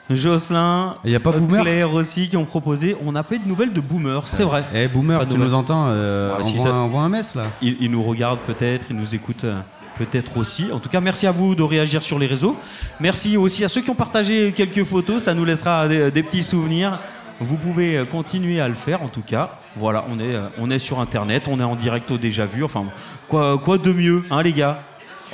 [0.09, 2.95] Jocelyn, Il y a pas Boomer Claire aussi qui ont proposé.
[3.05, 4.63] On n'a pas eu de nouvelles de Boomer, c'est vrai.
[4.73, 7.43] Eh Boomer, si tu nous entends, euh, Voilà, si envoie, ça- un- mess là.
[7.61, 9.59] Il, il nous regarde peut-être, il nous écoute euh,
[9.97, 10.71] peut-être aussi.
[10.71, 12.55] En tout cas, merci à vous de réagir sur les réseaux.
[12.99, 16.43] Merci aussi à ceux qui ont partagé quelques photos, ça nous laissera des, des petits
[16.43, 16.99] souvenirs.
[17.41, 19.57] Vous pouvez euh, continuer à le faire en tout cas.
[19.75, 22.63] Voilà, on est, euh, on est sur Internet, on est en direct au déjà vu.
[22.63, 22.85] Enfin,
[23.27, 24.81] quoi, quoi de mieux, hein les gars?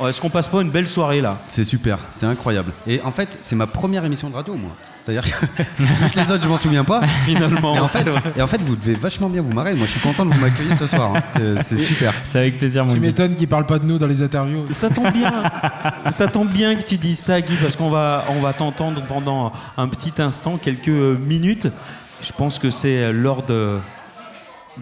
[0.08, 2.72] Est-ce qu'on passe pas une belle soirée là C'est super, c'est incroyable.
[2.88, 4.72] Et en fait, c'est ma première émission de radio, moi.
[5.00, 5.64] C'est-à-dire que
[6.04, 7.02] toutes les autres, je m'en souviens pas.
[7.26, 8.22] Finalement, et en, fait, vrai.
[8.36, 9.74] et en fait, vous devez vachement bien vous marrer.
[9.76, 11.14] Moi, je suis content de vous m'accueillir ce soir.
[11.16, 11.22] hein.
[11.64, 12.14] C'est- super.
[12.24, 14.66] C'est avec plaisir, mon Tu m'étonnes qu'ils parlent pas de nous dans les interviews.
[14.70, 15.44] Ça tombe bien.
[16.10, 19.52] ça tombe bien que tu dises ça, Guy, parce qu'on va, on va t'entendre pendant
[19.78, 21.68] un petit instant, quelques minutes.
[22.24, 23.80] Je pense que c'est lors de,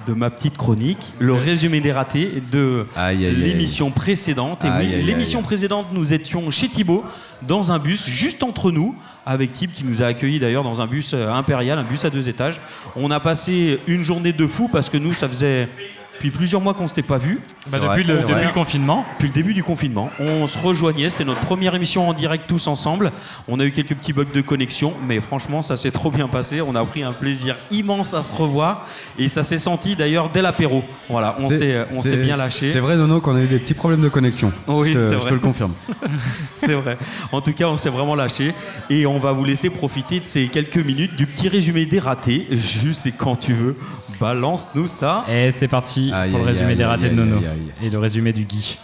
[0.06, 4.66] de ma petite chronique, le résumé des ratés de l'émission précédente.
[4.66, 7.04] Et oui, l'émission précédente, nous étions chez Thibaut,
[7.42, 8.96] dans un bus, juste entre nous,
[9.26, 12.10] avec Thib qui nous a accueillis d'ailleurs dans un bus euh, impérial, un bus à
[12.10, 12.60] deux étages.
[12.96, 15.70] On a passé une journée de fou parce que nous, ça faisait
[16.20, 17.40] depuis plusieurs mois qu'on s'était pas vus.
[17.72, 19.06] Bah, depuis le- depuis le confinement.
[19.14, 20.10] Depuis le début du confinement.
[20.20, 23.14] On se rejoignait, c'était notre première émission en direct tous ensemble.
[23.48, 26.60] On a eu quelques petits bugs de connexion, mais franchement, ça s'est trop bien passé.
[26.62, 28.86] On a pris un plaisir immense à se revoir
[29.18, 30.84] et ça s'est senti d'ailleurs dès l'apéro.
[31.08, 32.74] Voilà, on C'est- s'est on s'est c'est- bien lâché.
[32.74, 34.52] C'est vrai, Nono, qu'on a eu des petits problèmes de connexion.
[34.68, 35.30] Oui, je, te, c'est je vrai.
[35.30, 35.72] te le confirme.
[36.52, 36.98] C'est vrai.
[37.32, 38.54] En tout cas, on s'est vraiment lâché
[38.90, 42.48] et on va vous laisser profiter de ces quelques minutes du petit résumé des ratés.
[42.52, 43.78] Juste et quand tu veux,
[44.20, 45.26] balance-nous ça.
[45.30, 47.88] Et c'est parti Aïe, pour le résumé aïe, des ratés aïe, de Nono aïe, aïe.
[47.88, 48.78] et le résumé du Guy.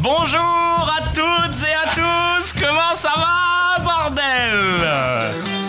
[0.00, 5.59] Bonjour à toutes et à tous, comment ça va, bordel?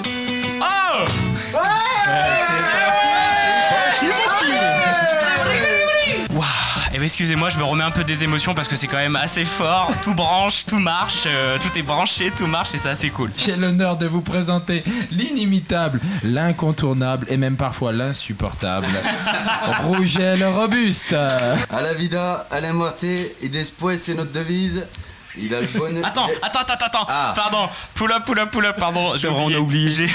[7.12, 9.92] Excusez-moi, je me remets un peu des émotions parce que c'est quand même assez fort.
[10.04, 13.30] Tout branche, tout marche, euh, tout est branché, tout marche et c'est assez cool.
[13.36, 14.82] J'ai l'honneur de vous présenter
[15.12, 18.88] l'inimitable, l'incontournable et même parfois l'insupportable
[19.84, 21.12] Rouget le robuste.
[21.12, 24.88] À la vida, à la muerte et después, c'est notre devise.
[25.38, 26.06] Il a le bonheur.
[26.06, 27.34] Attends, attends, attends, attends, Ah.
[27.36, 29.14] pardon, pull up, pull up, pull up, pardon.
[29.14, 29.90] Vrai, on a oublié.
[29.90, 30.10] J'ai-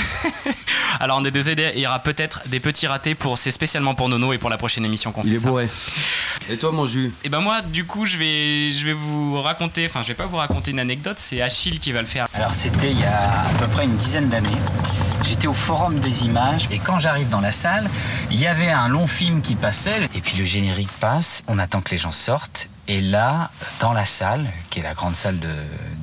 [1.00, 4.08] Alors on est désolé, il y aura peut-être des petits ratés pour, c'est spécialement pour
[4.08, 5.68] Nono et pour la prochaine émission qu'on fait Il est bourré.
[6.50, 9.86] Et toi, mon jus Et ben moi, du coup, je vais, je vais vous raconter,
[9.86, 12.28] enfin, je vais pas vous raconter une anecdote, c'est Achille qui va le faire.
[12.34, 14.48] Alors c'était il y a à peu près une dizaine d'années.
[15.24, 17.88] J'étais au Forum des images et quand j'arrive dans la salle,
[18.30, 21.80] il y avait un long film qui passait et puis le générique passe, on attend
[21.80, 23.50] que les gens sortent et là,
[23.80, 25.48] dans la salle, qui est la grande salle de-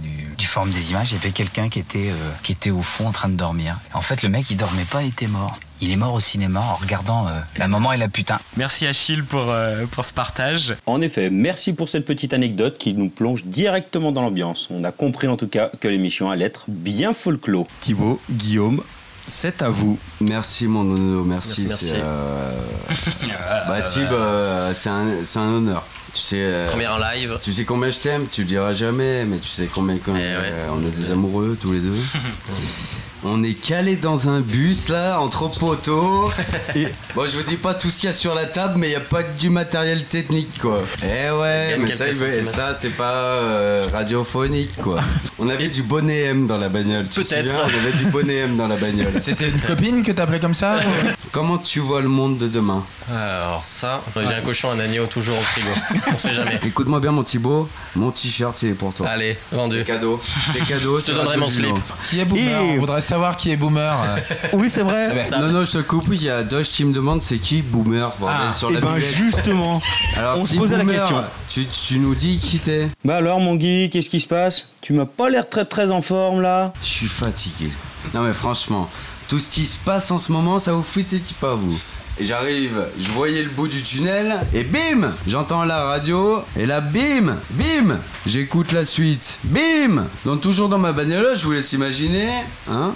[0.02, 2.82] du, du Forum des images, il y avait quelqu'un qui, était, euh, qui était au
[2.82, 3.76] fond en train de dormir.
[3.94, 5.58] En fait, le mec, il dormait pas, il était mort.
[5.82, 8.40] Il est mort au cinéma en regardant euh, La maman et la putain.
[8.56, 10.76] Merci Achille pour, euh, pour ce partage.
[10.86, 14.68] En effet, merci pour cette petite anecdote qui nous plonge directement dans l'ambiance.
[14.70, 17.68] On a compris en tout cas que l'émission allait être bien folklore.
[17.82, 18.82] Thibaut, Guillaume,
[19.28, 19.98] c'est à vous.
[20.22, 21.66] Merci, mon nono, merci.
[21.68, 22.02] Merci, c'est, merci.
[22.06, 25.86] euh, bah, Thib, euh, c'est un, c'est un honneur.
[26.14, 27.40] Tu sais, euh, Première en live.
[27.42, 30.68] Tu sais combien je t'aime, tu le diras jamais, mais tu sais combien quand euh,
[30.72, 31.96] on est des amoureux tous les deux.
[33.24, 36.30] on est calé dans un bus là, entre poteaux.
[36.76, 38.90] Et bon, je vous dis pas tout ce qu'il y a sur la table, mais
[38.90, 40.82] il y a pas que du matériel technique quoi.
[41.04, 41.96] Eh ouais, mais
[42.44, 45.00] ça, c'est pas euh, radiophonique quoi.
[45.40, 47.06] On avait du bonnet M dans la bagnole.
[47.06, 47.54] Peut-être.
[47.54, 49.14] On avait du bonnet M dans la bagnole.
[49.20, 50.80] C'était une copine que t'appelais comme ça
[51.32, 55.36] Comment tu vois le monde de demain Alors ça, j'ai un cochon, un agneau toujours
[55.36, 55.70] au frigo.
[56.14, 56.60] On sait jamais.
[56.66, 59.08] Écoute-moi bien mon Thibaut, mon t-shirt il est pour toi.
[59.10, 59.78] Allez, vendu.
[59.80, 60.22] C'est cadeau.
[60.52, 61.00] C'est cadeau.
[61.00, 61.76] Je te c'est donnerai mon slip.
[62.08, 63.96] Qui est boomer On voudrait savoir qui est boomer.
[64.54, 65.30] Oui, c'est vrai.
[65.30, 66.08] Non, non, je te coupe.
[66.12, 68.80] Il y a Doge qui me demande c'est qui Boomer bordel, Ah, sur eh la
[68.82, 69.80] ben, justement,
[70.18, 71.24] Alors, on se posait la Boomer, question.
[71.48, 74.66] Tu, tu nous dis qui t'es Bah alors mon Guy, qu'est-ce qui se passe?
[74.82, 77.72] Tu m'as pas l'air très très en forme là Je suis fatigué.
[78.16, 78.90] Non, mais franchement,
[79.28, 81.06] tout ce qui se passe en ce moment, ça vous fait
[81.40, 81.80] pas vous?
[82.20, 86.80] Et j'arrive, je voyais le bout du tunnel, et bim J'entends la radio, et là,
[86.80, 89.40] bim Bim J'écoute la suite.
[89.46, 92.30] Bim Donc toujours dans ma bagnole, je vous laisse imaginer,
[92.70, 92.94] hein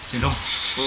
[0.00, 0.32] C'est long.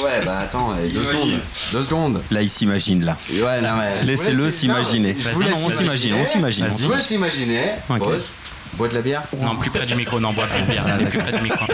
[0.04, 1.12] Ouais, bah attends, deux Imagine.
[1.12, 1.40] secondes.
[1.72, 2.22] Deux secondes.
[2.30, 3.18] Là, il s'imagine, là.
[3.32, 4.04] Ouais, non, mais.
[4.04, 5.16] Laissez-le s'imaginer.
[5.18, 6.66] je vous laisse on s'imagine, on s'imagine.
[6.78, 7.72] Je vous laisse imaginer.
[7.88, 8.34] Boss,
[8.74, 10.86] bois de la bière Non, plus près du micro, non, bois plus de bière.
[11.10, 11.66] plus près du micro.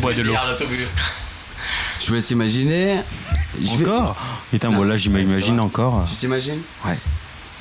[0.00, 0.34] Bois de l'eau.
[2.00, 2.98] Je vous laisse imaginer.
[3.60, 4.16] Je vais- Encore
[4.50, 6.04] Putain, bon, là, j'imagine encore.
[6.08, 6.98] Tu t'imagines Ouais.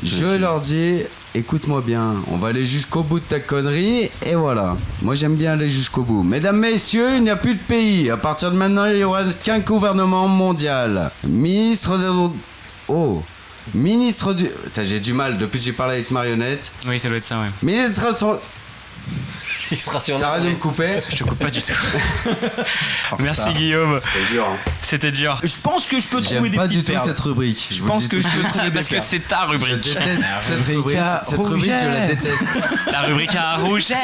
[0.04, 1.02] Je leur dis,
[1.34, 4.76] écoute-moi bien, on va aller jusqu'au bout de ta connerie, et voilà.
[5.02, 6.24] Moi j'aime bien aller jusqu'au bout.
[6.24, 8.10] Mesdames, messieurs, il n'y a plus de pays.
[8.10, 11.10] À partir de maintenant, il n'y aura qu'un gouvernement mondial.
[11.24, 12.10] Ministre de...
[12.90, 13.24] Oh
[13.74, 14.46] Ministre du...
[14.46, 16.74] Putain, j'ai du mal depuis que j'ai parlé avec Marionnette.
[16.86, 17.50] Oui, ça doit être ça, ouais.
[17.62, 18.14] Ministre
[19.04, 19.72] sur...
[19.72, 20.20] Illustration.
[20.20, 21.74] T'arrêtes de me couper Je te coupe pas du tout.
[23.20, 24.00] Merci ça, Guillaume.
[24.02, 24.46] C'était dur.
[24.48, 24.58] hein.
[24.82, 25.40] C'était dur.
[25.44, 27.06] Je pense que je peux trouver J'aime des pas petites du tout perles.
[27.06, 27.68] cette rubrique.
[27.72, 29.52] Je vous pense le que dis je peux trouver des Parce que c'est ta Je
[29.52, 29.82] rubrique.
[29.82, 30.98] déteste cette rubrique.
[31.22, 32.60] Cette rubrique, je la déteste.
[32.92, 33.96] La rubrique à rouget.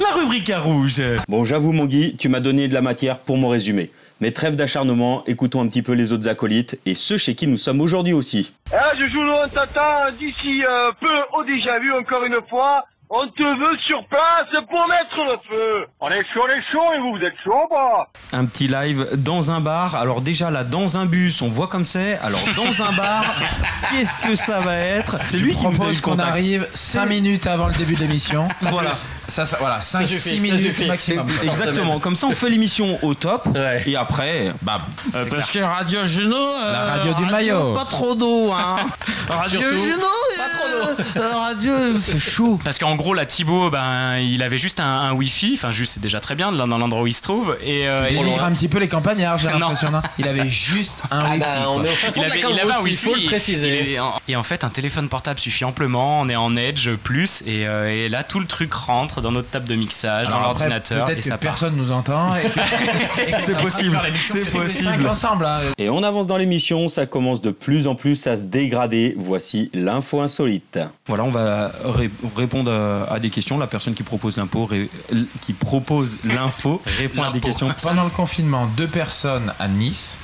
[0.00, 1.00] La rubrique à rouge.
[1.28, 3.90] Bon, j'avoue, mon Guy, tu m'as donné de la matière pour mon résumé.
[4.20, 7.56] Mais trêve d'acharnement, écoutons un petit peu les autres acolytes et ceux chez qui nous
[7.56, 8.52] sommes aujourd'hui aussi.
[8.70, 12.84] Ah, je joue on t'attend d'ici euh, peu au déjà vu encore une fois.
[13.12, 15.84] On te veut sur place pour mettre le feu.
[16.00, 19.04] On est chaud, on est chaud, et vous, vous êtes chaud, pas Un petit live
[19.18, 19.96] dans un bar.
[19.96, 22.20] Alors déjà là, dans un bus, on voit comme c'est.
[22.22, 23.24] Alors dans un bar,
[23.90, 26.10] qu'est-ce que ça va être C'est Je lui qui nous a eu propose le qu'on
[26.12, 26.28] contact.
[26.28, 28.46] arrive 5 minutes avant le début de l'émission.
[28.60, 28.92] Voilà.
[29.26, 30.86] Ça, ça, voilà, 5 suffit, 6 ça minutes suffit.
[30.86, 31.28] maximum.
[31.28, 31.98] Exactement.
[31.98, 33.46] Comme ça, on fait l'émission au top.
[33.54, 33.82] Ouais.
[33.86, 34.82] Et après, bah,
[35.16, 37.72] Euh, parce que Radio Juno, euh, La radio du maillot.
[37.74, 38.76] pas trop d'eau, hein.
[39.28, 39.76] Radio Surtout.
[39.82, 40.06] Juno,
[41.16, 42.58] euh, radio, il fait chaud.
[42.62, 45.52] Parce qu'en gros, là, Thibaut, ben, il avait juste un, un Wi-Fi.
[45.54, 47.56] Enfin, juste, c'est déjà très bien dans l'endroit où il se trouve.
[47.64, 49.90] Et, euh, Il et- dénigre un petit peu les campagnards, j'ai l'impression.
[49.90, 50.00] non?
[50.18, 51.40] Il avait juste un Ah wifi.
[51.40, 51.86] bah, on quoi.
[51.86, 52.96] est au fin fond il la avait, il avait un Wi-Fi.
[52.96, 53.80] faut le préciser.
[53.88, 56.20] il est en- et en fait, un téléphone portable suffit amplement.
[56.20, 57.42] On est en Edge plus.
[57.46, 60.50] Et, euh, et là, tout le truc rentre dans notre table de mixage, Alors dans
[60.50, 61.08] après, l'ordinateur.
[61.08, 61.52] Et Peut-être ça que part.
[61.52, 62.34] personne nous entend.
[62.36, 62.60] et que-
[63.38, 64.84] C'est possible, c'est possible.
[64.84, 65.46] cinq ensemble.
[65.46, 65.58] hein.
[65.78, 69.14] Et on avance dans l'émission, ça commence de plus en plus à se dégrader.
[69.18, 70.78] Voici l'info insolite.
[71.06, 73.58] Voilà, on va ré- répondre à, à des questions.
[73.58, 74.90] La personne qui propose l'info, ré-
[75.40, 77.68] qui propose l'info, répond à des questions.
[77.82, 80.18] Pendant le confinement, deux personnes à Nice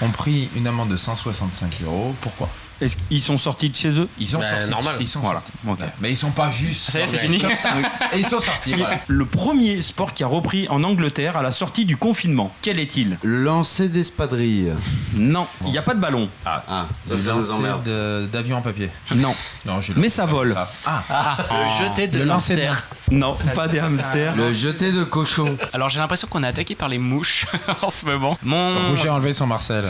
[0.00, 2.14] ont pris une amende de 165 euros.
[2.20, 2.48] Pourquoi?
[2.82, 4.08] Est-ce qu'ils sont sortis de chez eux?
[4.18, 4.70] Ils sont Bah, sortis.
[4.70, 4.96] normal.
[5.00, 5.42] Ils sont Voilà.
[5.64, 5.82] sortis.
[6.00, 6.90] Mais ils sont pas juste.
[6.90, 7.36] Ça y est, c'est fini.
[8.12, 8.72] Et ils sont sortis.
[8.74, 8.98] voilà.
[9.06, 13.18] Le premier sport qui a repris en Angleterre à la sortie du confinement, quel est-il?
[13.22, 14.72] Lancer d'espadrilles.
[15.14, 16.28] Non, il n'y a pas de ballon.
[16.44, 17.82] Ah, Le emmerde.
[17.84, 18.90] de- d'avion en papier.
[19.14, 19.34] Non,
[19.64, 20.54] Non, je mais ça vole.
[20.86, 22.86] Ah, Ah, le jeté de Le lancer de hamster.
[23.10, 24.34] Non, pas des hamsters.
[24.36, 25.56] Le jeté de cochon.
[25.72, 27.46] Alors, j'ai l'impression qu'on est attaqué par les mouches
[27.82, 28.36] en ce moment.
[28.42, 28.88] Mon.
[28.90, 29.84] Roger a enlevé son Marcel.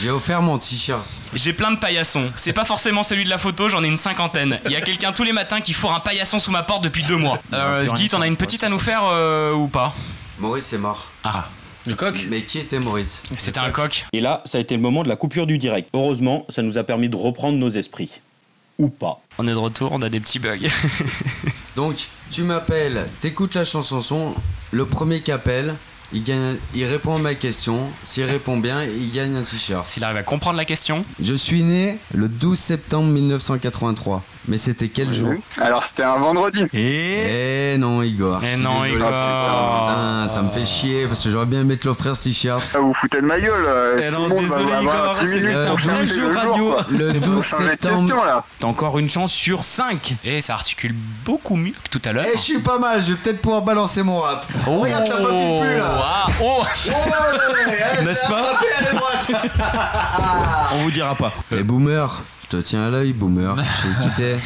[0.00, 1.04] J'ai offert mon t-shirt.
[1.34, 2.30] J'ai plein de paillassons.
[2.36, 4.60] C'est pas forcément celui de la photo, j'en ai une cinquantaine.
[4.66, 7.02] Il y a quelqu'un tous les matins qui fourre un paillasson sous ma porte depuis
[7.04, 7.40] deux mois.
[7.52, 9.92] Euh, Guy, t'en as une petite à nous faire euh, ou pas?
[10.38, 11.06] Maurice est mort.
[11.24, 11.48] Ah,
[11.86, 12.26] Le coq?
[12.30, 13.22] Mais qui était Maurice?
[13.38, 14.04] C'était un coq.
[14.12, 15.88] Et là, ça a été le moment de la coupure du direct.
[15.94, 18.10] Heureusement, ça nous a permis de reprendre nos esprits.
[18.78, 19.20] Ou pas.
[19.38, 20.58] On est de retour, on a des petits bugs.
[21.76, 21.96] Donc,
[22.30, 24.34] tu m'appelles, t'écoutes la chanson son,
[24.70, 25.74] le premier qui appelle,
[26.12, 27.80] il, gagne, il répond à ma question.
[28.02, 29.86] S'il répond bien, il gagne un t-shirt.
[29.86, 31.04] S'il arrive à comprendre la question.
[31.20, 34.22] Je suis né le 12 septembre 1983.
[34.48, 36.64] Mais c'était quel jour Alors, c'était un vendredi.
[36.72, 38.40] Et Eh non, Igor.
[38.44, 38.94] Eh non, désolé.
[38.96, 39.08] Igor.
[39.82, 42.62] Putain, ça me fait chier parce que j'aurais bien aimé te l'offrir ce t-shirt.
[42.74, 43.64] Ah, vous foutez de ma gueule.
[43.66, 46.76] euh, Eh tout non, désolé, Igor, 10 c'est un vrai jeu radio.
[46.90, 47.98] Le Faut 12 changer de septembre.
[47.98, 48.44] question, là.
[48.60, 50.14] t'as encore une chance sur 5.
[50.24, 50.94] Et ça articule
[51.24, 52.24] beaucoup mieux que tout à l'heure.
[52.28, 54.46] Eh, je suis pas mal, je vais peut-être pouvoir balancer mon rap.
[54.66, 55.98] Regarde, ça papille plus là.
[56.02, 58.42] Ah, oh Oh, ouais, ouais, N'est-ce pas
[58.80, 59.50] est droite.
[60.74, 61.32] On vous dira pas.
[61.52, 63.56] Eh, boomer, je te tiens à l'œil, boomer.
[63.56, 64.36] Je sais qui t'es.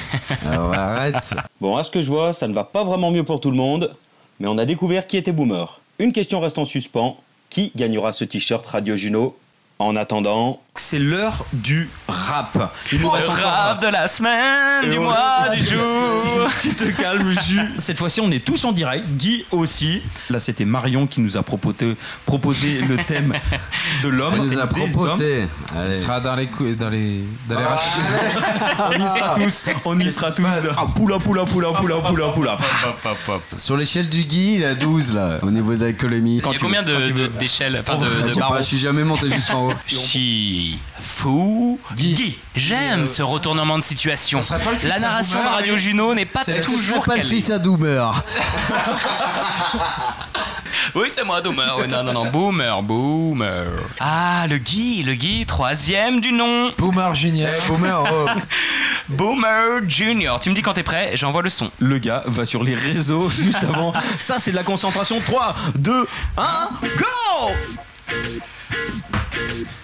[0.47, 1.35] Alors arrête.
[1.61, 3.57] Bon, à ce que je vois, ça ne va pas vraiment mieux pour tout le
[3.57, 3.95] monde.
[4.39, 5.81] Mais on a découvert qui était Boomer.
[5.99, 7.19] Une question reste en suspens.
[7.51, 9.37] Qui gagnera ce t-shirt Radio Juno?
[9.79, 12.73] En attendant, c'est l'heure du rap.
[12.93, 16.49] Il nous Le reste encore rap de la semaine, Et du on- mois, du jour.
[16.63, 17.61] tu, tu te calmes, Jus.
[17.79, 19.05] Cette fois-ci, on est tous en direct.
[19.17, 20.03] Guy aussi.
[20.31, 23.35] Là, c'était Marion qui nous a proposé, proposé le thème
[24.03, 24.35] de l'homme.
[24.37, 24.69] Elle nous a.
[25.21, 25.49] Il
[25.79, 25.95] Allez.
[25.95, 27.65] sera dans les cou- dans les dans les
[28.89, 29.65] On y sera tous.
[29.85, 30.45] On y sera tous.
[30.77, 32.59] Ah, poula, poula, poula, poula, poula, poula.
[33.59, 36.39] Sur l'échelle du Guy, il a 12 là, au niveau de l'alcoolémie.
[36.45, 38.63] Il y a combien de- de- d'échelles, enfin de, Je de sais pas, barreaux je
[38.63, 39.73] suis jamais monté jusqu'en haut.
[40.99, 42.39] Fou, Guy.
[42.55, 44.41] J'aime ce retournement de situation.
[44.85, 45.77] La narration de Radio.
[45.77, 48.13] Juno n'est pas toujours pas le fils à Doomer
[50.95, 51.77] Oui, c'est moi, Boomer.
[51.79, 53.67] Oui, non, non, non, Boomer, Boomer.
[54.01, 56.73] Ah, le Guy, le Guy, troisième du nom.
[56.79, 57.51] Boomer Junior.
[57.69, 58.27] Boomer, oh.
[59.09, 60.41] Boomer Junior.
[60.41, 61.71] Tu me dis quand t'es prêt, j'envoie le son.
[61.79, 63.93] Le gars va sur les réseaux juste avant.
[64.19, 65.21] Ça, c'est de la concentration.
[65.21, 66.07] 3, 2,
[66.37, 67.55] 1, go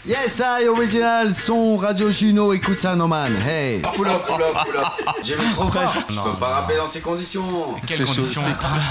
[0.07, 3.33] Yes, I original, son Radio Juno, écoute ça, no man.
[3.45, 3.81] Hey.
[3.97, 5.17] Pull up, pull up, pull up.
[5.25, 5.93] J'ai vu trop fort.
[6.09, 6.23] Je Non.
[6.23, 7.45] peux pas rapper dans ces conditions.
[7.87, 8.43] Quelles conditions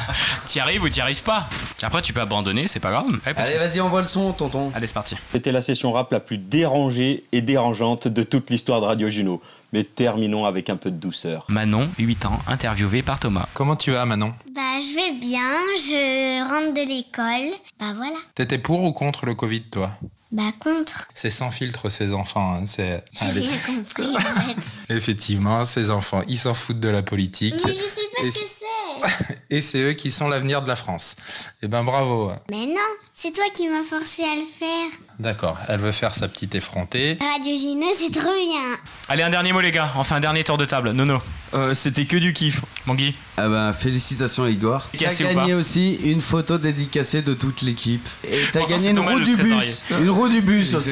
[0.45, 1.47] T'y arrives ou t'y arrives pas
[1.81, 3.05] Après, tu peux abandonner, c'est pas grave.
[3.07, 4.71] Ouais, parce Allez, que- vas-y, envoie le son, tonton.
[4.75, 5.15] Allez, c'est parti.
[5.31, 9.41] C'était la session rap la plus dérangée et dérangeante de toute l'histoire de Radio Juno.
[9.71, 11.45] Mais terminons avec un peu de douceur.
[11.49, 13.45] Manon, 8 ans, interviewé par Thomas.
[13.53, 14.33] Comment tu vas, Manon?
[14.75, 15.39] Bah, je vais bien,
[15.77, 17.57] je rentre de l'école.
[17.79, 18.17] Bah voilà.
[18.35, 19.91] T'étais pour ou contre le Covid, toi?
[20.33, 21.07] Bah contre.
[21.13, 22.55] C'est sans filtre, ces enfants.
[22.55, 23.05] hein, C'est.
[23.13, 24.55] J'ai rien compris en fait.
[24.93, 27.55] Effectivement, ces enfants, ils s'en foutent de la politique.
[27.63, 29.35] Mais je sais pas Et ce que c'est- c'est.
[29.49, 31.15] Et c'est eux qui sont l'avenir de la France.
[31.61, 32.33] Eh ben bravo.
[32.49, 32.75] Mais non,
[33.13, 34.99] c'est toi qui m'as forcé à le faire.
[35.17, 37.17] D'accord, elle veut faire sa petite effrontée.
[37.21, 38.77] Radio Gino, c'est trop bien.
[39.07, 39.89] Allez, un dernier mot, les gars.
[39.95, 40.91] Enfin, un dernier tour de table.
[40.91, 41.19] Nono.
[41.53, 42.61] Euh, C'était que du kiff.
[42.85, 43.15] Mon Guy.
[43.37, 44.89] Ah ben, félicitations Igor.
[44.91, 48.05] T'as Dédicacé ou gagné pas aussi une photo dédicacée de toute l'équipe.
[48.25, 49.83] Et t'as Pourtant, gagné c'est une Thomas, roue le du bus.
[50.01, 50.91] Une roue du bus aussi.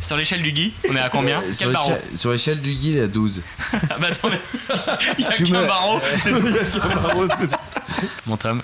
[0.00, 2.74] Sur l'échelle du Guy, on est à combien Sur Quel barreau l'échelle- Sur l'échelle du
[2.74, 3.42] Guy, il est à 12.
[3.90, 4.40] Ah bah attends, mais
[5.18, 6.00] il y a Tu qu'un me- barreau.
[6.18, 7.48] c'est Il y a tout.
[8.26, 8.62] Mon Tom.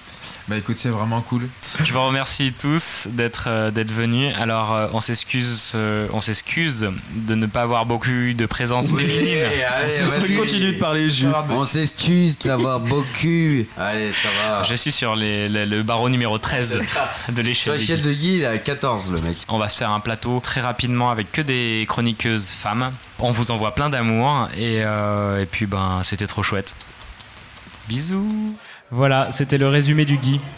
[0.49, 1.49] Bah écoute, c'est vraiment cool.
[1.83, 4.33] Je vous remercie tous d'être euh, d'être venus.
[4.39, 9.39] Alors, euh, on s'excuse, euh, on s'excuse de ne pas avoir beaucoup de présence féminine.
[9.69, 9.95] allez,
[10.37, 11.27] On continue de parler jus.
[11.51, 13.67] On s'excuse d'avoir beaucoup.
[13.77, 14.63] Allez, ça va.
[14.63, 17.11] Je suis sur les- le, le barreau numéro 13 C'est ça.
[17.29, 17.73] de Sur l'échelle.
[17.75, 19.37] du l'échelle de Guy, il est à 14 le mec.
[19.49, 22.93] On va se faire un plateau très rapidement avec que des chroniqueuses femmes.
[23.19, 26.75] On vous envoie plein d'amour et, euh, et puis ben c'était trop chouette.
[27.89, 28.57] Bisous.
[28.91, 30.41] Voilà, c'était le résumé du Guy.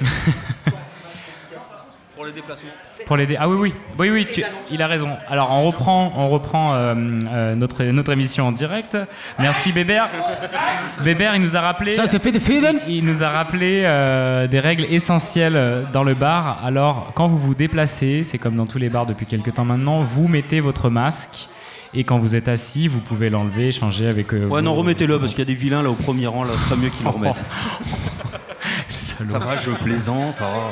[2.15, 2.69] Pour les déplacements.
[3.07, 5.09] Pour les dé- Ah oui, oui, oui, oui, tu- il a raison.
[5.31, 6.95] Alors on reprend, on reprend euh,
[7.29, 8.99] euh, notre, notre émission en direct.
[9.39, 10.09] Merci Bébert.
[11.05, 11.93] Bébert, il nous a rappelé.
[11.93, 12.41] Ça, c'est fait des
[12.89, 16.61] Il nous a rappelé euh, des règles essentielles dans le bar.
[16.65, 20.03] Alors, quand vous vous déplacez, c'est comme dans tous les bars depuis quelques temps maintenant,
[20.03, 21.49] vous mettez votre masque.
[21.95, 24.33] Et quand vous êtes assis, vous pouvez l'enlever, changer avec.
[24.35, 26.51] euh, Ouais, non, remettez-le parce qu'il y a des vilains là au premier rang, là,
[26.63, 27.45] c'est pas mieux qu'ils le remettent.
[29.27, 30.37] Ça va, je plaisante.
[30.43, 30.71] oh.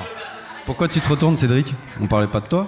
[0.67, 1.75] Pourquoi tu te retournes, Cédric?
[2.01, 2.67] On parlait pas de toi?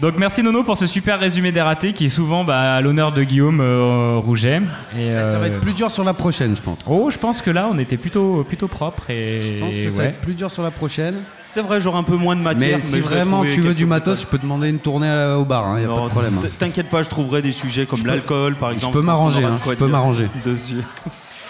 [0.00, 3.12] Donc merci Nono pour ce super résumé des ratés qui est souvent bah, à l'honneur
[3.12, 4.60] de Guillaume euh, Rouget.
[4.98, 6.84] Et, Ça va euh, être plus dur sur la prochaine, je pense.
[6.88, 10.02] Oh, je pense que là on était plutôt plutôt propre et Je pense que ça
[10.02, 11.14] va être plus dur sur la prochaine.
[11.46, 12.76] C'est vrai, j'aurai un peu moins de matière.
[12.78, 15.44] Mais si je vraiment tu veux du matos, je peux demander une tournée à- au
[15.44, 16.38] bar, il y a pas de problème.
[16.42, 16.48] hein.
[16.58, 18.94] T'inquiète pas, je trouverai des sujets comme Je peux- l'alcool, par je exemple.
[18.94, 20.28] peux pense qu'on m'arranger, hein, je peux m'arranger.
[20.44, 20.74] Dessus.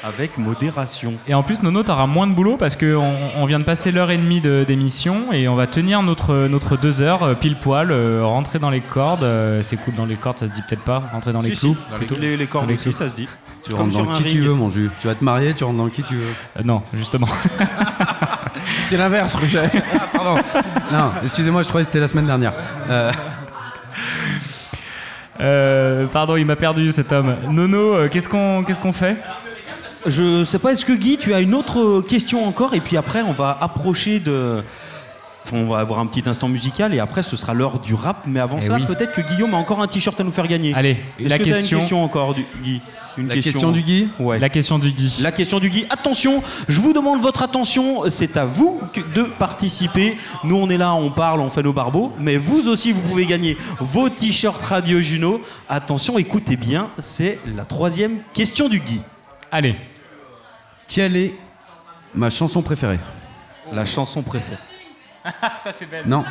[0.06, 1.14] Avec modération.
[1.26, 4.10] Et en plus, Nono, t'auras moins de boulot parce qu'on on vient de passer l'heure
[4.10, 7.90] et demie de- d'émission et on va tenir notre, notre deux heures euh, pile poil,
[7.90, 9.22] euh, rentrer dans les cordes.
[9.24, 11.60] euh, c'est cool dans les cordes, ça se dit peut-être pas, rentrer dans les Si,
[11.60, 11.74] clous.
[11.74, 12.20] si, dans les- plutôt.
[12.20, 12.92] les- les cordes Dans aussi, clous.
[12.92, 13.28] ça se dit.
[13.62, 14.48] Tu Comme rentres dans qui tu ring.
[14.48, 14.90] veux, mon jus.
[15.00, 16.34] Tu vas te marier, tu rentres dans qui tu veux.
[16.58, 17.26] Euh, non, justement.
[18.84, 19.62] C'est l'inverse, Roger.
[19.94, 20.40] Ah, pardon.
[20.92, 22.52] non, excusez-moi, je croyais que c'était la semaine dernière.
[22.90, 23.10] Euh,
[25.40, 27.34] Euh, pardon, il m'a perdu cet homme.
[27.50, 29.16] Nono, euh, qu'est-ce qu'on qu'est-ce qu'on fait?
[30.06, 33.22] Je sais pas, est-ce que Guy, tu as une autre question encore Et puis après,
[33.22, 34.62] on va approcher de.
[35.46, 38.22] Enfin, on va avoir un petit instant musical et après, ce sera l'heure du rap.
[38.26, 38.86] Mais avant Eh ça, oui.
[38.86, 40.72] peut-être que Guillaume a encore un t-shirt à nous faire gagner.
[40.74, 42.80] Allez, Est-ce la que t'as question- une question encore, du- Guy?
[43.18, 44.08] Une La question du Guy?
[44.18, 44.38] Ouais.
[44.38, 45.16] La question du Guy.
[45.20, 45.84] La question du Guy.
[45.90, 48.08] Attention, je vous demande votre attention.
[48.08, 50.16] C'est à vous que- de participer.
[50.44, 52.10] Nous, on est là, on parle, on fait nos barbeaux.
[52.18, 55.42] Mais vous aussi, vous pouvez gagner vos t-shirts Radio Juno.
[55.68, 56.88] Attention, écoutez bien.
[56.98, 59.02] C'est la troisième question du Guy.
[59.52, 59.74] Allez.
[60.88, 61.34] Quelle est
[62.14, 63.00] ma chanson préférée?
[63.72, 64.60] La chanson préférée.
[65.24, 66.06] ça c'est belle.
[66.06, 66.24] Non.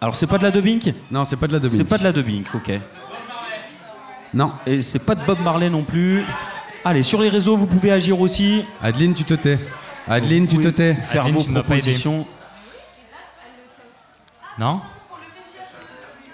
[0.00, 1.78] Alors, c'est pas de la dubbing Non, c'est pas de la dubbing.
[1.78, 2.72] C'est pas de la dubbing, ok.
[4.34, 4.52] Non.
[4.66, 6.22] Et c'est pas de Bob Marley non plus.
[6.84, 8.64] Allez, sur les réseaux, vous pouvez agir aussi.
[8.82, 9.58] Adeline, tu te tais.
[10.06, 10.94] Adeline, tu te tais.
[10.94, 11.62] Faire Adeline, vos tu pas aider.
[11.64, 12.26] propositions.
[14.58, 14.80] Non?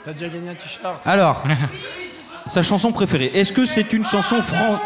[0.04, 1.06] T'as déjà gagné un t-shirt?
[1.06, 1.44] Alors,
[2.46, 3.30] Sa chanson préférée.
[3.34, 4.80] Est-ce que c'est une chanson fran...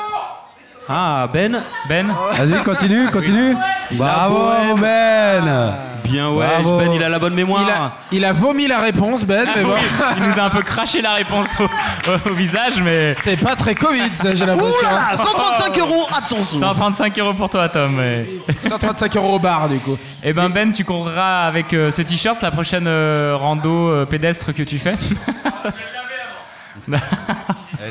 [0.89, 3.57] Ah, Ben Ben vas-y, continue, continue.
[3.93, 4.75] Bravo.
[4.81, 6.79] Ben Bien ouais, Bravo.
[6.79, 7.63] Ben il a la bonne mémoire.
[7.65, 9.75] il a, il a vomi la réponse, Ben, mais bon.
[10.17, 13.13] Il nous a un peu craché la réponse au, au visage, mais.
[13.15, 14.73] C'est pas très Covid, ça, j'ai l'impression.
[14.79, 17.97] Ouh là là, 135 euros, attention 135 euros pour toi, Tom.
[17.97, 18.25] mais-
[18.69, 19.97] 135 euros au bar, du coup.
[20.23, 24.55] Eh ben Ben, tu courras avec euh, ce t-shirt la prochaine euh, rando euh, pédestre
[24.55, 24.95] que tu fais.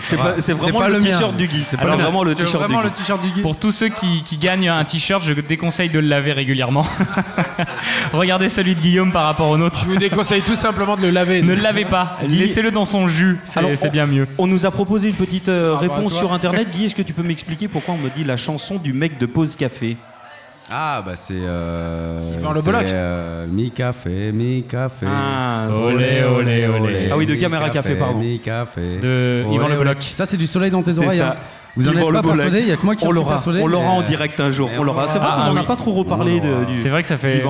[0.01, 1.63] C'est pas- vraiment le t-shirt du Guy.
[1.67, 2.91] C'est Alors, vraiment le t-shirt du Guy.
[2.91, 3.41] t-shirt du Guy.
[3.41, 6.85] Pour tous ceux qui, qui gagnent un t-shirt, je déconseille de le laver régulièrement.
[8.13, 9.79] Regardez celui de Guillaume par rapport au nôtre.
[9.81, 11.41] Je vous déconseille tout simplement de le laver.
[11.41, 12.17] Ne le lavez pas.
[12.27, 13.39] Laissez-le dans son jus.
[13.45, 14.27] C'est bien mieux.
[14.37, 16.69] On nous a proposé une petite euh, réponse sur internet.
[16.71, 19.25] Guy, est-ce que tu peux m'expliquer pourquoi on me dit la chanson du mec de
[19.25, 19.97] Pause Café?
[20.71, 21.33] Ah, bah c'est.
[21.35, 22.83] Euh, Yvan Le c'est, Bolloc.
[22.85, 25.05] euh, mi café, mi café.
[25.07, 27.09] Ah, Olé, olé, olé.
[27.11, 28.19] Ah oui, de mi Caméra Café, pardon.
[28.19, 28.97] Mi café.
[28.97, 29.75] De Olé, Yvan Le olé.
[29.77, 29.97] Bolloc.
[30.13, 31.19] Ça, c'est du soleil dans tes C'est oreilles.
[31.19, 31.33] ça.
[31.33, 31.35] hein.
[31.77, 32.35] Vous en Yvan êtes Le pas Bolloc.
[32.37, 33.59] persuadé Il y a que moi qui on suis l'aura, persuadé.
[33.61, 34.69] on l'aura en direct un jour.
[34.71, 35.07] mais On l'aura.
[35.07, 35.67] C'est vrai Ah, qu'on n'en a oui.
[35.67, 36.75] pas trop reparlé de, du.
[36.79, 37.43] C'est vrai que ça fait.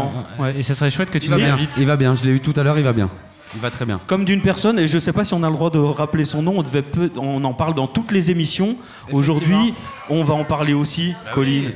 [0.57, 1.57] Et ça serait chouette que tu Il va bien.
[1.77, 2.15] Il va bien.
[2.15, 2.77] Je l'ai eu tout à l'heure.
[2.77, 3.09] Il va bien.
[3.55, 4.01] Il va très bien.
[4.07, 6.41] Comme d'une personne, et je sais pas si on a le droit de rappeler son
[6.41, 8.75] nom, on, devait peu- on en parle dans toutes les émissions.
[9.13, 9.73] Aujourd'hui,
[10.09, 11.71] on va en parler aussi, Colline.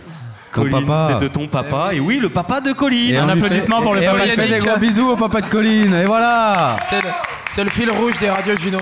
[0.52, 1.10] Colline, papa.
[1.20, 1.90] c'est de ton papa.
[1.94, 3.16] Et oui, le papa de Colline.
[3.16, 5.94] Et on lui fait- et on lui fait des gros bisous au papa de Colline.
[5.94, 6.76] Et voilà.
[6.90, 7.10] C'est le,
[7.50, 8.80] c'est le fil rouge des radios Juno.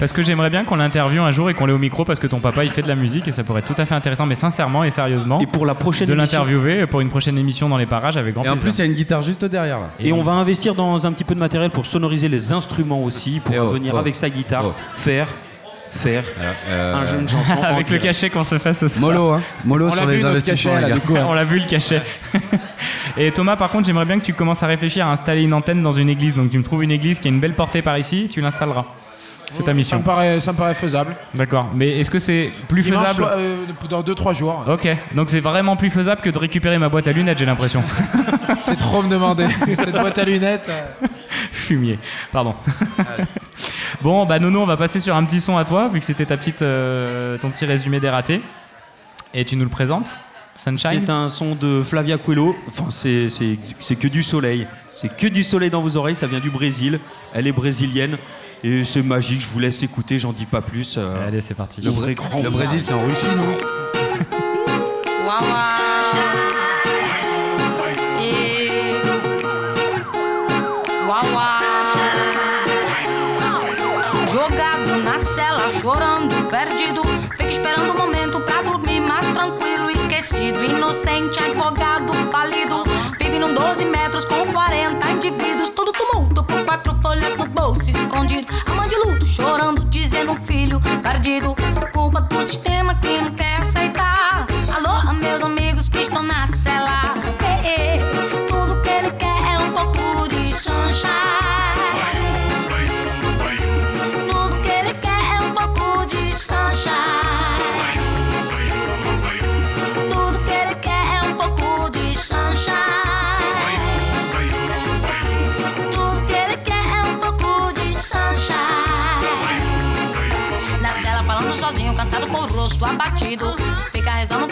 [0.00, 2.26] Parce que j'aimerais bien qu'on l'interviewe un jour et qu'on l'ait au micro parce que
[2.26, 4.26] ton papa il fait de la musique et ça pourrait être tout à fait intéressant,
[4.26, 5.38] mais sincèrement et sérieusement.
[5.38, 8.34] Et pour la prochaine de émission- l'interviewer pour une prochaine émission dans les parages avec
[8.34, 8.70] grand Et en plaisir.
[8.70, 9.78] plus, il y a une guitare juste derrière.
[9.78, 9.90] Là.
[10.00, 13.40] Et on va investir dans un petit peu de matériel pour sonoriser les instruments aussi,
[13.44, 14.74] pour oh, venir oh, avec sa guitare oh.
[14.92, 15.28] faire
[15.94, 16.24] faire
[16.68, 19.00] Euh, un jeune chanson en avec le cachet qu'on se fait ce soir.
[19.12, 19.42] Mollo, hein.
[19.64, 20.72] Mollo sur les investissements.
[20.74, 21.16] cachet, les là, du coup.
[21.16, 21.26] hein.
[21.28, 22.02] On l'a vu le cachet.
[23.16, 25.82] et Thomas, par contre, j'aimerais bien que tu commences à réfléchir à installer une antenne
[25.82, 26.36] dans une église.
[26.36, 28.84] Donc tu me trouves une église qui a une belle portée par ici, tu l'installeras.
[29.50, 29.98] C'est ta Ça mission.
[29.98, 31.14] me paraît, ça me paraît faisable.
[31.34, 31.68] D'accord.
[31.74, 34.64] Mais est-ce que c'est plus Dimanche, faisable euh, dans 2-3 jours.
[34.68, 34.88] Ok.
[35.14, 37.82] Donc c'est vraiment plus faisable que de récupérer ma boîte à lunettes, j'ai l'impression.
[38.58, 39.46] C'est trop me demander.
[39.48, 40.68] Cette boîte à lunettes.
[40.68, 41.06] euh,
[41.52, 41.98] Fumier.
[42.32, 42.54] Pardon.
[44.02, 46.26] bon, bah Nono, on va passer sur un petit son à toi, vu que c'était
[46.26, 48.42] ta petite, euh, ton petit résumé des ratés.
[49.32, 50.18] Et tu nous le présentes
[50.56, 52.56] Sunshine C'est un son de Flavia Coelho.
[52.68, 54.66] Enfin, c'est, c'est, c'est que du soleil.
[54.92, 56.14] C'est que du soleil dans vos oreilles.
[56.14, 57.00] Ça vient du Brésil.
[57.34, 58.16] Elle est brésilienne.
[58.62, 59.40] Et c'est magique.
[59.40, 60.18] Je vous laisse écouter.
[60.18, 60.94] J'en dis pas plus.
[60.96, 61.82] Euh, Allez, c'est parti.
[61.82, 63.56] Le, vrai grand Le Brésil, c'est en Russie, non?
[80.44, 80.64] Esquecido.
[80.64, 82.84] Inocente, advogado, falido.
[83.18, 85.70] Vive num 12 metros com 40 indivíduos.
[85.70, 88.46] Todo tumulto por quatro folhas no bolso escondido.
[88.66, 91.54] A mãe de luto, chorando, dizendo filho perdido.
[91.92, 94.46] Culpa do sistema que não quer aceitar.
[94.74, 97.14] Alô, meus amigos que estão na cela.
[98.48, 101.33] Tudo que ele quer é um pouco de sunshine.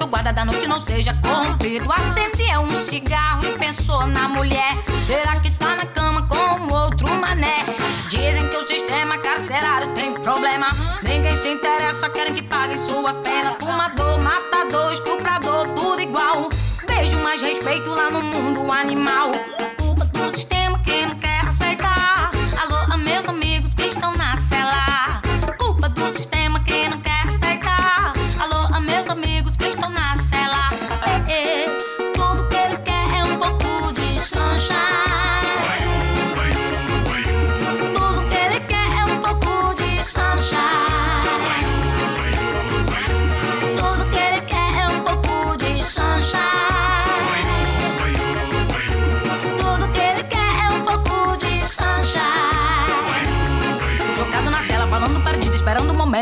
[0.03, 1.91] Fica rezando que o guarda da noite não seja corrompido.
[1.93, 4.75] Acendeu um cigarro e pensou na mulher.
[5.07, 7.65] Será que tá na cama com outro mané?
[8.09, 10.69] Dizem que o sistema carcerário tem problema.
[11.03, 13.55] Ninguém se interessa, querem que paguem suas penas.
[13.61, 16.49] Fumador, matador, estuprador, tudo igual.
[16.87, 19.31] Beijo mais respeito lá no mundo animal.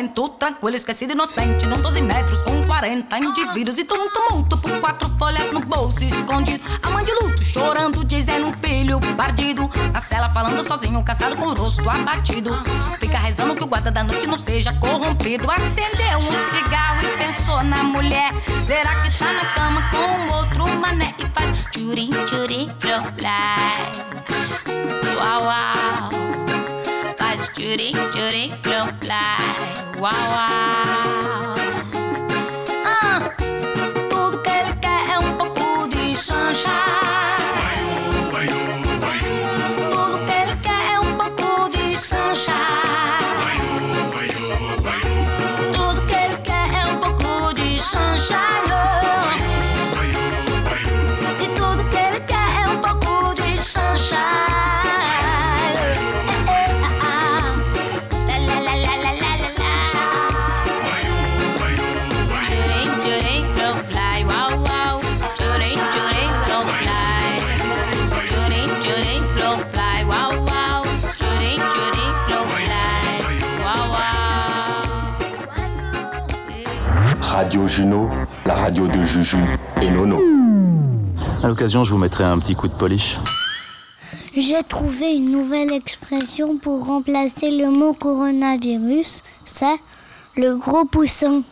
[0.00, 0.28] Esperando o momento.
[0.40, 1.66] Tranquilo, esquecido, inocente.
[1.66, 3.78] Num 12 metros com 40 indivíduos.
[3.78, 6.64] E todo um tumulto por quatro folhas no bolso escondido.
[6.82, 9.68] A mãe de luto chorando, dizendo um filho perdido.
[9.92, 12.52] Na cela, falando sozinho, cansado com o rosto abatido.
[12.98, 15.50] Fica rezando que o guarda da noite não seja corrompido.
[15.50, 18.32] Acendeu um cigarro e pensou na mulher.
[18.64, 21.14] Será que tá na cama com outro mané?
[21.18, 23.30] E faz tchurim, tchurim, fly.
[25.16, 26.10] Uau, uau.
[27.18, 29.79] Faz tchurim, tchurim, fly.
[30.00, 30.99] 哇哇
[77.40, 78.10] Radio Juno,
[78.44, 79.38] la radio de Juju
[79.80, 80.20] et Nono.
[81.42, 83.16] À l'occasion, je vous mettrai un petit coup de polish.
[84.36, 89.22] J'ai trouvé une nouvelle expression pour remplacer le mot coronavirus.
[89.46, 89.78] C'est
[90.36, 91.42] le gros poussin.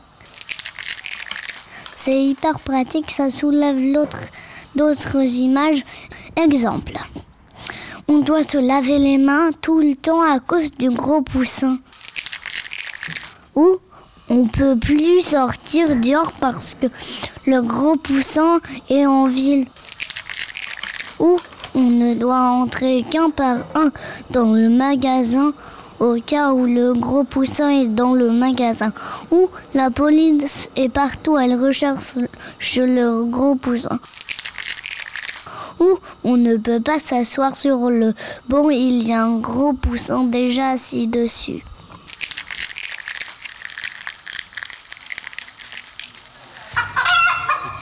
[1.97, 4.20] C'est hyper pratique, ça soulève l'autre,
[4.77, 5.86] d'autres images.
[6.36, 6.98] Exemple.
[8.09, 11.78] On doit se laver les mains tout le temps à cause du gros poussin.
[13.55, 13.78] Ou
[14.31, 16.87] on peut plus sortir dehors parce que
[17.47, 19.67] le gros poussin est en ville.
[21.19, 21.37] Ou
[21.75, 23.91] on ne doit entrer qu'un par un
[24.31, 25.53] dans le magasin
[26.01, 28.93] au cas où le gros poussin est dans le magasin.
[29.31, 32.15] Ou la police est partout, elle recherche
[32.77, 33.99] le gros poussin.
[35.81, 38.15] Ou on ne peut pas s'asseoir sur le
[38.49, 41.63] banc, il y a un gros poussin déjà assis dessus.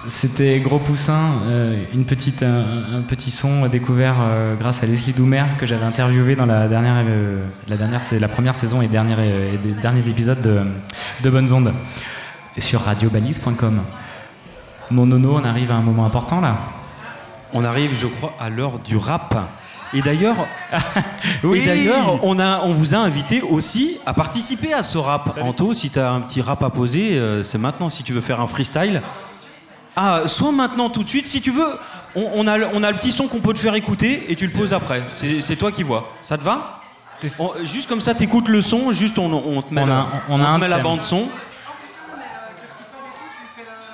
[0.08, 5.12] C'était Gros Poussin, euh, une petite, un, un petit son découvert euh, grâce à Leslie
[5.12, 8.88] Doumer que j'avais interviewé dans la dernière, euh, la dernière, c'est la première saison et,
[8.88, 10.60] dernière, et des derniers épisodes de,
[11.22, 11.72] de Bonnes Ondes
[12.58, 13.80] sur radiobalise.com.
[14.92, 16.58] Mon nono, on arrive à un moment important là.
[17.52, 19.34] On arrive, je crois, à l'heure du rap.
[19.94, 20.36] Et d'ailleurs,
[21.42, 21.60] Oui.
[21.60, 25.38] et d'ailleurs, on, a, on vous a invité aussi à participer à ce rap.
[25.40, 28.40] Anto, si tu as un petit rap à poser, c'est maintenant si tu veux faire
[28.40, 29.00] un freestyle.
[29.96, 31.78] Ah, soit maintenant tout de suite, si tu veux,
[32.14, 34.36] on, on a, le- on a le petit son qu'on peut te faire écouter et
[34.36, 35.02] tu le poses après.
[35.08, 36.12] C'est toi qui vois.
[36.22, 36.80] Ça te va
[37.38, 40.06] On- Juste comme ça, t'écoutes le son, juste on, on te met, On a- la,
[40.28, 41.28] on a te met la bande son.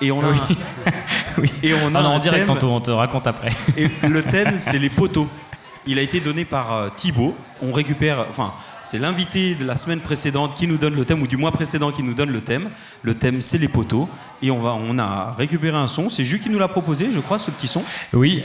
[0.00, 0.24] Et on a,
[1.62, 2.54] et on a Ah non, en direct thème.
[2.56, 3.52] tantôt, on te raconte après.
[3.76, 5.28] Et le thème, c'est les poteaux.
[5.86, 7.36] Il a été donné par euh, Thibaut.
[7.60, 8.52] On récupère, enfin,
[8.82, 11.90] c'est l'invité de la semaine précédente qui nous donne le thème, ou du mois précédent
[11.90, 12.70] qui nous donne le thème.
[13.02, 14.08] Le thème, c'est les poteaux.
[14.42, 16.08] Et on, va, on a récupéré un son.
[16.08, 17.82] C'est Jus qui nous l'a proposé, je crois, ce petit son.
[18.12, 18.44] Oui.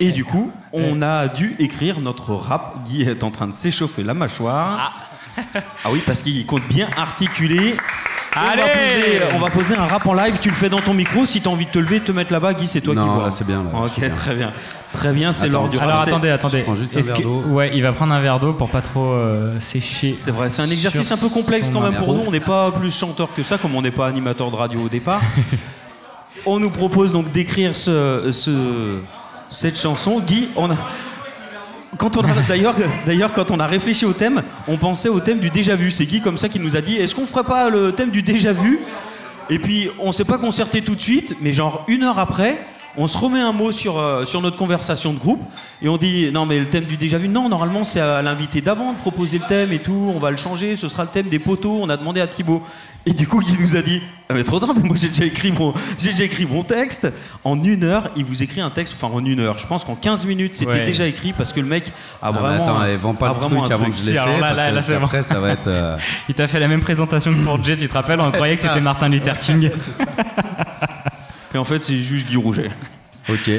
[0.00, 2.84] Et du coup, on a dû écrire notre rap.
[2.84, 4.92] Guy est en train de s'échauffer la mâchoire.
[5.84, 7.76] Ah, oui, parce qu'il compte bien articuler.
[8.34, 10.38] Et on, va Allez poser, on va poser un rap en live.
[10.40, 11.26] Tu le fais dans ton micro.
[11.26, 13.14] Si tu as envie de te lever, te mettre là-bas, Guy, c'est toi qui Non,
[13.14, 13.24] vois.
[13.24, 14.10] là, c'est bien, là, Ok, bien.
[14.10, 14.52] très bien.
[14.90, 15.88] Très bien, c'est l'heure du rap.
[15.88, 16.58] Alors attendez, attendez.
[16.58, 17.42] Je prends juste un Est-ce verre que- d'eau.
[17.48, 20.12] Ouais, il va prendre un verre d'eau pour pas trop euh, sécher.
[20.12, 22.22] C'est vrai, c'est un exercice un peu complexe quand même pour nous.
[22.26, 24.88] On n'est pas plus chanteur que ça, comme on n'est pas animateur de radio au
[24.88, 25.20] départ.
[26.46, 28.98] on nous propose donc d'écrire ce, ce-
[29.50, 30.20] cette chanson.
[30.20, 30.76] Guy, on a.
[33.06, 35.90] D'ailleurs, quand on a réfléchi au thème, on pensait au thème du déjà vu.
[35.90, 38.22] C'est Guy comme ça qui nous a dit est-ce qu'on ferait pas le thème du
[38.22, 38.80] déjà vu?
[39.50, 42.64] Et puis on s'est pas concerté tout de suite, mais genre une heure après,
[42.96, 45.40] on se remet un mot sur, euh, sur notre conversation de groupe
[45.80, 48.60] et on dit non mais le thème du déjà vu, non normalement c'est à l'invité
[48.60, 51.28] d'avant de proposer le thème et tout, on va le changer, ce sera le thème
[51.28, 52.62] des poteaux, on a demandé à Thibaut.
[53.04, 55.24] Et du coup Guy nous a dit ah mais trop tard, mais moi j'ai déjà
[55.24, 57.10] écrit mon j'ai déjà écrit mon texte.
[57.44, 59.96] En une heure, il vous écrit un texte, enfin en une heure, je pense qu'en
[59.96, 60.84] 15 minutes c'était Ouais.
[60.86, 62.62] déjà écrit parce que le mec a Ah, mais vraiment.
[62.64, 64.24] attends, eh, vends pas le vraiment truc un avant que je l'ai Si, fait, là,
[64.40, 65.24] parce là, que là, c'est après, bon.
[65.24, 65.66] ça va être...
[65.66, 65.96] euh,
[66.28, 68.60] Il t'a fait la même présentation que pour Jet, tu te rappelles On croyait que
[68.62, 69.70] c'était Martin Luther King.
[71.54, 72.70] Et en fait, c'est juste Guy Rouget.
[73.28, 73.50] Ok.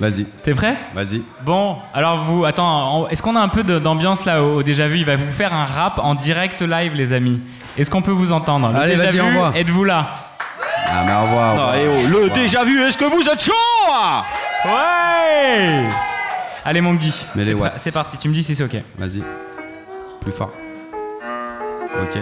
[0.00, 0.24] Vas-y.
[0.44, 0.76] T'es prêt?
[0.94, 1.22] Vas-y.
[1.42, 4.98] Bon, alors vous, attends, en- est-ce qu'on a un peu d'ambiance là au, déjà vu?
[4.98, 7.40] Il va vous faire un rap en direct live, les amis.
[7.76, 8.70] Est-ce qu'on peut vous entendre?
[8.72, 9.52] Le Allez, déjà vas-y, vu, envoie.
[9.56, 10.14] Êtes-vous là?
[10.86, 11.54] Ah, mais au revoir.
[11.54, 13.52] au Non, et oh, le déjà vu, est-ce que vous êtes chaud?
[14.64, 15.84] Ouais
[16.64, 17.12] Allez, mon Guy,
[17.76, 18.16] c'est parti.
[18.18, 18.76] Tu me dis si c'est ok.
[18.98, 19.22] Vas-y.
[20.20, 20.52] Plus fort.
[22.02, 22.18] Ok.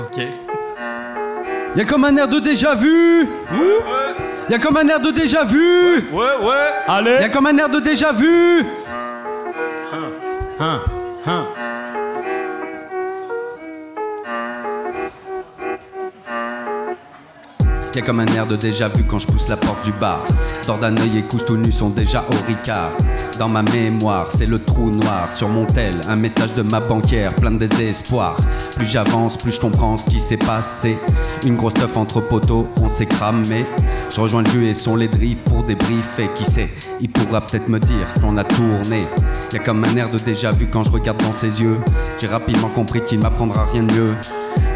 [0.00, 0.22] Ok.
[1.76, 3.28] Y'a comme un air de déjà vu
[4.48, 6.70] Y'a comme un air de déjà vu Ouais, ouais.
[6.86, 8.64] Allez Y'a comme un air de déjà vu
[10.60, 10.80] Hein,
[11.26, 11.46] hein.
[17.94, 20.20] Y'a comme un air de déjà vu quand je pousse la porte du bar.
[20.66, 22.90] Dors d'un œil et couche tout nu sont déjà au ricard.
[23.38, 25.32] Dans ma mémoire, c'est le trou noir.
[25.32, 28.36] Sur mon tel, un message de ma banquière, plein de désespoir.
[28.74, 30.98] Plus j'avance, plus je comprends ce qui s'est passé.
[31.46, 33.64] Une grosse teuf entre poteaux, on s'est cramé.
[34.10, 36.30] Je rejoins le jeu et son les drip pour débriefer.
[36.34, 39.04] Qui sait, il pourra peut-être me dire ce qu'on a tourné.
[39.52, 41.78] Y'a comme un air de déjà vu quand je regarde dans ses yeux.
[42.20, 44.14] J'ai rapidement compris qu'il m'apprendra rien de mieux.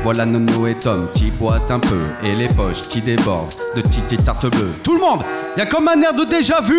[0.04, 4.46] Voilà Nono et Tom qui boitent un peu et les poches qui de petites tartes
[4.46, 4.74] bleues.
[4.84, 5.22] Tout le monde,
[5.56, 6.74] y a comme un air de déjà vu.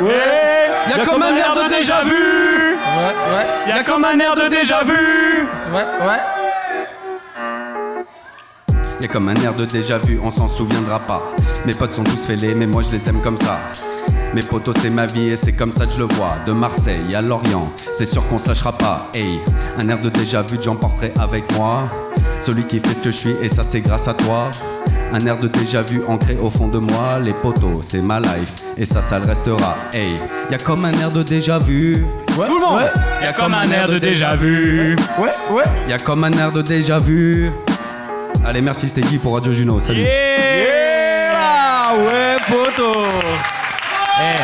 [0.00, 2.10] Y a comme un air de déjà vu.
[2.10, 3.46] Ouais, ouais.
[3.68, 6.37] Y a comme un air de déjà vu Ouais, ouais.
[9.00, 11.22] Y a comme un air de déjà vu, on s'en souviendra pas.
[11.66, 13.58] Mes potes sont tous fêlés, mais moi je les aime comme ça.
[14.34, 16.34] Mes potos c'est ma vie et c'est comme ça que je le vois.
[16.46, 19.08] De Marseille à Lorient, c'est sûr qu'on se lâchera pas.
[19.14, 19.40] Hey,
[19.80, 21.88] un air de déjà vu, j'emporterai avec moi.
[22.40, 24.50] Celui qui fait ce que je suis et ça c'est grâce à toi.
[25.12, 27.18] Un air de déjà vu ancré au fond de moi.
[27.22, 29.76] Les potos, c'est ma life et ça, ça le restera.
[29.92, 30.20] Hey,
[30.50, 32.04] y a comme un air de déjà vu.
[32.36, 33.24] Ouais, Tout le monde ouais.
[33.24, 34.96] Y a comme un air de déjà vu.
[35.18, 35.64] Ouais, ouais.
[35.88, 37.50] Y a comme un air de déjà vu.
[38.48, 39.78] Allez, merci Guy pour Radio Juno.
[39.78, 40.04] Salut.
[41.36, 42.94] Ah ouais, poto
[44.20, 44.42] Eh,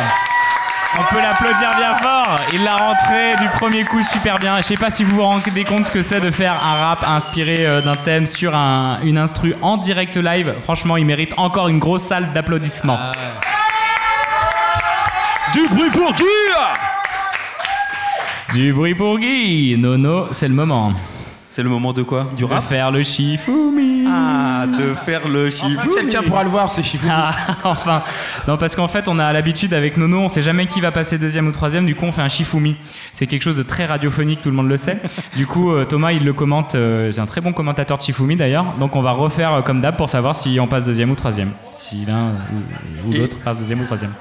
[0.99, 2.39] on peut l'applaudir bien fort.
[2.53, 4.57] Il l'a rentré du premier coup super bien.
[4.57, 7.03] Je sais pas si vous vous rendez compte ce que c'est de faire un rap
[7.07, 10.53] inspiré euh, d'un thème sur un- une instru en direct live.
[10.61, 12.99] Franchement, il mérite encore une grosse salle d'applaudissements.
[15.53, 16.23] Du bruit pour Guy
[18.53, 19.75] Du bruit pour Guy.
[19.79, 20.93] Nono, c'est le moment.
[21.47, 24.05] C'est le moment de quoi Du De rap faire le Shifumi.
[24.07, 25.95] Ah, de faire le Shifumi.
[25.95, 27.11] Quelqu'un pourra le voir, ce Shifumi.
[27.15, 27.31] Ah,
[27.63, 28.03] enfin,
[28.47, 31.17] non, parce qu'en fait, on a l'habitude avec Nono, on sait jamais qui va passer
[31.17, 32.75] deuxième ou troisième, du coup, on fait un Shifumi.
[33.13, 34.99] C'est quelque chose de très radiophonique, tout le monde le sait.
[35.35, 38.35] Du coup, euh, Thomas, il le commente, euh, c'est un très bon commentateur de Shifumi
[38.35, 41.15] d'ailleurs, donc on va refaire euh, comme d'hab pour savoir si on passe deuxième ou
[41.15, 41.51] troisième.
[41.75, 44.13] Si l'un ou, ou Et- l'autre passe deuxième ou troisième.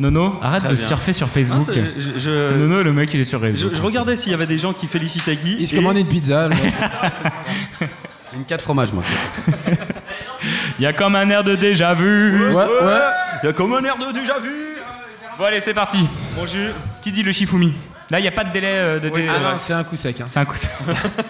[0.00, 0.86] Nono, arrête Très de bien.
[0.86, 1.62] surfer sur Facebook.
[1.68, 3.70] Ah, c'est- je- je- Nono, le mec, il est sur Je, réseau.
[3.72, 5.56] je regardais s'il y avait des gens qui félicitaient Guy.
[5.60, 6.48] Il se et- commande une pizza.
[6.48, 6.74] le mec.
[8.34, 9.02] Une 4 fromages, moi.
[10.78, 12.48] Il y a comme un air de déjà vu.
[12.48, 13.00] Ouais, ouais.
[13.42, 14.50] Il y a comme un air de déjà vu.
[15.36, 15.98] Bon, allez, c'est parti.
[16.36, 16.68] Bonjour.
[17.02, 17.74] Qui dit le Shifumi
[18.08, 19.72] Là, il n'y a pas de délai euh, de Oui, dé- c'est Ah non, c'est
[19.72, 20.20] un coup sec.
[20.20, 20.26] Hein.
[20.28, 20.56] C'est un coup.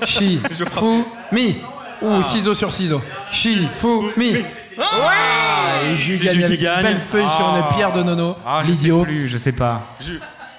[0.06, 0.40] Chi,
[0.70, 1.56] fou, mi.
[2.02, 3.02] Ou ciseaux sur ciseaux.
[3.32, 4.34] Chi, fou, mi.
[4.80, 6.76] Ah, et gagne Jules avec qui gagne.
[6.78, 7.58] une belle feuille sur Ah.
[7.68, 8.36] une pierre de Nono.
[8.46, 9.02] Ah, je sais L'idiot.
[9.02, 9.82] plus, je sais pas.
[10.00, 10.12] Je-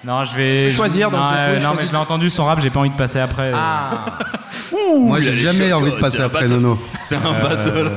[0.03, 0.71] Non, je vais.
[0.71, 2.89] choisir, je- donc Non, euh, non, mais je l'ai entendu son rap, j'ai pas envie
[2.89, 3.51] de passer après.
[3.55, 3.89] Ah.
[4.97, 6.53] Moi, il j'ai a les jamais chocottes, envie de passer c'est un après battle.
[6.53, 6.79] Nono.
[6.99, 7.91] C'est un battle.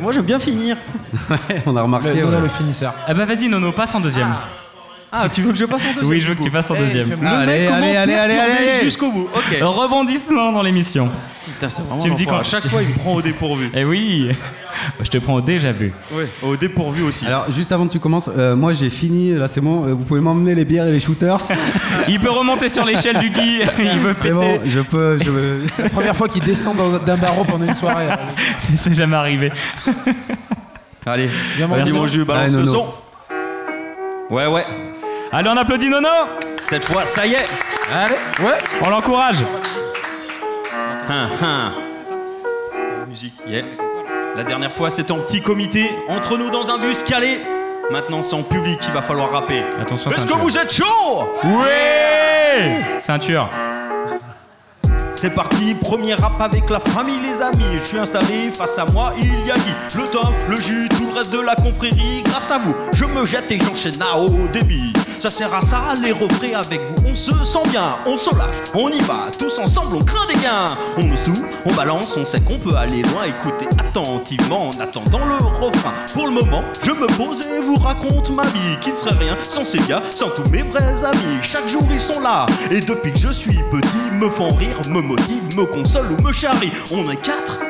[0.00, 0.76] Moi j'aime bien finir.
[1.66, 2.08] On a remarqué.
[2.08, 2.40] Le, Nono, ouais.
[2.42, 2.92] le finisseur.
[3.06, 4.34] Ah bah vas-y, Nono, passe en deuxième.
[5.14, 6.74] Ah, tu veux que je passe en deuxième oui, je veux que tu passes en
[6.74, 7.10] Eh, deuxième.
[7.22, 8.82] Allez, allez, allez, allez, allez.
[8.82, 9.28] Jusqu'au bout.
[9.34, 9.58] Ok.
[9.60, 11.10] Rebondissement dans l'émission.
[11.44, 12.42] Putain, c'est vraiment Tu me dis l'enfoiré.
[12.44, 13.70] quand- À chaque fois, il me prend au dépourvu.
[13.74, 14.30] Eh oui,
[15.02, 15.92] je te prends au déjà vu.
[16.12, 17.26] Ouais, au dépourvu aussi.
[17.26, 20.04] Alors, juste avant que tu commences, euh, moi j'ai fini, là c'est bon, euh, vous
[20.04, 21.38] pouvez m'emmener les bières et les shooters.
[22.08, 24.32] Il peut remonter sur l'échelle du Guy, il veut C'est péter.
[24.32, 25.18] bon, je peux.
[25.22, 25.64] Je veux...
[25.78, 28.06] La première fois qu'il descend dans- d'un barreau pendant une soirée.
[28.58, 29.52] C'est- C'est jamais arrivé.
[31.04, 31.28] Allez,
[31.58, 32.86] Viens, mon vas-y mon jus, balance le son.
[34.30, 34.64] Ouais, ouais.
[35.34, 36.08] Allez, on applaudit Nono
[36.62, 37.46] Cette fois, ça y est.
[37.90, 38.58] Allez, ouais.
[38.82, 39.38] On l'encourage.
[41.08, 41.72] Hein, hein.
[43.00, 43.62] La musique, yeah.
[44.36, 47.38] La dernière fois, c'était en petit comité, entre nous dans un bus calé.
[47.90, 49.62] Maintenant, c'est en public qu'il va falloir rapper.
[49.80, 51.28] Attention, Est-ce que vous êtes chaud?
[51.44, 53.48] Oui Ceinture.
[55.12, 57.78] C'est parti, premier rap avec la famille, les amis.
[57.78, 59.74] Je suis installé, face à moi, il y a Guy.
[59.96, 62.22] Le Tom, le jus, tout le reste de la confrérie.
[62.24, 64.92] Grâce à vous, je me jette et j'enchaîne à haut débit.
[65.22, 67.10] Ça sert à ça, les refrains avec vous.
[67.10, 69.30] On se sent bien, on se lâche, on y va.
[69.38, 70.66] Tous ensemble, on craint des gains.
[70.96, 73.22] On ose tout, on balance, on sait qu'on peut aller loin.
[73.28, 75.92] Écoutez attentivement en attendant le refrain.
[76.12, 78.76] Pour le moment, je me pose et vous raconte ma vie.
[78.80, 81.38] Qui ne serait rien sans ces gars, sans tous mes vrais amis.
[81.40, 82.46] Chaque jour, ils sont là.
[82.72, 86.32] Et depuis que je suis petit, me font rire, me motivent, me consolent ou me
[86.32, 86.72] charrient.
[86.96, 87.60] On est quatre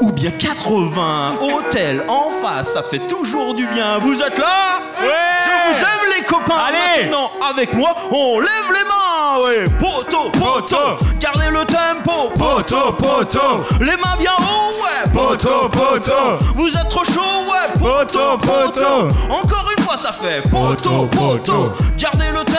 [0.00, 3.98] ou bien 80 hôtels en face, ça fait toujours du bien.
[3.98, 4.80] Vous êtes là?
[4.98, 6.54] Je vous aime les copains.
[6.68, 9.44] Allez Maintenant avec moi, on lève les mains.
[9.44, 10.76] Ouais, poto, poto,
[11.18, 12.30] gardez le tempo.
[12.36, 13.40] Poto, poto.
[13.80, 14.70] les mains bien haut.
[14.70, 16.12] Ouais, Poto, poto.
[16.54, 17.44] Vous êtes trop chaud.
[17.48, 19.08] Ouais, Poto, poto.
[19.30, 21.72] Encore une fois, ça fait poto, poto.
[21.98, 22.49] Gardez le tempo.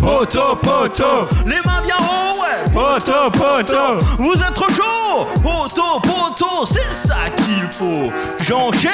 [0.00, 1.04] Poto, poto.
[1.46, 2.32] Les mains bien haut.
[2.40, 4.04] Ouais, Poto, poto.
[4.18, 8.12] vous êtes trop chaud Poto, poto, c'est ça qu'il faut
[8.44, 8.90] J'enchaîne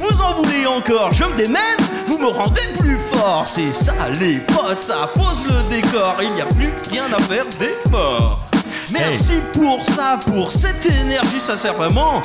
[0.00, 1.76] vous en voulez encore, je me démène,
[2.06, 3.42] vous me rendez plus fort.
[3.46, 7.44] C'est ça les potes, ça pose le décor, il n'y a plus rien à faire
[7.58, 8.47] d'effort.
[8.92, 12.22] Merci pour ça, pour cette énergie, ça sert vraiment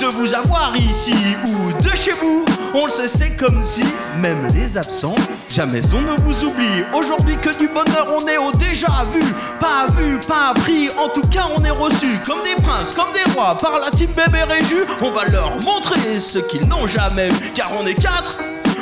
[0.00, 1.14] de vous avoir ici
[1.46, 2.44] ou de chez vous.
[2.74, 3.82] On le sait, c'est comme si,
[4.18, 5.14] même les absents,
[5.54, 6.84] jamais on ne vous oublie.
[6.94, 9.20] Aujourd'hui que du bonheur, on est au déjà vu,
[9.60, 10.88] pas vu, pas appris.
[10.98, 14.10] En tout cas, on est reçu comme des princes, comme des rois par la team
[14.12, 14.84] bébé Réju.
[15.02, 18.38] On va leur montrer ce qu'ils n'ont jamais vu, car on est quatre.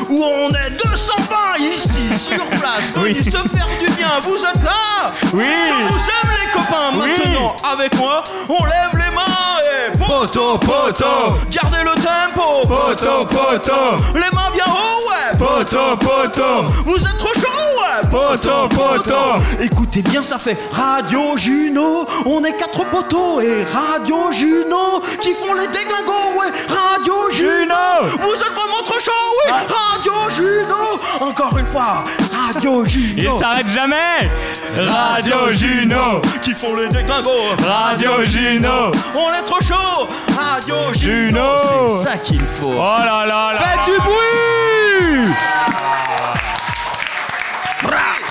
[0.08, 1.36] Ou on est 220
[1.72, 4.10] ici, sur place, venus se faire du bien.
[4.22, 5.44] Vous êtes là Oui.
[5.66, 6.92] Je vous aime les copains.
[6.92, 7.08] Oui.
[7.08, 11.36] Maintenant, avec moi, on lève les mains et Poto, poto.
[11.50, 12.66] Gardez le tempo.
[12.66, 13.72] Poto, poto.
[14.14, 15.38] Les mains bien haut, ouais.
[15.38, 16.66] Poto, poto.
[16.84, 18.08] Vous êtes trop chaud, ouais.
[18.10, 19.42] Poto, poto.
[19.60, 22.06] Écoutez bien, ça fait Radio Juno.
[22.24, 26.52] On est quatre poteaux et Radio Juno qui font les déglingos, ouais.
[26.68, 27.74] Radio Juno.
[28.20, 29.12] Vous êtes vraiment trop chaud,
[29.46, 29.52] ouais.
[29.52, 31.00] Radio Juno.
[31.20, 33.32] Encore une fois, Radio Juno.
[33.34, 34.30] Il s'arrête jamais
[34.76, 37.56] Radio Juno qui font les déglingos.
[37.66, 40.08] Radio Juno On est trop chaud.
[40.38, 41.28] Radio Juno.
[41.32, 42.72] Juno C'est ça qu'il faut.
[42.72, 45.32] Oh là là là Faites du bruit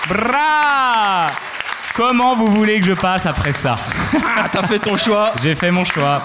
[0.07, 1.27] Bra
[1.93, 3.77] Comment vous voulez que je passe après ça?
[4.37, 5.33] Ah, t'as fait ton choix.
[5.43, 6.21] J'ai fait mon choix.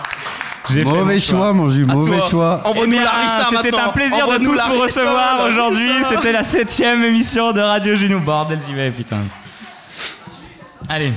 [0.68, 2.28] J'ai fait Mauvais mon choix, mon jus, mauvais toi.
[2.28, 2.60] choix.
[2.66, 5.90] Envoie-nous Eh Larissa C'était un plaisir de tous vous recevoir aujourd'hui.
[6.08, 8.20] C'était la septième émission de Radio Juno.
[8.20, 9.22] Bordel, j'y vais, putain.
[10.88, 11.12] Allez.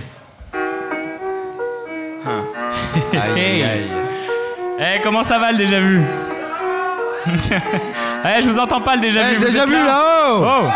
[3.35, 3.63] Hey.
[4.79, 6.01] Eh, comment ça va le déjà vu?
[8.25, 9.35] Eh, je vous entends pas le déjà Eh, vu.
[9.39, 10.69] vous déjà êtes vu, là-haut Oh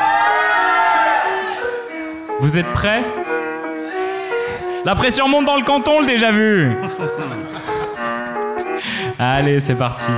[2.42, 3.02] Vous êtes prêts?
[4.86, 6.70] La pression monte dans le canton, le déjà vu
[9.20, 10.12] Allez, c'est parti.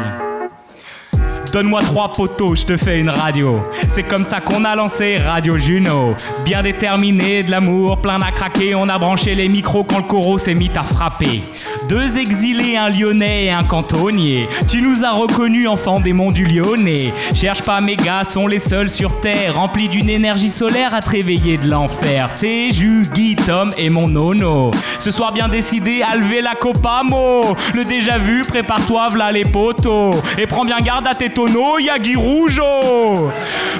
[1.51, 3.61] Donne-moi trois poteaux, je te fais une radio.
[3.89, 6.15] C'est comme ça qu'on a lancé Radio Juno.
[6.45, 8.75] Bien déterminé, de l'amour, plein à craquer.
[8.75, 11.41] On a branché les micros quand le coro s'est mis à frapper.
[11.89, 14.47] Deux exilés, un lyonnais et un cantonnier.
[14.67, 17.09] Tu nous as reconnus, enfants des monts du Lyonnais.
[17.33, 21.09] Cherche pas, mes gars sont les seuls sur terre, remplis d'une énergie solaire à te
[21.09, 22.29] réveiller de l'enfer.
[22.35, 24.71] C'est Jus, Guy, Tom et mon nono.
[24.73, 27.55] Ce soir, bien décidé à lever la copamo.
[27.73, 30.11] Le déjà vu, prépare-toi, v'là les poteaux.
[30.37, 31.29] Et prends bien garde à tes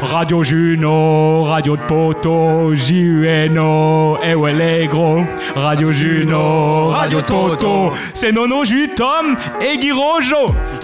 [0.01, 4.17] Radio Juno, radio de poteau, J-U-N-O,
[4.89, 5.23] gros.
[5.55, 9.91] Radio Juno, radio poteau, c'est Nono, Jus, Tom et Guy.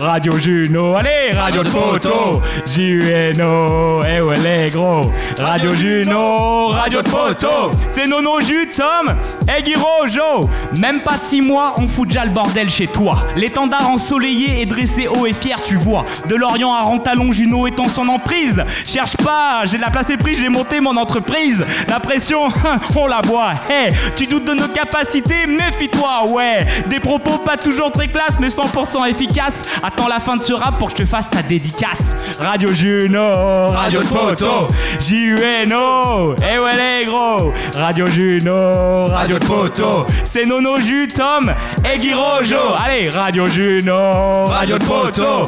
[0.01, 4.01] Radio Juno, allez, radio de poteau, J-U-N-O,
[4.73, 5.11] gros.
[5.39, 9.15] Radio Juno, radio de poteau, c'est Nono, Jus, Tom
[9.47, 9.75] et Guy.
[10.81, 13.19] Même pas six mois, on fout déjà le bordel chez toi.
[13.37, 16.03] L'étendard ensoleillé et dressé haut et fier, tu vois.
[16.27, 18.63] De Lorient à Rantalon, Juno étant son emprise.
[18.85, 21.65] Cherche pas, j'ai de la place et prise, j'ai monté mon entreprise.
[21.89, 22.49] La pression,
[22.95, 23.53] on la boit.
[23.69, 26.59] Hey, tu doutes de nos capacités, méfie-toi, ouais.
[26.87, 29.63] Des propos pas toujours très classe, mais 100% efficaces.
[29.83, 32.15] Attends la fin de ce rap pour que je te fasse ta dédicace.
[32.39, 34.67] Radio Juno, radio de poteau,
[34.99, 37.53] J-U-N-O, eh ouais les gros.
[37.77, 42.57] Radio Juno, radio de poteau, c'est Nono Jus, Tom et Guy Rojo.
[42.83, 45.45] Allez, Radio Juno, radio de poteau,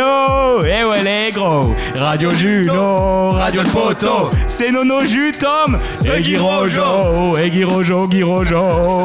[0.00, 1.74] J-U-N-O, eh ouais les gros.
[1.96, 8.08] Radio Juno, radio de poteau, c'est Nono Jus, Tom et Guy Rojo, et Guy Rojo,
[8.08, 9.02] Guy Rojo.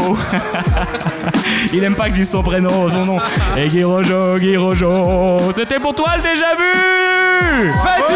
[1.73, 3.17] Il aime pas que je dise son prénom, son nom.
[3.57, 5.37] Et Guy Rojo, Guy Rojo.
[5.53, 8.15] C'était pour toi le déjà vu Faites du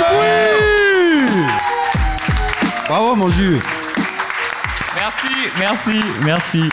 [1.36, 1.46] bruit
[2.88, 3.60] Bravo, mon jus.
[4.96, 6.70] Merci, merci, merci.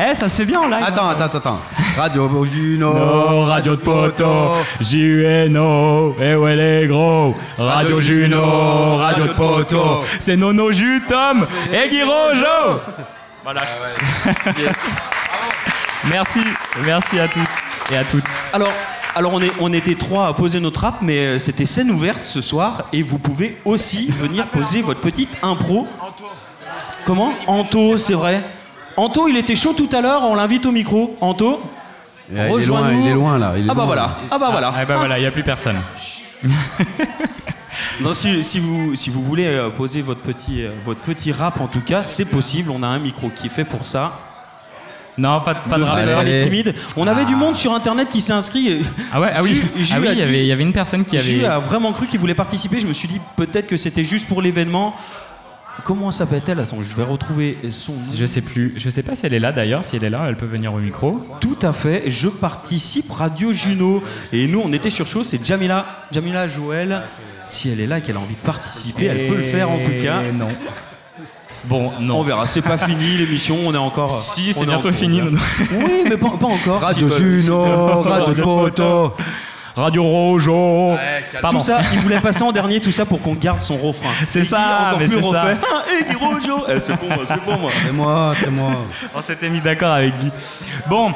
[0.00, 0.80] Eh, ça se fait bien en live.
[0.80, 1.60] Attends, attends, attends.
[1.96, 2.92] Radio Juno.
[2.94, 10.36] No, radio de poteau, J-U-N-O, eh ouais les gros, Radio Juno, radio de poteau, c'est
[10.36, 12.80] Nono Jus, Tom et Guy Rojo.
[13.42, 13.62] Voilà.
[16.08, 16.40] merci,
[16.84, 18.22] merci à tous et à toutes.
[18.52, 18.72] Alors,
[19.16, 22.24] alors on, est, on était trois à poser notre rap, mais euh, c'était scène ouverte
[22.24, 25.88] ce soir et vous pouvez aussi venir poser votre petite impro.
[27.04, 27.32] Comment?
[27.48, 28.44] Anto, c'est vrai.
[28.98, 31.16] Anto, il était chaud tout à l'heure, on l'invite au micro.
[31.20, 31.60] Anto
[32.30, 33.00] Il est loin, rejoins-nous.
[33.00, 33.52] il est loin là.
[33.56, 33.86] il est Ah bah loin.
[33.86, 34.74] voilà, ah bah voilà.
[34.76, 35.78] Ah bah voilà, il n'y a plus personne.
[38.00, 41.60] Non, si, si vous, si vous voulez euh, poser votre petit, euh, votre petit rap,
[41.60, 42.70] en tout cas, c'est possible.
[42.70, 44.18] On a un micro qui est fait pour ça.
[45.16, 46.74] Non, pas, de les timides.
[46.96, 48.82] On avait du monde sur internet qui s'est inscrit.
[49.12, 49.62] Ah ouais, ah oui,
[49.92, 52.06] ah oui, il y avait- il y avait une personne qui avait- a vraiment cru
[52.06, 52.80] qu'il voulait participer.
[52.80, 54.94] Je me suis dit peut-être que c'était juste pour l'événement.
[55.84, 57.98] Comment s'appelle-t-elle Attends, je vais retrouver son nom.
[58.14, 60.24] Je sais plus, je sais pas si elle est là d'ailleurs, si elle est là,
[60.28, 61.20] elle peut venir au micro.
[61.40, 64.02] Tout à fait, je participe Radio Juno.
[64.32, 65.86] Et nous, on était sur chose, c'est Jamila.
[66.12, 67.02] Jamila Joël.
[67.46, 69.78] Si elle est là et qu'elle a envie de participer, elle peut le faire en
[69.78, 70.20] tout cas.
[70.32, 70.48] Non.
[71.64, 72.18] Bon, non.
[72.20, 74.20] On verra, c'est pas fini l'émission, on est encore.
[74.22, 75.20] Si, c'est bientôt en- fini.
[75.22, 76.80] Oui, mais pas, pas encore.
[76.80, 77.62] Radio Juno,
[78.02, 79.12] Radio poteau.
[79.78, 80.96] Radio Rojo.
[81.50, 84.10] Tout ça, il voulait passer en dernier, tout ça pour qu'on garde son refrain.
[84.28, 85.42] C'est ça, encore mais plus c'est ça.
[85.42, 85.56] refait.
[85.62, 87.70] Ah, et Guy Rojo Eh, C'est pour moi, c'est pour moi.
[87.84, 88.70] C'est moi, c'est moi.
[89.14, 90.30] On s'était mis d'accord avec Guy.
[90.88, 91.12] Bon,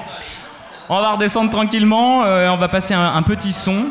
[0.89, 3.87] on va redescendre tranquillement, euh, on va passer un, un petit son.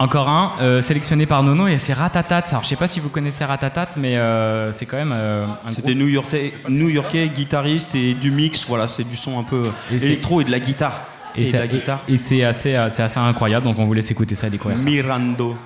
[0.00, 2.44] Encore un, euh, sélectionné par Nono, et c'est Ratatat.
[2.50, 5.48] Alors, je sais pas si vous connaissez Ratatat, mais euh, c'est quand même euh, un
[5.66, 9.64] C'est groupe- des New-Yorkais, New-Yorkais guitaristes et du mix, voilà, c'est du son un peu
[9.90, 11.00] électro et de la guitare.
[11.36, 11.44] Et,
[12.16, 14.84] c'est assez, euh, c'est assez incroyable, donc on vous laisse écouter ça et découvrir ça.
[14.84, 15.56] Mirando.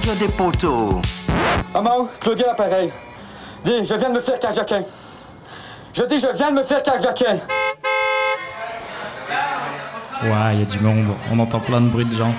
[0.00, 1.00] Radio, des poteaux.
[1.74, 2.90] Maman, Claudia l'appareil.
[3.64, 4.80] Dis, je viens de me faire carjacker.
[5.92, 7.34] Je dis, je viens de me faire carjacker.
[10.22, 12.34] Ouais, il y a du monde, on entend plein de bruit de gens.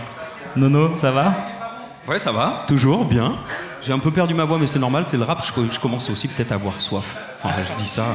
[0.55, 1.35] Nono, ça va?
[2.07, 3.35] Ouais, ça va, toujours bien.
[3.83, 6.09] J'ai un peu perdu ma voix, mais c'est normal, c'est le rap, je, je commence
[6.09, 7.15] aussi peut-être à avoir soif.
[7.43, 8.05] Enfin, je dis ça.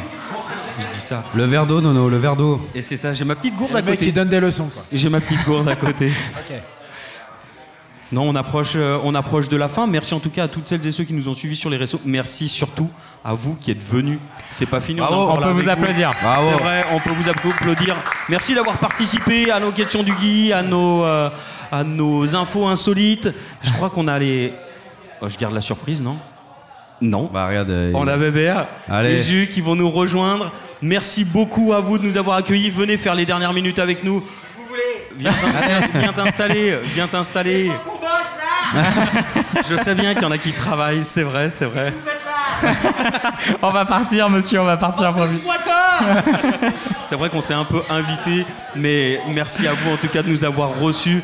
[0.78, 1.22] Je dis ça.
[1.34, 2.60] Le verre d'eau, Nono, le verre d'eau.
[2.74, 4.06] Et c'est ça, j'ai ma petite gourde Le à mec côté.
[4.06, 4.82] qui donne des leçons, quoi.
[4.92, 6.12] J'ai ma petite gourde à côté.
[8.16, 9.86] Non, on approche, euh, on approche de la fin.
[9.86, 11.76] Merci en tout cas à toutes celles et ceux qui nous ont suivis sur les
[11.76, 12.00] réseaux.
[12.06, 12.88] Merci surtout
[13.22, 14.18] à vous qui êtes venus.
[14.50, 15.00] C'est pas fini.
[15.00, 15.32] Bravo.
[15.32, 16.12] On peut vous applaudir.
[16.18, 17.94] C'est vrai, on peut vous applaudir.
[18.30, 21.28] Merci d'avoir participé à nos questions du Guy, à nos, euh,
[21.70, 23.28] à nos infos insolites.
[23.62, 24.50] Je crois qu'on a les.
[25.20, 26.16] Oh, je garde la surprise, non?
[27.02, 27.28] Non.
[27.30, 27.68] Bah regarde.
[27.68, 29.10] euh, On a Bébert Allez.
[29.16, 30.50] et Jus qui vont nous rejoindre.
[30.80, 32.70] Merci beaucoup à vous de nous avoir accueillis.
[32.70, 34.24] Venez faire les dernières minutes avec nous.
[35.18, 37.70] Viens t'in- viens t'installer, viens t'installer.
[39.68, 41.92] Je sais bien qu'il y en a qui travaillent, c'est vrai, c'est vrai.
[43.62, 45.12] On va partir, monsieur, on va partir.
[45.12, 45.40] promis.
[47.02, 50.28] C'est vrai qu'on s'est un peu invité, mais merci à vous en tout cas de
[50.30, 51.22] nous avoir reçus.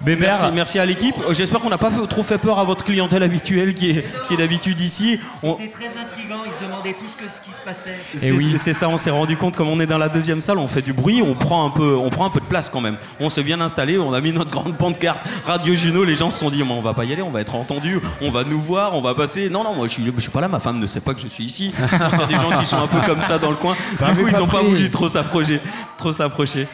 [0.00, 0.30] Bébert.
[0.32, 1.14] Merci, merci à l'équipe.
[1.28, 4.34] Euh, J'espère qu'on n'a pas trop fait peur à votre clientèle habituelle qui est, qui
[4.34, 5.18] est d'habitude ici.
[5.42, 7.98] On- C'était très intriguant, ils se demandaient tout ce, que, ce qui se passait.
[8.12, 10.68] C'est c'est ça, on s'est rendu compte comme on est dans la deuxième salle, on
[10.68, 12.96] fait du bruit, on prend un peu, on prend un peu de place quand même.
[13.20, 16.40] On s'est bien installé, on a mis notre grande pancarte Radio Juno, les gens se
[16.40, 18.60] sont dit, Mais on va pas y aller, on va être entendu, on va nous
[18.60, 19.48] voir, on va passer.
[19.48, 21.20] Non, non, moi je suis, je suis pas là, ma femme ne sait pas que
[21.20, 21.72] je suis ici.
[21.92, 23.74] Il y a des gens qui sont un peu comme ça dans le coin.
[24.14, 25.60] Du coup, ils pas ont pas voulu trop s'approcher,
[25.96, 26.66] trop s'approcher.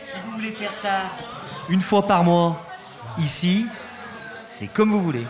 [0.00, 0.88] Si vous voulez faire ça
[1.68, 2.64] une fois par mois,
[3.22, 3.66] ici,
[4.48, 5.26] c'est comme vous voulez.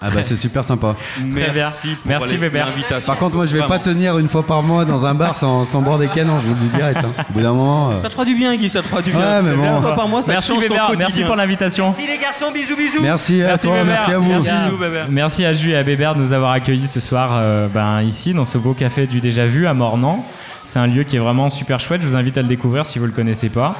[0.00, 0.94] Ah bah c'est super sympa.
[1.20, 3.12] Merci pour Merci, l'invitation.
[3.12, 5.64] Par contre moi je vais pas tenir une fois par mois dans un bar sans,
[5.66, 6.98] sans boire des canons, je vous le dis direct.
[7.02, 7.10] hein.
[7.28, 7.90] Au bout d'un moment.
[7.90, 9.18] euh, Ça te fera du bien, Guy, ça te fera du bien.
[9.18, 9.62] Ouais, mais C'est bon.
[9.62, 11.06] bien, Une fois par mois, ça te Merci change ton Bébert, quotidien.
[11.08, 11.86] merci pour l'invitation.
[11.86, 13.02] Merci les garçons, bisous bisous.
[13.02, 13.84] Merci à toi, Bébert.
[13.86, 14.40] merci à vous.
[14.40, 15.06] Bisous, Bébert.
[15.10, 18.34] Merci à Ju et à Bébert de nous avoir accueillis ce soir euh, ben, ici
[18.34, 20.24] dans ce beau café du déjà vu à Mornan.
[20.68, 22.02] C'est un lieu qui est vraiment super chouette.
[22.02, 23.74] Je vous invite à le découvrir si vous ne le connaissez pas.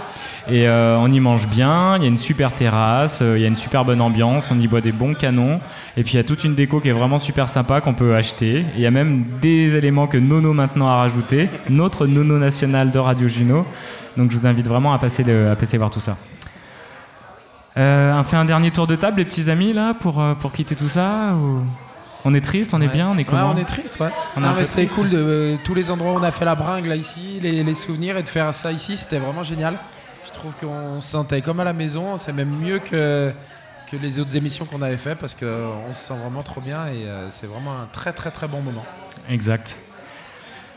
[0.48, 1.98] Et euh, on y mange bien.
[1.98, 3.20] Il y a une super terrasse.
[3.20, 4.50] euh, il y a une super bonne ambiance.
[4.50, 5.60] On y boit des bons canons.
[5.98, 8.16] Et puis il y a toute une déco qui est vraiment super sympa qu'on peut
[8.16, 8.60] acheter.
[8.60, 11.50] Et il y a même des éléments que Nono maintenant a rajouté.
[11.68, 13.66] Notre Nono national de Radio Juno.
[14.16, 16.16] Donc je vous invite vraiment à passer, à passer voir tout ça.
[17.76, 20.74] Euh, on fait un dernier tour de table, les petits amis, là, pour, pour quitter
[20.74, 21.34] tout ça
[22.24, 24.10] On est triste, on est bien, on est Ouais, comment on est triste, ouais.
[24.36, 26.54] On Non, mais c'était cool de euh, tous les endroits où on a fait la
[26.54, 29.78] bringue là ici, les, les souvenirs et de faire ça ici, c'était vraiment génial.
[30.26, 33.32] Je trouve qu'on se sentait comme à la maison, c'est même mieux que,
[33.90, 37.06] que les autres émissions qu'on avait fait parce qu'on se sent vraiment trop bien et
[37.06, 38.84] euh, c'est vraiment un très très très bon moment.
[39.28, 39.76] Exact.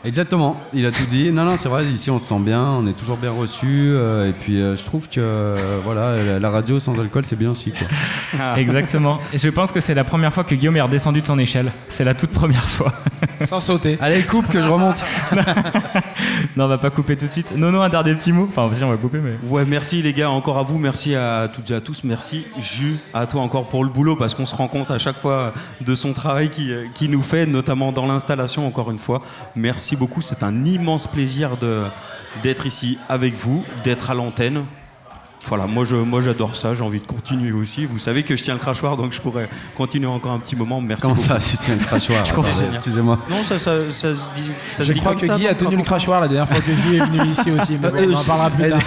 [0.04, 1.30] Exactement, il a tout dit.
[1.32, 3.94] Non, non, c'est vrai, ici on se sent bien, on est toujours bien reçu.
[3.94, 7.72] et puis euh, je trouve que euh, voilà, la, radio sans alcool c'est bien aussi.
[7.72, 8.56] Quoi.
[8.56, 9.18] Exactement.
[9.32, 11.72] Et je pense que c'est la première fois que Guillaume est redescendu de son échelle.
[11.88, 12.92] C'est la toute première fois.
[13.44, 13.98] Sans sauter.
[14.00, 15.04] Allez, coupe que je remonte.
[16.56, 17.56] non, on va pas couper tout de suite.
[17.56, 18.48] Nono, un dernier petit mot.
[18.48, 19.36] Enfin, si, on va couper, mais.
[19.48, 22.98] Ouais, merci les gars, encore à vous, merci à toutes et à tous, merci Jus,
[23.14, 25.94] à toi encore pour le boulot, parce qu'on se rend compte à chaque fois de
[25.94, 29.22] son travail qui, euh, qui nous fait, notamment dans l'installation, encore une fois.
[29.56, 31.56] Merci beaucoup, c'est un immense plaisir
[32.42, 34.64] d'être ici avec vous, d'être à l'antenne.
[35.48, 37.84] Voilà, moi je- moi j'adore ça, j'ai envie de continuer aussi.
[37.84, 40.80] Vous savez que je tiens le crachoir, donc je pourrais continuer encore un petit moment.
[40.80, 41.28] Merci Comment beaucoup.
[41.28, 42.24] ça, tu tiens le crachoir
[42.74, 43.18] excusez-moi.
[43.28, 44.50] Non, ça, ça, ça se dit.
[44.70, 46.60] Ça se Je dit crois que ça, Guy a tenu le crachoir la dernière fois
[46.60, 48.80] que Guy est venu ici aussi, mais bon, on en c'est- parlera plus tard.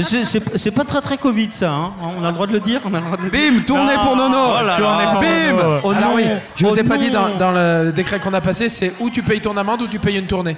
[0.00, 2.60] C'est- C'est c'est pas très très Covid ça, hein on a le droit de le
[2.60, 3.52] dire on a le droit de le dire.
[3.52, 5.10] Bim, tournez pour Nono Oh là Tournez là.
[5.12, 5.80] pour Bim Nono.
[5.84, 6.16] Oh Alors non.
[6.16, 6.24] oui,
[6.56, 9.10] je vous ai Oh pas dit dans, dans le décret qu'on a passé, c'est où
[9.10, 10.56] tu payes ton amende ou tu payes une tournée.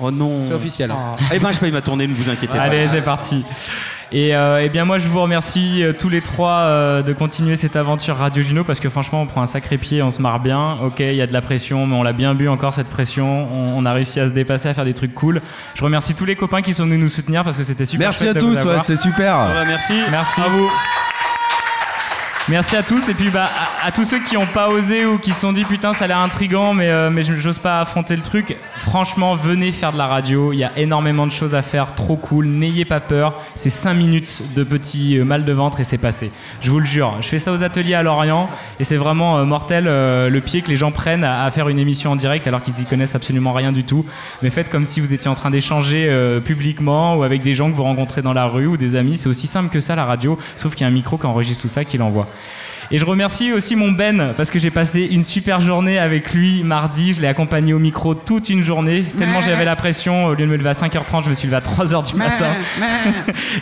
[0.00, 0.92] Oh non C'est officiel.
[1.32, 2.62] Eh ben je paye ma tournée, ne vous inquiétez pas.
[2.64, 3.44] Allez, c'est parti.
[4.14, 7.56] Et euh, eh bien moi je vous remercie euh, tous les trois euh, de continuer
[7.56, 10.40] cette aventure Radio Juno parce que franchement on prend un sacré pied, on se marre
[10.40, 10.76] bien.
[10.82, 13.48] Ok, il y a de la pression, mais on l'a bien bu encore cette pression.
[13.50, 15.40] On, on a réussi à se dépasser, à faire des trucs cool.
[15.74, 18.08] Je remercie tous les copains qui sont venus nous soutenir parce que c'était super.
[18.08, 19.38] Merci à tous, ouais, c'était super.
[19.38, 19.94] Ouais, merci.
[20.10, 20.70] Merci à vous.
[22.48, 23.44] Merci à tous et puis bah,
[23.84, 26.08] à, tous ceux qui n'ont pas osé ou qui se sont dit putain ça a
[26.08, 28.56] l'air intrigant mais, euh, mais j'ose pas affronter le truc.
[28.78, 32.16] Franchement venez faire de la radio, il y a énormément de choses à faire, trop
[32.16, 33.40] cool, n'ayez pas peur.
[33.54, 36.32] C'est 5 minutes de petit euh, mal de ventre et c'est passé.
[36.62, 38.50] Je vous le jure, je fais ça aux ateliers à Lorient
[38.80, 41.68] et c'est vraiment euh, mortel euh, le pied que les gens prennent à, à faire
[41.68, 44.04] une émission en direct alors qu'ils y connaissent absolument rien du tout.
[44.42, 46.10] Mais faites comme si vous étiez en train d'échanger
[46.44, 49.16] publiquement ou avec des gens que vous rencontrez dans la rue ou des amis.
[49.16, 51.62] C'est aussi simple que ça la radio, sauf qu'il y a un micro qui enregistre
[51.62, 52.26] tout ça, qui l'envoie.
[52.90, 56.62] Et je remercie aussi mon Ben parce que j'ai passé une super journée avec lui
[56.62, 57.14] mardi.
[57.14, 59.04] Je l'ai accompagné au micro toute une journée.
[59.16, 61.56] Tellement j'avais la pression, au lieu de me lever à 5h30, je me suis levé
[61.56, 62.50] à 3h du matin.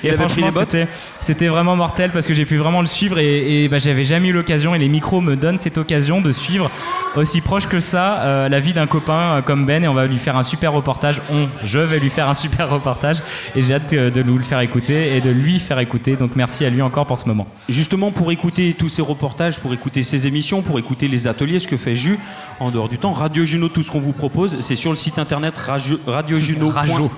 [0.02, 0.88] Il Et avait pris franchement, les bottes c'était,
[1.20, 4.28] c'était vraiment mortel parce que j'ai pu vraiment le suivre et, et, bah, j'avais jamais
[4.28, 6.70] eu l'occasion et les micros me donnent cette occasion de suivre
[7.16, 10.06] aussi proche que ça euh, la vie d'un copain euh, comme Ben et on va
[10.06, 11.20] lui faire un super reportage.
[11.30, 13.22] On, je vais lui faire un super reportage
[13.56, 16.16] et j'ai hâte euh, de nous le faire écouter et de lui faire écouter.
[16.16, 17.46] Donc merci à lui encore pour ce moment.
[17.68, 21.68] Justement, pour écouter tous ces reportages, pour écouter ces émissions, pour écouter les ateliers, ce
[21.68, 22.18] que fait Jus
[22.58, 25.18] en dehors du temps, Radio Juno, tout ce qu'on vous propose, c'est sur le site
[25.18, 27.08] internet radio, radiojuno.fr.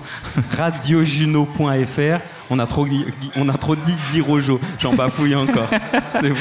[2.55, 3.07] On a trop, dit-
[3.37, 4.61] on a trop dit Guy Rojo.
[4.79, 5.69] J'en bafouille encore.
[6.21, 6.37] C'est bon.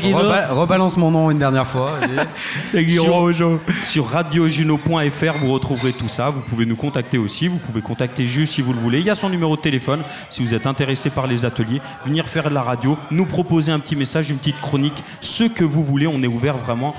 [0.00, 0.18] Guido.
[0.18, 1.92] reba- rebalance mon nom une dernière fois.
[2.00, 2.26] vas-y.
[3.04, 3.14] Sur,
[3.84, 6.30] sur radiojuno.fr, vous retrouverez tout ça.
[6.30, 7.46] Vous pouvez nous contacter aussi.
[7.48, 8.98] Vous pouvez contacter Jus si vous le voulez.
[8.98, 10.00] Il y a son numéro de téléphone
[10.30, 11.80] si vous êtes intéressé par les ateliers.
[12.04, 15.62] Venir faire de la radio, nous proposer un petit message, une petite chronique, ce que
[15.64, 16.06] vous voulez.
[16.08, 16.94] On est ouvert vraiment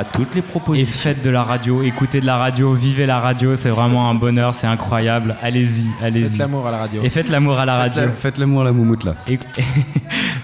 [0.00, 1.10] à toutes les Et propositions.
[1.10, 4.54] faites de la radio, écoutez de la radio, vivez la radio, c'est vraiment un bonheur,
[4.54, 5.36] c'est incroyable.
[5.42, 6.24] Allez-y, allez-y.
[6.30, 7.02] Faites l'amour à la radio.
[7.04, 8.02] Et faites l'amour à la radio.
[8.18, 9.14] Faites l'amour à la moumoute là.
[9.28, 9.38] Et,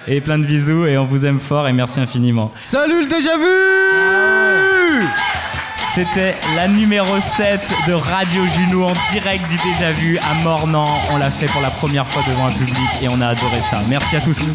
[0.17, 2.53] et plein de bisous et on vous aime fort et merci infiniment.
[2.61, 5.07] Salut le déjà vu
[5.95, 10.87] C'était la numéro 7 de Radio Juno en direct du Déjà Vu à Mornan.
[11.15, 13.79] On l'a fait pour la première fois devant un public et on a adoré ça.
[13.89, 14.53] Merci à tous.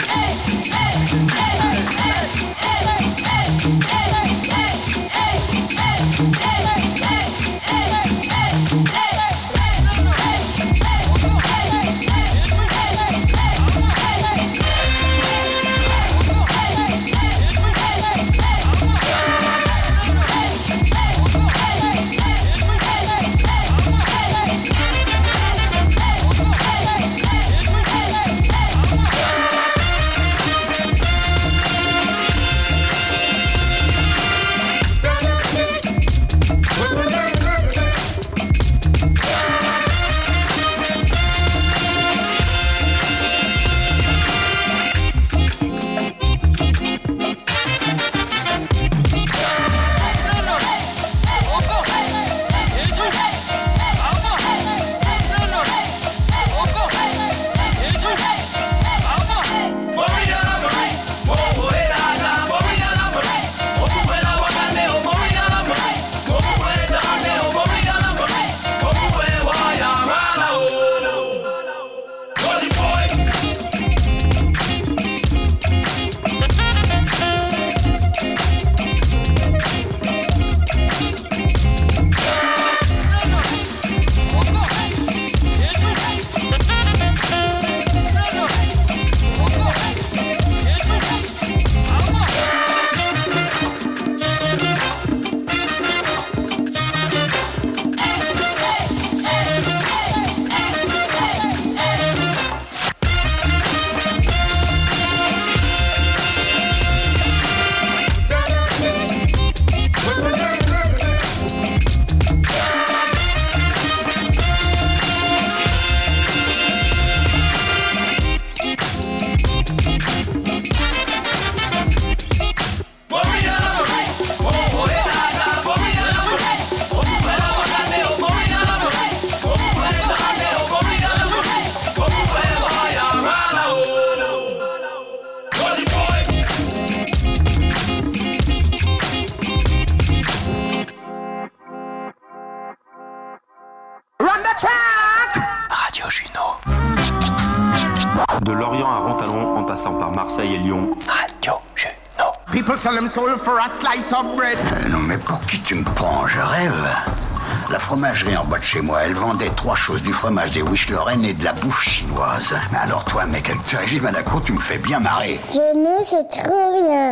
[160.00, 162.56] Du fromage, des wish Lorraine et de la bouffe chinoise.
[162.72, 165.38] Mais alors toi, mec, avec tes régimes à la cour, tu me fais bien marrer.
[165.52, 167.12] Je ne sais trop rien.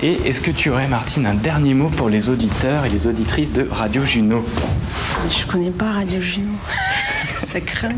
[0.00, 3.52] Et est-ce que tu aurais, Martine, un dernier mot pour les auditeurs et les auditrices
[3.52, 4.44] de Radio Juno
[5.30, 6.54] Je connais pas Radio Juno.
[7.38, 7.94] Ça craint.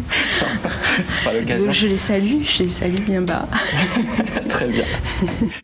[1.09, 1.67] Ce sera l'occasion.
[1.67, 3.49] Donc je les salue, je les salue bien bas.
[4.51, 4.85] Très bien.